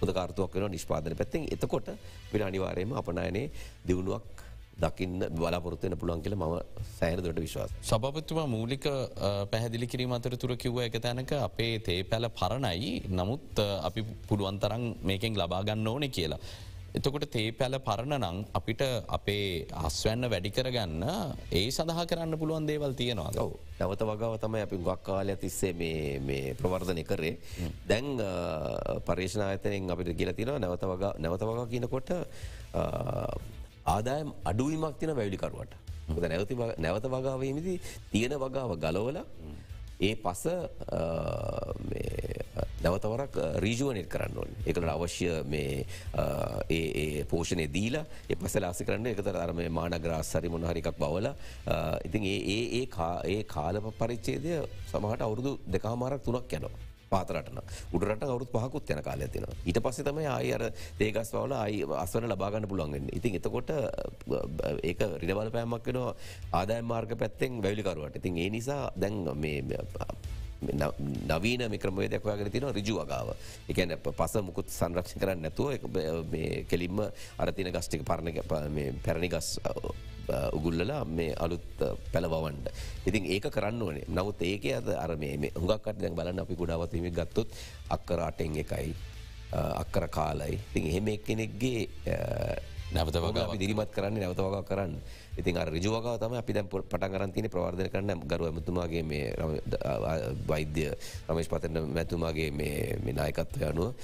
හොද 0.00 0.12
කාර්තුවක් 0.18 0.52
වෙන 0.54 0.70
නිෂ්පාදන 0.70 1.16
පැත්තෙන් 1.20 1.48
එතකොට 1.54 1.88
පිට 2.30 2.42
අනිවාරයම 2.42 2.92
අපනයනේ 3.00 3.46
දියුණුවක් 3.88 4.46
දකින්න 4.82 5.24
බලාපොරත්වයන 5.38 5.96
පුළන් 5.98 6.22
කියල 6.22 6.36
ම 6.36 6.44
සෑනදට 6.98 7.40
විශ්වාස. 7.46 7.70
සභපත්තුවා 7.82 8.46
මූලික 8.46 8.84
පැහැදිලි 9.52 9.86
කිරීම 9.86 10.12
අතර 10.12 10.36
තුර 10.36 10.54
කිව්ව 10.56 10.78
එක 10.86 10.98
තැනක 11.02 11.32
අපේ 11.40 11.72
තේ 11.80 12.00
පැල 12.04 12.28
පරණයි 12.30 12.92
නමුත් 13.10 13.62
අපි 13.88 14.06
පුළුවන්තරන් 14.28 14.84
මේකෙන් 15.02 15.34
ලබාගන්න 15.34 15.86
ඕනෙ 15.86 16.08
කියලා. 16.08 16.38
එතකොට 16.96 17.26
තේ 17.34 17.52
පැල 17.52 17.74
පරණ 17.86 18.14
නං 18.18 18.38
අපිට 18.58 18.82
අපේ 19.16 19.66
අස්වැන්න 19.86 20.28
වැඩි 20.32 20.50
කරගන්න 20.56 21.02
ඒ 21.52 21.64
සඳහා 21.76 22.04
කරන්න 22.10 22.38
පුළුවන් 22.40 22.68
දේවල් 22.70 22.94
තියෙනවා 23.00 23.32
ඔව. 23.44 23.52
නැවත 23.80 24.02
වගාව 24.10 24.36
තමයි 24.44 24.62
අපි 24.66 24.78
ගක් 24.86 25.00
කාලය 25.08 25.36
තිස්සේ 25.36 25.72
මේ 26.28 26.54
ප්‍රවර්ධනය 26.60 27.04
කරේ. 27.10 27.34
දැන් 27.90 28.06
පර්ේෂණ 29.08 29.44
අතනෙන් 29.48 29.92
අපිට 29.94 30.16
කියල 30.20 30.32
තින 30.38 30.54
නැවත 30.64 30.86
වගා 30.92 31.12
නැවත 31.18 31.44
වගා 31.50 31.66
කියනකොට 31.74 32.10
ආදායම් 33.94 34.32
අඩුවීමක් 34.44 34.98
තින 34.98 35.14
වැවිලිකරුවට. 35.20 35.72
නැවති 36.08 36.54
නැවත 36.78 37.06
වගාවීමදි 37.14 37.74
තියෙන 38.12 38.34
වගාව 38.44 38.70
ගලවල 38.84 39.18
ඒ 40.00 40.14
පස 40.24 40.42
නැවතවරක් 42.82 43.38
රීජුවනට 43.64 44.08
කරන්න 44.08 44.36
ඕන්. 44.36 44.50
එකට 44.66 44.84
අවශ්‍ය 44.86 45.30
ඒ 46.70 47.24
පෝෂණය 47.24 47.66
දීලා 47.68 48.04
එ 48.28 48.36
පස 48.36 48.58
ලාසි 48.58 48.84
කරන්න 48.84 49.12
එකතර 49.12 49.36
අරම 49.36 49.62
මානග්‍රස් 49.70 50.34
සරි 50.34 50.48
මොනහරිකක් 50.48 50.92
බවල 50.98 51.30
ඉතින් 52.04 52.22
ඒ 52.24 52.60
ඒ 52.80 52.84
ඒ 53.28 53.40
කාල 53.46 53.80
පරිච්චේදය 53.98 54.60
සමහට 54.86 55.22
අවුරුදු 55.22 55.58
දෙකාමාරක් 55.68 56.22
තුනක් 56.22 56.52
යනවා. 56.52 56.88
පාතරටන 57.10 57.60
උඩරට 57.92 58.24
අවුත් 58.24 58.50
පහකුත් 58.54 58.90
යන 58.92 59.02
කාල 59.02 59.22
ඇතින 59.24 59.46
ඊට 59.64 59.80
පස්සේ 59.80 60.04
තම 60.04 60.20
අයි 60.28 60.52
අර 60.52 60.64
දේගස් 61.00 61.32
වල 61.34 61.54
අයි 61.56 61.86
අස්වන 61.96 62.28
ලබාගන්න 62.28 62.68
පුළන්ගෙන් 62.68 63.08
ඉතින් 63.18 63.38
එතකොට 63.40 63.72
ඒක 64.82 65.00
රිඩබල 65.22 65.52
පෑමක් 65.56 65.88
වෙන 65.90 66.00
ආදාය 66.52 66.82
මාර්ග 66.84 67.16
පැත්තෙන් 67.16 67.62
වැලිකරුවට 67.64 68.20
ඉතින් 68.20 68.38
ඒ 68.38 68.50
නිසා 68.50 68.82
දැන් 68.96 69.24
නවීන 70.60 71.62
මික්‍රමේ 71.70 72.08
දක්වාගෙන 72.10 72.50
තින 72.50 72.66
රිජු 72.74 72.98
වගාව. 72.98 73.28
එකන 73.68 73.94
පස 74.02 74.34
මුකුත් 74.42 74.68
සංරක්ෂ 74.68 75.18
කරන්න 75.20 75.42
නැතුව 75.42 75.68
කෙලින්ම 76.70 77.02
අරතින 77.38 77.72
ගස්ටික 77.72 78.02
පරණ 78.04 78.42
පැරණි 79.04 79.28
ගස් 79.28 79.58
උගුල්ලලා 80.52 81.04
මේ 81.04 81.34
අලුත් 81.44 81.84
පැළවන්ට. 82.12 82.66
ඉතින් 83.08 83.24
ඒක 83.34 83.46
කරන්න 83.52 83.82
ඕනේ. 83.82 84.08
නමුත් 84.08 84.42
ඒක 84.42 84.64
අද 84.78 84.88
අර 85.04 85.16
මේ 85.16 85.52
හුඟක්කට 85.54 86.00
දැන් 86.02 86.18
බලන්න 86.18 86.42
අපි 86.44 86.54
ගුඩාවතීම 86.54 87.06
ගත්තොත් 87.18 87.48
අක්කරාටෙන් 87.96 88.58
එකයි 88.64 88.92
අක්කර 89.52 90.08
කාලයි. 90.08 90.58
තින් 90.72 90.90
එහෙම 90.90 91.08
එක් 91.14 91.24
කෙනෙක්ගේ 91.24 91.86
නැවත 92.92 93.16
වග 93.24 93.56
දිරිමත් 93.60 93.90
කරන්න 93.94 94.20
නැවත 94.20 94.40
වගා 94.44 94.64
කරන්න 94.68 94.94
ඉතින් 95.38 95.60
රජුවග 95.68 96.06
තම 96.18 96.34
අපි 96.34 96.52
දැ 96.52 96.64
පටන් 96.64 97.12
කරන්තින 97.12 97.48
ප්‍රවර්ධන 97.48 97.90
කරන්න. 97.90 98.20
ගරුව 98.24 98.46
ඇමතුමාගේ 98.48 99.02
මේ 99.02 99.32
වෛද්‍ය 100.46 100.84
රමේශ් 101.28 101.48
පතන 101.48 101.88
මැතුමාගේ 101.88 102.50
මේ 102.52 103.12
නායකත්වය 103.12 103.64
අනුව 103.64 103.94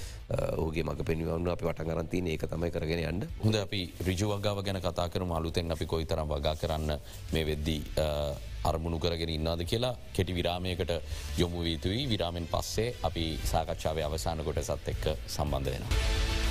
ඕගේ 0.57 0.83
මඟ 0.83 1.03
පෙන්වන්න 1.03 1.47
අපි 1.49 1.65
පටන් 1.65 1.91
කරන්තින 1.91 2.27
ඒක 2.27 2.47
තමයි 2.47 2.71
කරගෙන 2.71 3.03
යන්න. 3.03 3.29
හොඳ 3.43 3.55
අපි 3.57 3.81
රිජුවගාව 4.01 4.63
ගැන 4.63 4.79
කතා 4.79 5.07
කර 5.09 5.23
අලුතෙන් 5.31 5.71
අපි 5.71 5.85
කොයිතරම් 5.85 6.27
වගා 6.27 6.55
කරන්න 6.55 6.99
මේ 7.33 7.45
වෙද්දී 7.45 7.81
අරමුණු 8.65 8.99
කරගෙන 8.99 9.29
ඉන්නාද 9.29 9.61
කියලා 9.63 9.93
කෙටි 10.13 10.33
විරාමයකට 10.33 10.91
යොමු 11.37 11.61
වීතුයි 11.61 12.09
විරාමෙන් 12.09 12.47
පස්සේ 12.47 12.95
අපි 13.03 13.27
සාකච්ඡාව 13.43 14.01
අවසානකොට 14.01 14.63
සත් 14.63 14.95
එක්ක 14.95 15.05
සම්බන්ධ 15.27 15.71
වෙනවා. 15.71 16.44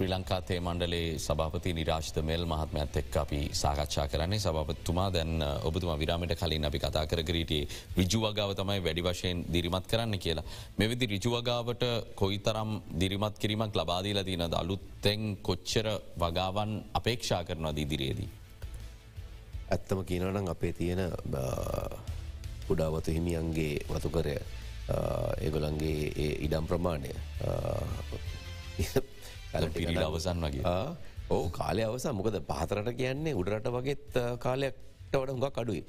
ශ්‍රී 0.00 0.10
ලංකාතේ 0.10 0.56
මණ්ඩලේ 0.60 1.18
සභාපති 1.18 1.72
නිරාශ්ත 1.76 2.18
මෙල් 2.24 2.44
මහත්මඇත් 2.48 2.94
එක් 3.00 3.16
අපි 3.22 3.40
සාකච්ඡා 3.52 4.06
කරන්නේ 4.08 4.38
සභපත්තුමා 4.38 5.08
දැන් 5.12 5.42
ඔබතුම 5.68 5.90
විරාමට 6.02 6.32
කලින් 6.40 6.64
අපි 6.64 6.78
කතා 6.78 7.02
කර 7.10 7.20
ගරීටේ 7.22 7.68
රිජුවගාව 7.98 8.54
තමයි 8.60 8.80
වැඩි 8.86 9.04
වශයෙන් 9.06 9.42
දිරිමත් 9.54 9.86
කරන්න 9.90 10.18
කියලා. 10.18 10.46
මෙවිදි 10.78 11.06
රිජුවගාවට 11.06 11.84
කොයි 12.14 12.38
තරම් 12.38 12.70
දිරිමත් 13.00 13.36
කිරීමක් 13.38 13.76
ලබාදීලා 13.76 14.24
තියන 14.24 14.46
අලුත්තෙන් 14.54 15.36
කොච්චර 15.42 15.86
වගාවන් 16.16 16.72
අපේක්ෂා 16.94 17.42
කරනවා 17.44 17.76
දීදිරයේදී. 17.76 18.30
ඇත්තම 19.68 20.00
කියනනම් 20.08 20.48
අපේ 20.48 20.72
තියෙන 20.72 21.04
කුඩාවතු 22.66 23.10
හිමියන්ගේ 23.10 23.74
වතුකරය 23.92 24.36
ඒගොලන්ගේ 25.40 26.12
ඒ 26.16 26.34
ඉඩම් 26.46 26.66
ප්‍රමාණය 26.66 27.10
පිරිල 29.74 30.02
අවසන් 30.02 30.44
වගේ. 30.44 30.62
ඕ 31.30 31.48
කාලය 31.50 31.82
අවසා 31.82 32.12
මොකද 32.12 32.38
පහතරට 32.42 32.94
කියන්නේ 32.96 33.34
උඩරට 33.34 33.68
වගේත් 33.70 34.18
කාලයක්ට 34.38 34.86
වඩ 35.12 35.30
හුඟක් 35.30 35.58
අඩුයි. 35.58 35.82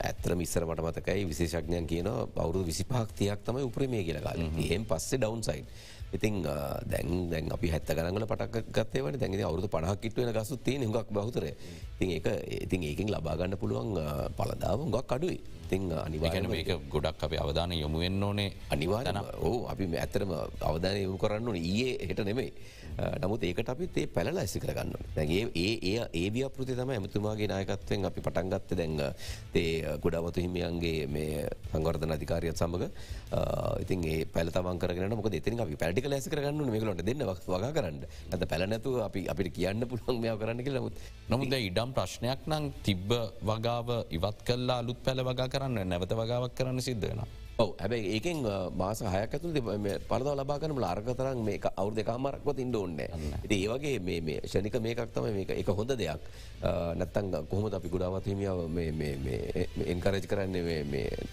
ඇතර 0.00 0.34
මිස්සර 0.34 0.66
මට 0.66 0.82
මතකයි 0.82 1.26
විශේෂඥයන් 1.26 1.86
කියන 1.86 2.08
බවරු 2.34 2.64
විසිපාක්තියක් 2.64 3.44
තමයි 3.46 3.66
උපරමය 3.68 4.02
කියලකාල 4.02 4.42
එහෙම 4.64 4.84
පස්සේ 4.84 5.18
ඩවන්් 5.18 5.42
සයින් 5.42 5.66
ඉතින් 6.12 6.42
දැන් 6.86 7.30
දැන් 7.30 7.50
අපි 7.50 7.68
හැත්ත 7.68 7.88
ගනගල 7.88 8.26
පටක් 8.26 8.64
ගත්තේවට 8.70 9.18
දැන් 9.18 9.40
අවුදු 9.42 9.68
පණහක්කිටුවෙන 9.68 10.32
ගසු 10.32 10.56
තිය 10.58 10.78
හුඟක් 10.78 11.10
බහතර 11.10 11.44
ඉතින් 11.46 12.10
ඒ 12.10 12.36
ඉතින් 12.62 12.82
ඒකින් 12.82 13.08
ලබාගන්න 13.08 13.56
පුළුවන් 13.56 13.98
පලදාව 14.32 14.78
හුඟක් 14.80 15.12
අඩුයි. 15.12 15.40
ඉතින් 15.64 15.90
අනිවාගන 15.98 16.46
මේක 16.46 16.70
ගොඩක් 16.88 17.18
අප 17.18 17.32
අවධාන 17.34 17.72
යොමුවෙන්න 17.74 18.22
ඕනේ 18.22 18.50
අනිවාරන 18.70 19.18
ඕ 19.40 19.66
අපි 19.66 19.84
ඇතරම 19.96 20.30
අවධානය 20.62 21.02
යොමු 21.02 21.18
කරන්න 21.18 21.48
ඕන. 21.48 21.56
ඒ 21.56 21.96
එහට 21.98 22.20
නෙමේ 22.22 22.50
නමුත් 22.96 23.42
ඒකට 23.42 23.68
අපිත් 23.68 23.96
ඒ 23.96 24.06
පැල 24.08 24.32
ඇසි 24.34 24.58
කරගන්න 24.58 24.92
දැගේ 25.16 25.42
ඒ 25.54 25.72
ඒ 25.84 26.04
ඒ 26.14 26.28
ව්‍යපෘති 26.30 26.72
තම 26.72 26.90
ඇමතුමාගේ 26.90 27.48
නායකත්වෙන් 27.48 28.08
අපි 28.08 28.20
පටන්ගත්ත 28.20 28.72
දැන්ග 28.72 29.00
තේ 29.52 29.98
ගොඩාවතු 30.00 30.40
හිමියන්ගේ 30.40 31.04
මේ 31.06 31.44
සංවර්ධන 31.66 32.14
අධිකාරියත් 32.16 32.56
සමඟ 32.56 32.86
ඉතින් 33.82 34.06
ඒ 34.06 34.24
පැලතමන් 34.26 34.78
කරන 34.78 35.12
මොක 35.12 35.28
දෙතින් 35.28 35.60
අපි 35.60 35.76
පැටික 35.96 36.10
ලැසි 36.12 36.28
කරගන්න 36.30 36.68
මේකලට 36.68 37.02
දෙන්න 37.08 37.24
වගා 37.24 37.72
කරන්න. 37.72 38.04
ඇත 38.32 38.44
පැලනැතු 38.50 38.90
අපි 39.06 39.20
අපිට 39.32 39.54
කියන්න 39.56 39.88
පුළුවන් 39.88 40.20
මෙයාව 40.20 40.38
කරන්න 40.42 40.60
කියලා. 40.66 40.90
නමුද 41.32 41.56
ඉඩම් 41.56 41.90
ප්‍රශ්නයක් 41.96 42.44
නං 42.46 42.68
තිබ්බ 42.84 43.10
වගාව 43.40 43.88
ඉවත් 44.10 44.44
කල්ලා 44.44 44.78
අලුත් 44.84 45.00
පැළ 45.06 45.24
වගා 45.24 45.48
කරන්න 45.48 45.88
නැවත 45.88 46.12
වගාවක් 46.12 46.54
කරන්න 46.58 46.80
සිද්ධෙන. 46.88 47.24
ඔව. 47.56 47.70
හැබැයි 47.80 48.12
ඒකෙන් 48.16 48.44
මාස 48.76 49.00
හයක් 49.00 49.36
ඇතුළ 49.36 49.56
පරද 50.10 50.28
ලබාගනම 50.40 50.82
ආර්ගතරන් 50.84 51.40
මේ 51.48 51.60
අවුද 51.82 52.00
කාමරක්ව 52.04 52.60
ඉන්න 52.64 52.76
ඕන්න 52.76 53.00
ඒ 53.00 53.64
වගේ 53.72 53.96
මේ 54.00 54.40
ෂනික 54.44 54.76
මේකක් 54.88 55.08
තම 55.14 55.30
මේක. 55.32 55.54
එක 55.56 55.72
හොඳ 55.80 55.96
දෙයක්. 55.96 56.20
නැත්තං 57.00 57.32
කොහොම 57.48 57.72
අපි 57.72 57.88
ගුඩාවත් 57.88 58.28
හිමියාව 58.28 58.60
එන්කරජ් 59.94 60.28
කරන්නේ 60.28 60.84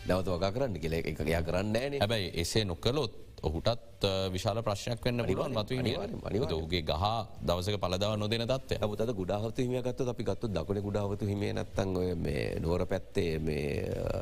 නැවත 0.07 0.31
වගා 0.37 0.55
කරන්න 0.55 0.79
කියල? 0.79 0.97
එක 1.03 1.27
යා 1.27 1.43
කරන්න 1.43 1.75
ෑන. 1.75 1.99
හැබැයි 1.99 2.31
එසේ 2.45 2.63
නොකලොත් 2.63 3.19
ඔහුටත් 3.43 4.05
විශාල 4.31 4.59
ප්‍රශ්නයක් 4.61 4.99
වන්න 4.99 5.25
පුළුවන් 5.25 5.55
මතු 5.55 6.59
ගේ 6.67 6.83
ගහ 6.83 7.05
දවසක 7.41 7.77
පලදාව 7.77 8.15
නොදෙන 8.17 8.45
තත්ය 8.47 8.79
අමුතද 8.79 9.11
ගුඩාහතු 9.13 9.59
හිමියගත්ත 9.59 10.03
අපි 10.05 10.23
ගත්තු 10.23 10.47
දකුණ 10.49 10.81
ගුඩාවතු 10.81 11.25
හිමේ 11.25 11.51
නත්තන් 11.53 11.95
ඔය 11.95 12.09
මේ 12.17 12.43
නුවර 12.59 12.85
පැත්තේ 12.85 13.39
මේ 13.39 13.67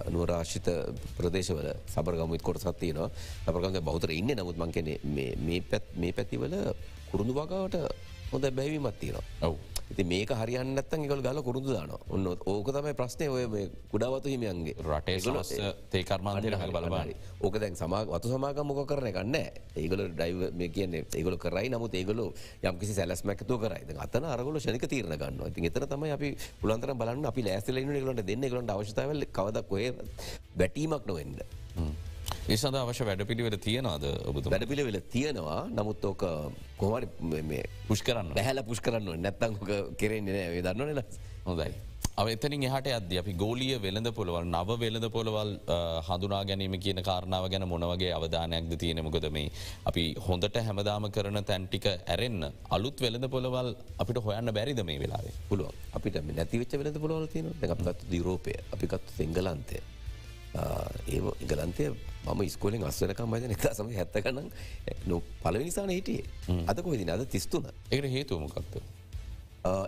නුවරාශිත 0.09 0.69
ප්‍රදේශවල 1.17 1.69
සබරගමුත් 1.87 2.41
කොට 2.41 2.59
සත්තියනවා 2.59 3.09
සපරගගේ 3.45 3.81
බෞතර 3.81 4.11
ඉන්න. 4.11 4.33
නමුත් 4.33 4.57
මංකන 4.57 4.89
මේ 5.07 5.61
පැත් 5.63 5.85
මේ 5.95 6.13
පැතිවල 6.13 6.55
කුරුණු 7.11 7.33
වගාවට 7.33 7.77
හොඳ 8.31 8.45
බැවිමත් 8.51 8.99
තියෙනවා. 8.99 9.25
ඔවු 9.43 9.70
ඉති 9.91 10.03
මේක 10.11 10.31
හරියන්නත්තන් 10.41 11.05
එකකල් 11.05 11.21
ගල 11.25 11.39
කුරුදු 11.47 11.73
දාන 11.75 11.91
ඔන්න 12.15 12.27
ඕක 12.31 12.67
තමයි 12.75 12.93
ප්‍රශ්නය 12.99 13.27
ඔය 13.27 13.67
කුඩාවතු 13.91 14.27
හිමියන්ගේ. 14.33 14.75
රටේ 14.81 15.71
තේකර්මාන්තයට 15.93 16.57
හල් 16.61 16.73
බලබාරි 16.77 17.15
ඕක 17.41 17.55
දැන් 17.63 17.75
සමා 17.75 18.03
වතු 18.07 18.33
සමාග 18.33 18.61
මොක 18.63 18.83
කරන 18.91 19.11
කන්න 19.17 19.35
ඒගල 19.75 20.05
ඩයිව 20.15 20.39
මේ 20.59 20.69
කියන්නේ 20.75 21.05
ඒගොල 21.15 21.37
කරයි. 21.37 21.69
නමුත් 21.73 21.93
ඒගොලු 21.93 22.27
යම්කිසි 22.63 22.93
සැලස්මැකතු 22.99 23.59
කරයි. 23.63 23.97
අතන 24.05 24.25
අරගොල 24.25 24.59
ශනික 24.59 24.87
තීරණ 24.93 25.17
ගන්න 25.17 25.43
ඉතින් 25.51 25.67
එතන 25.69 25.87
තමයි 25.95 26.13
අපි 26.17 26.29
පුළන්තර 26.61 26.93
බලන්න 27.01 27.27
අපි 27.31 27.47
ලෑස්තල 27.47 27.81
ගලට 27.81 28.25
දෙන්න 28.29 28.47
ගලට 28.47 28.77
අවශ්‍යතාවල 28.77 29.27
කවදක් 29.37 29.77
ඔය 29.77 29.91
බැටීමක් 30.55 31.05
නොවෙන්න. 31.11 31.37
ඒ 32.51 32.57
සඳ 32.59 32.77
අවශ්‍ය 32.79 33.05
වැඩ 33.07 33.21
පිළිවෙල 33.27 33.55
තියෙනවාද 33.65 34.05
ඔබතු 34.29 34.51
වැඩ 34.53 34.65
පිළිවෙල 34.71 34.97
තියෙනවා. 35.13 35.59
නමුත් 35.77 36.01
ඕක 36.09 36.23
කොහමරි 36.81 37.61
පුෂ් 37.89 38.01
කරන්න 38.07 38.33
බැහල 38.37 38.59
පුෂ් 38.69 38.81
කරන්න 38.85 39.21
නැත්තංක 39.25 39.69
කෙරෙන්නේ 40.01 40.41
නෑ. 40.49 40.63
දන්න 40.65 40.89
නෙල. 40.89 41.71
අව 42.21 42.27
එතනින් 42.33 42.65
එහට 42.69 42.89
අද 42.97 43.13
අපි 43.21 43.35
ගෝලිය 43.43 43.77
වෙළඳ 43.85 44.09
පොළවල් 44.17 44.49
නව 44.49 44.77
වෙළඳ 44.83 45.07
පොළවල් 45.15 45.53
හඳුනා 46.09 46.41
ගැනීම 46.49 46.75
කියන 46.87 46.99
කාරණාව 47.09 47.47
ගැන 47.53 47.67
මොනවගේ 47.73 48.11
අවධානයක්ද 48.17 48.75
තියෙනමකොද 48.83 49.29
මේ 49.37 49.47
අපි 49.91 50.03
හොඳට 50.27 50.59
හැමදාම 50.67 51.07
කරන 51.15 51.39
තැන්ටික 51.51 51.87
ඇරෙන්න්න 51.93 52.49
අලුත් 52.77 53.05
වෙළඳ 53.05 53.29
පොළවල් 53.37 53.71
අපිට 54.03 54.21
හොයන්න 54.27 54.55
බැරිද 54.59 54.83
මේ 54.91 54.99
වෙලාවේ? 55.05 55.33
පුළුව 55.49 55.71
අපිට 55.95 56.19
නැතිවෙච්ච 56.35 56.77
වෙළඳ 56.83 57.01
පොළවල් 57.05 57.31
තියෙන 57.33 57.49
අපිගත්තු 57.71 58.11
දීරෝපය 58.13 58.59
අපිගත්තු 58.75 59.19
සිංගලන්තය 59.21 59.79
ඒ 61.07 61.19
ගලන්තය 61.49 61.85
මම 62.25 62.41
ස්කෝලෙන් 62.49 62.83
අස්වනකම් 62.83 63.29
මද 63.29 63.51
නතා 63.51 63.73
සම 63.73 63.91
හැත්තකනම් 63.97 64.49
නො 65.07 65.21
පලවිනිසාන 65.43 65.89
හිටියේ. 65.89 66.25
අද 66.67 66.81
කොහෙදින 66.81 67.09
අද 67.09 67.23
තිස්තුන. 67.25 67.65
එකට 67.91 68.11
හේතුවමකක්ද. 68.15 68.75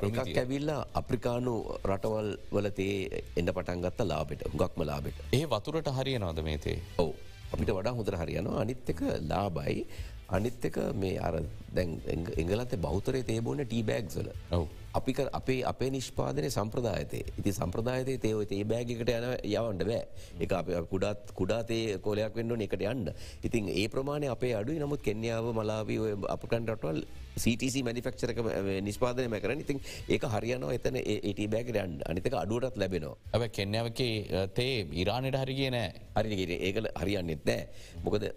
එකක් 0.08 0.38
ඇවිල්ලා 0.38 0.82
අප්‍රිකානු 0.94 1.54
රටවල් 1.84 2.32
වලතේ 2.52 3.22
එන්න 3.36 3.54
පටන්ගත්ත 3.58 4.02
ලාබෙට 4.06 4.48
හුගක්ම 4.54 4.82
ලාබෙට 4.86 5.18
ඒ 5.34 5.46
වතුරට 5.48 5.90
හරියනවාද 6.00 6.42
මේතේ 6.50 6.80
ඔව. 6.98 7.12
අපිට 7.54 7.70
වඩා 7.78 7.94
හොඳර 7.94 8.16
හරියනවා. 8.22 8.62
අනිත්තක 8.62 9.02
ලාබයි 9.32 9.86
අනිත්තක 10.30 10.78
මේ 10.96 11.18
අර 11.20 11.36
දැන් 11.76 11.92
එංගලන්ත 12.38 12.74
බෞතරය 12.86 13.22
තේබෝන 13.24 13.62
ටීබෑග්සල 13.66 14.30
ඔව 14.52 14.66
අපි 14.94 15.14
අපේ 15.40 15.60
අපේ 15.72 15.90
නිෂ්පාදනය 15.96 16.50
සම්ප්‍රදායතය 16.56 17.20
ඉති 17.40 17.52
සම්ප්‍රදායතය 17.60 18.18
තේ 18.24 18.34
ඔය 18.40 18.46
ඒ 18.46 18.64
බෑගකට 18.72 19.10
යන 19.14 19.26
යවන්ට 19.52 19.86
බෑ. 19.90 20.02
එක 20.46 20.54
අප 20.60 20.70
කුඩත් 20.92 21.34
කුඩාතේ 21.40 21.98
කෝලයක් 22.06 22.38
වෙන්න 22.38 22.62
එකට 22.68 22.86
යන්න. 22.92 23.10
ඉතින් 23.48 23.70
ඒ 23.74 23.88
ප්‍රමාණය 23.96 24.30
අපේ 24.36 24.54
අඩු 24.60 24.78
නමුත් 24.84 25.02
කෙන්යාව 25.08 25.50
මලාවී 25.60 26.16
අපකන් 26.36 26.70
රටවල් 26.74 27.02
CTC 27.44 27.82
මනිෆක්ෂරක 27.88 28.40
නිස්පාදනය 28.88 29.28
මැකරන 29.34 29.64
ඉතින් 29.66 29.80
ඒක 30.08 30.28
හරියනවා 30.36 30.76
එතන 30.78 31.00
ඒට 31.02 31.42
බෑකට 31.56 31.80
යන්න. 31.86 31.98
අනිතක 32.10 32.38
අඩුවටත් 32.44 32.78
ලැබෙනවා. 32.78 33.18
ඇ 33.34 33.50
කෙන්නාවකේ 33.60 34.46
තේ 34.60 34.86
ඉරාණයට 35.04 35.40
හරි 35.42 35.58
කියන 35.62 35.80
හරිගට 36.20 36.54
ඒකල 36.60 36.92
හරියන්නෙත් 37.02 37.50
නෑ. 37.50 37.68
මොකද 38.06 38.30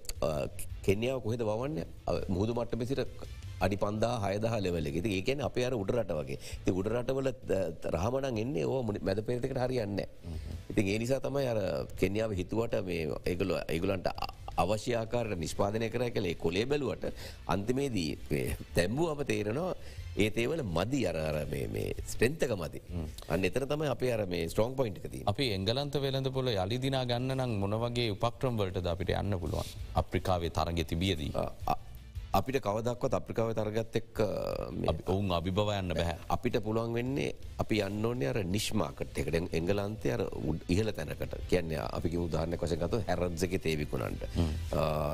කෙන්යාව 0.88 1.20
කොහෙද 1.26 1.44
වන්න 1.50 1.76
මුහුදු 2.32 2.56
මට්ට 2.56 2.80
මෙසිට 2.80 3.04
අඩි 3.60 3.76
පන්දා 3.76 4.14
හයදහ 4.24 4.46
ලෙවල 4.64 4.86
ෙති 4.92 5.10
ඒකන 5.18 5.40
අප 5.40 5.56
අර 5.58 5.74
උඩරට 5.74 6.12
වගේ. 6.20 6.38
ති 6.64 6.70
උඩරටවල 6.72 7.28
රහමනන් 7.96 8.40
එන්නේ 8.44 8.64
ඕ 8.66 8.80
මැද 8.82 9.20
පෙරතිකට 9.28 9.60
හරියන්න 9.64 10.00
ඉතින් 10.70 10.88
ඒ 10.92 10.98
නිසා 10.98 11.20
තමයි 11.20 11.46
අර 11.52 11.60
කෙන්යාව 11.96 12.32
හිතුවට 12.40 12.74
මේ 12.88 13.04
ඒගල 13.24 13.52
ඒගුලන්ට 13.74 14.08
අවශ්‍යාකාරට 14.56 15.38
නිෂ්පාදනය 15.38 15.88
කර 15.90 16.04
කළේ 16.10 16.40
කොලේ 16.44 16.66
බැලුවට 16.66 17.06
අන්තිමේදී 17.54 18.10
තැම්බූ 18.74 19.08
අප 19.12 19.22
තේරෙනවා 19.30 19.72
ඒතේවල 20.16 20.62
මදි 20.76 21.00
අරර 21.10 21.38
මේ 21.52 21.86
ස්ට්‍රෙන්තක 22.10 22.52
මති 22.60 22.80
අන්න 23.28 23.48
එතර 23.48 23.66
තම 23.72 23.82
අප 23.94 24.04
අර 24.14 24.22
මේ 24.26 24.44
ස්ට්‍රෝන් 24.52 24.76
පොයින්ට්කති 24.78 25.20
අපි 25.32 25.48
එංගලන්ත 25.56 25.98
වෙළඳ 26.04 26.30
පොල 26.36 26.48
යළිදිනා 26.54 27.04
ගන්න 27.10 27.36
නම් 27.38 27.52
මොනවගේ 27.64 28.08
උපක්‍රම් 28.16 28.56
වලට 28.60 28.88
අපිට 28.94 29.12
යන්න 29.22 29.40
පුළුවන්? 29.42 29.74
අප්‍රිකාවේ 30.02 30.54
තරග 30.58 30.80
තිබියදී. 30.84 31.32
අපිට 32.32 32.58
කවදක්වත් 32.60 33.14
අප්‍රිකාව 33.14 33.50
තරගත් 33.54 33.96
එක් 33.96 34.20
ඔවුන් 35.06 35.30
අභිභවයන්න 35.32 35.94
බැහැ 35.94 36.16
අපිට 36.28 36.58
පුළුවන් 36.60 36.92
වෙන්නේ 36.92 37.34
අපි 37.58 37.82
අන්න 37.82 38.04
ඕන්නේ 38.04 38.28
අර 38.28 38.38
නිශ්මාකට 38.44 39.18
එකට 39.18 39.52
එංගලන්තය 39.52 40.12
අර 40.12 40.22
ඉහල 40.68 40.90
තැනකට. 40.92 41.36
කියන්නේ 41.48 41.80
අපි 41.80 42.16
උදාහරණය 42.18 42.56
කොසගතු 42.56 43.02
හැරත්සක 43.08 43.56
තේවිකුණන්ට 43.58 44.22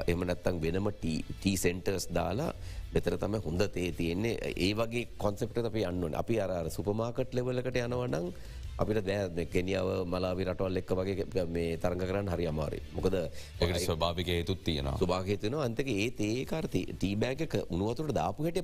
එම 0.06 0.24
නැත්තං 0.26 0.62
වෙනම 0.62 0.88
ටී 0.92 1.56
සෙන්ටර්ස් 1.56 2.08
දාලා 2.10 2.54
බෙතර 2.92 3.16
තම 3.16 3.36
හොඳ 3.40 3.62
තේ 3.68 3.92
තියෙන්නේ. 3.92 4.52
ඒ 4.56 4.72
වගේ 4.74 5.08
කොන්සෙප්ට 5.18 5.64
අපි 5.64 5.84
අන්න 5.84 6.14
අපි 6.14 6.40
අර 6.40 6.70
සුපමාකට් 6.70 7.34
ලෙවලකට 7.34 7.76
යනවනං 7.76 8.32
අපිට 8.78 9.02
දෑ 9.02 9.46
කෙනියාව 9.46 9.90
මලාවි 10.06 10.44
රටවල් 10.44 10.80
එක්ක 10.80 10.94
වගේ 10.94 11.46
මේ 11.48 11.76
තරග 11.78 12.00
කරන්න 12.02 12.28
හරි 12.28 12.46
අමාරි 12.46 12.80
මොකද 12.92 13.16
එකට 13.18 13.80
ස්වභාවික 13.82 14.28
හේතුත් 14.28 14.64
තියෙන 14.64 14.88
ස්භාගතයන 14.96 15.58
අන්තක 15.60 15.88
ඒ 15.88 16.08
ඒකාර්ති 16.28 16.82
ටීබෑගක 16.92 17.54
උනුවතුට 17.68 18.12
දාපු 18.12 18.46
හට 18.46 18.62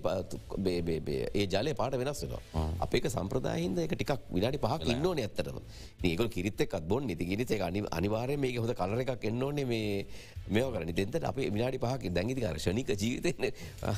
ඒ 1.35 1.47
ජලය 1.49 1.75
පාට 1.75 1.95
වෙනස් 1.95 2.23
වෙනවා. 2.25 2.65
අපේක 2.81 3.07
සම්ප්‍රදාහින්ද 3.09 3.79
එක 3.79 3.95
ටිකක් 3.95 4.27
විනාඩි 4.31 4.59
පහක් 4.59 4.89
ඉන්නඕන 4.89 5.19
ඇත්තටම. 5.19 5.59
ඒකල් 6.05 6.29
කිරිත්තෙක් 6.29 6.75
බොන් 6.85 7.07
නිති 7.07 7.25
ගිරිතේ 7.25 7.61
අනි 7.61 7.85
අනිවාරය 7.91 8.37
මේක 8.37 8.59
හොඳ 8.59 8.75
කලර 8.75 9.05
එකක් 9.05 9.25
එන්නඕනේ 9.25 9.67
මේ 9.67 10.07
මෙෝ 10.49 10.73
කරන 10.73 10.93
දෙතට 10.93 11.25
අප 11.25 11.37
විනාඩි 11.37 11.79
පහක් 11.79 12.13
දැඟිති 12.13 12.43
කරශනික 12.43 12.93
ජීවිතය 12.97 13.53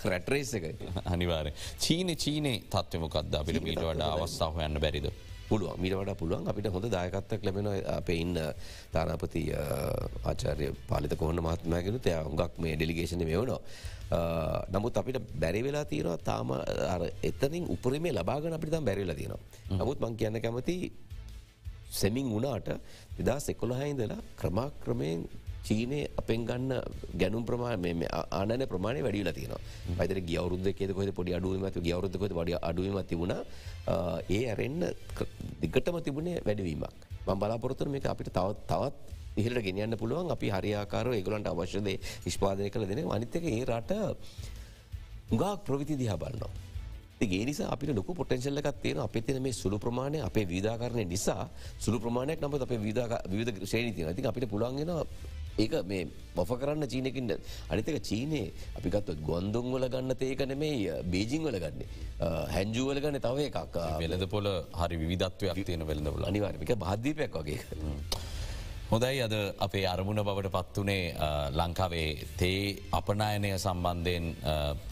රැටරේස් 0.05 0.55
එක. 0.59 0.65
අනිවාරය 1.07 1.53
චීන 1.79 2.15
චීනේ 2.17 2.57
තත්වමකක්ද 2.69 3.35
අපිට 3.35 3.63
මීට 3.63 3.83
වඩා 3.83 4.15
අවස්ථාව 4.17 4.63
යන්න 4.67 4.81
බැරිද 4.81 5.11
පුළුවන්. 5.51 5.77
මීට 5.77 5.97
වඩ 5.97 6.17
පුළුවන් 6.17 6.51
අපිට 6.51 6.73
හොඳ 6.75 6.89
දායකත්තක් 6.89 7.47
ලැබෙන 7.47 7.71
අප 7.91 8.11
ඉන්න 8.15 8.37
තානාපති 8.93 9.43
ආචාරය 10.25 10.69
පාලිත 10.89 11.17
කොහොන්න 11.17 11.43
මහත්මයගෙන 11.43 12.01
තය 12.01 12.19
හුඟක් 12.21 12.59
මේ 12.59 12.77
ඩෙලිගේෂන 12.77 13.25
මෙවනවා 13.25 13.61
නමුත් 14.71 14.97
අපිට 14.97 15.19
බැරි 15.39 15.63
වෙලා 15.63 15.85
තියෙනවා 15.85 16.19
තාම 16.21 16.49
එතනින් 17.23 17.65
උපරීමේ 17.69 18.13
ලබාගන 18.13 18.53
අපිට 18.53 18.75
බැරිවෙලා 18.81 19.15
තියෙනවා. 19.15 19.41
නමුත් 19.73 20.01
මං 20.01 20.17
කියන්න 20.17 20.41
කැමති 20.41 20.93
සෙමින් 21.91 22.31
වුණාට 22.31 22.69
එදා 23.19 23.39
සෙකොළහහිදලා 23.41 24.19
ක්‍රමාක්‍රමයෙන් 24.37 25.29
චීනය 25.63 26.01
අපෙන් 26.17 26.45
ගන්න 26.45 26.73
ගැනුම් 27.15 27.45
ප්‍රමාණ 27.45 28.05
ආනන 28.33 28.67
ප්‍රමාණය 28.67 29.03
වැඩියලා 29.03 29.35
තියෙන 29.35 29.55
පයිතර 29.99 30.21
ගියවරුද්ද 30.23 30.67
ෙද 30.67 31.13
පොඩි 31.13 31.37
අඩුවමත 31.39 31.79
ගවරුද්දකොද 31.79 32.33
වඩ 32.33 32.61
අඩුවම 32.63 32.99
තිබුණ 33.05 33.37
ඒ 33.37 34.43
ඇරෙන්න්න 34.47 34.91
දිගටම 35.63 36.01
තිබුණේ 36.01 36.43
වැඩවීමක් 36.43 37.09
ම 37.27 37.35
බලාපොරතුර 37.37 37.89
මේක 37.89 38.07
අපිට 38.07 38.33
තවත් 38.33 38.67
තවත් 38.67 39.19
ඉහට 39.37 39.63
ගෙනයන්න 39.63 39.97
පුළුවන්. 39.97 40.31
අපි 40.31 40.49
හරියාකාර 40.51 41.07
ඒගලන්ට 41.11 41.47
අවශ්‍යදේ 41.47 41.99
නිෂ්පාදය 42.25 42.71
කළ 42.71 42.87
දෙන 42.87 43.07
අනිතක 43.09 43.45
ඒ 43.45 43.65
රට 43.65 43.93
උගා 45.31 45.55
ප්‍රවිති 45.59 45.97
දිහා 45.97 46.17
බලන්නවා. 46.17 46.51
ගේ 47.23 47.45
නිසා 47.45 47.69
අපිට 47.69 47.93
ලොක 47.93 48.07
පොටන්ශල්ලක් 48.09 48.69
තියෙන 48.77 48.99
අප 48.99 49.13
තින 49.21 49.43
මේ 49.43 49.53
සුළු 49.53 49.79
ප්‍රමාණය 49.79 50.21
අපේ 50.21 50.47
වීදාකරණය 50.47 51.05
නිසා 51.07 51.49
සුළු 51.79 52.01
ප්‍රමාණයක් 52.01 52.41
නමත් 52.41 52.63
අප 52.63 52.73
විධ 52.79 53.65
ශේණීතින 53.65 54.07
ඇති 54.07 54.25
අපිට 54.25 54.49
පුළන්ගෙන 54.49 54.91
ඒක 55.59 55.75
මේ 55.91 56.07
මොෆ 56.37 56.51
කරන්න 56.61 56.87
චීනකින්ට 56.93 57.33
අනිතක 57.71 57.99
චීනයේ 58.09 58.53
අපිකත් 58.79 59.11
ගොන්දුන් 59.29 59.73
වල 59.75 59.89
ගන්න 59.89 60.15
ඒකන 60.31 60.57
මේ 60.59 61.03
බේජිං 61.15 61.43
වල 61.43 61.59
ගන්න. 61.59 61.85
හැන්ජුවල 62.55 63.01
ගන්න 63.01 63.21
තව 63.21 63.49
එකක්. 63.51 63.79
වෙලද 64.03 64.27
පොල 64.35 64.51
හරි 64.83 64.97
විධත්වයක් 65.13 65.65
තියෙන 65.67 65.87
වෙලඳවල 65.87 66.29
අනිවාර්මික 66.33 66.75
බාධීපයක් 66.87 67.41
වගේ. 67.43 67.61
හොදයි 68.91 69.21
අද 69.23 69.35
අපේ 69.57 69.85
අරමුණ 69.87 70.19
බවට 70.19 70.51
පත්වනේ 70.55 71.03
ලංකාවේ 71.53 72.09
තේ 72.39 72.63
අපනායනය 72.91 73.51
සම්බන්ධයෙන් 73.57 74.25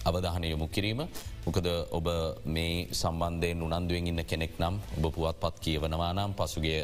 අවධානය 0.06 0.50
යොමු 0.52 0.68
කිරීම. 0.68 1.00
මොකද 1.46 1.66
ඔබ 1.90 2.06
මේ 2.46 2.86
සම්බන්ධයෙන් 2.92 3.64
උනන්දුවෙන් 3.66 4.06
ඉන්න 4.06 4.22
කෙනෙක් 4.24 4.54
නම් 4.60 4.76
ඔබ 4.98 5.08
පුවත් 5.10 5.40
පත් 5.42 5.64
කියවනවා 5.64 6.12
නම් 6.12 6.32
පසුගේ 6.32 6.78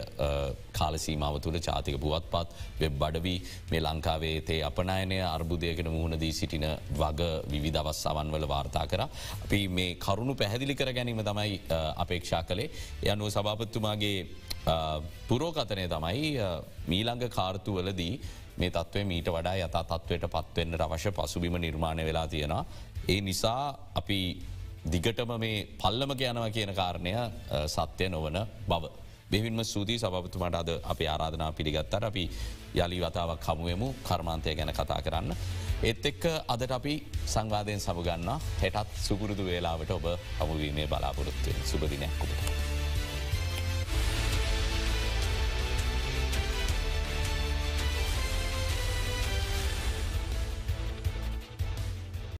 කාලසීමාව 0.72 1.38
තුළ 1.38 1.58
චාතික 1.60 2.00
පුවත් 2.00 2.26
පත් 2.32 2.48
වෙබ් 2.80 2.98
බඩවී 2.98 3.38
මේ 3.70 3.84
ලංකාවේ 3.86 4.36
තේ 4.42 4.60
අපනායනය 4.70 5.20
අර්බුදයකට 5.28 5.88
මුහුණදී 5.88 6.32
සිටින 6.32 6.66
වග 6.98 7.20
විධවස් 7.54 8.00
සවන්වල 8.02 8.48
වාර්තා 8.48 8.86
කර. 8.86 9.02
අපි 9.44 9.60
මේ 9.70 9.94
කරුණු 9.96 10.34
පැහැදිලි 10.34 10.74
කර 10.74 10.90
ගැනීම 10.92 11.22
තමයි 11.22 11.60
අපේක්ෂා 11.96 12.42
කළේ 12.42 12.72
යනුව 13.06 13.30
සභාපත්තුමාගේ 13.30 14.18
පුරෝකතනය 15.28 15.84
තමයි 15.88 16.32
මීළඟ 16.88 17.28
කාර්තුවලදී 17.30 18.20
මේ 18.56 18.70
තත්වේ 18.70 19.04
මීට 19.04 19.28
වඩා 19.28 19.54
යතා 19.56 19.84
තත්වයට 19.84 20.26
පත්වෙන්න 20.28 20.80
අවශ්‍ය 20.80 21.12
පසුබිම 21.12 21.60
නිර්මාණය 21.60 22.04
වෙලා 22.04 22.26
තියෙනවා. 22.28 22.64
ඒ 23.08 23.20
නිසා 23.20 23.78
අපි 23.94 24.18
දිගටම 24.92 25.32
මේ 25.38 25.64
පල්ලම 25.78 26.10
යනව 26.12 26.52
කියන 26.52 26.74
කාරණය 26.74 27.12
සත්‍යය 27.66 28.08
නොවන 28.08 28.38
බව. 28.68 28.84
බෙවින්ම 29.30 29.64
සූතියි 29.64 29.98
සභපතුමට 29.98 30.54
අද 30.54 30.70
අප 30.84 31.00
ආරාධනා 31.02 31.52
පිළිගත්තර 31.52 32.04
අපි 32.04 32.24
යළි 32.74 33.00
වතාවක් 33.00 33.44
හමුවමු 33.44 33.94
කර්මාන්තය 34.02 34.54
ගැන 34.54 34.72
කතා 34.72 35.00
කරන්න. 35.02 35.36
ඒත් 35.82 36.06
එක්ක 36.06 36.24
අදට 36.48 36.70
අපි 36.70 36.94
සංවාධයෙන් 37.26 37.80
සමගන්න 37.80 38.30
හෙටත් 38.62 38.94
සුගුරුදු 38.98 39.44
වේලාවට 39.44 39.90
ඔබ 39.90 40.06
හමුවීමේ 40.40 40.86
බලාපොරොත්තුවෙන් 40.86 41.66
සුපදිනයක් 41.66 42.22
ඔබට. 42.22 42.73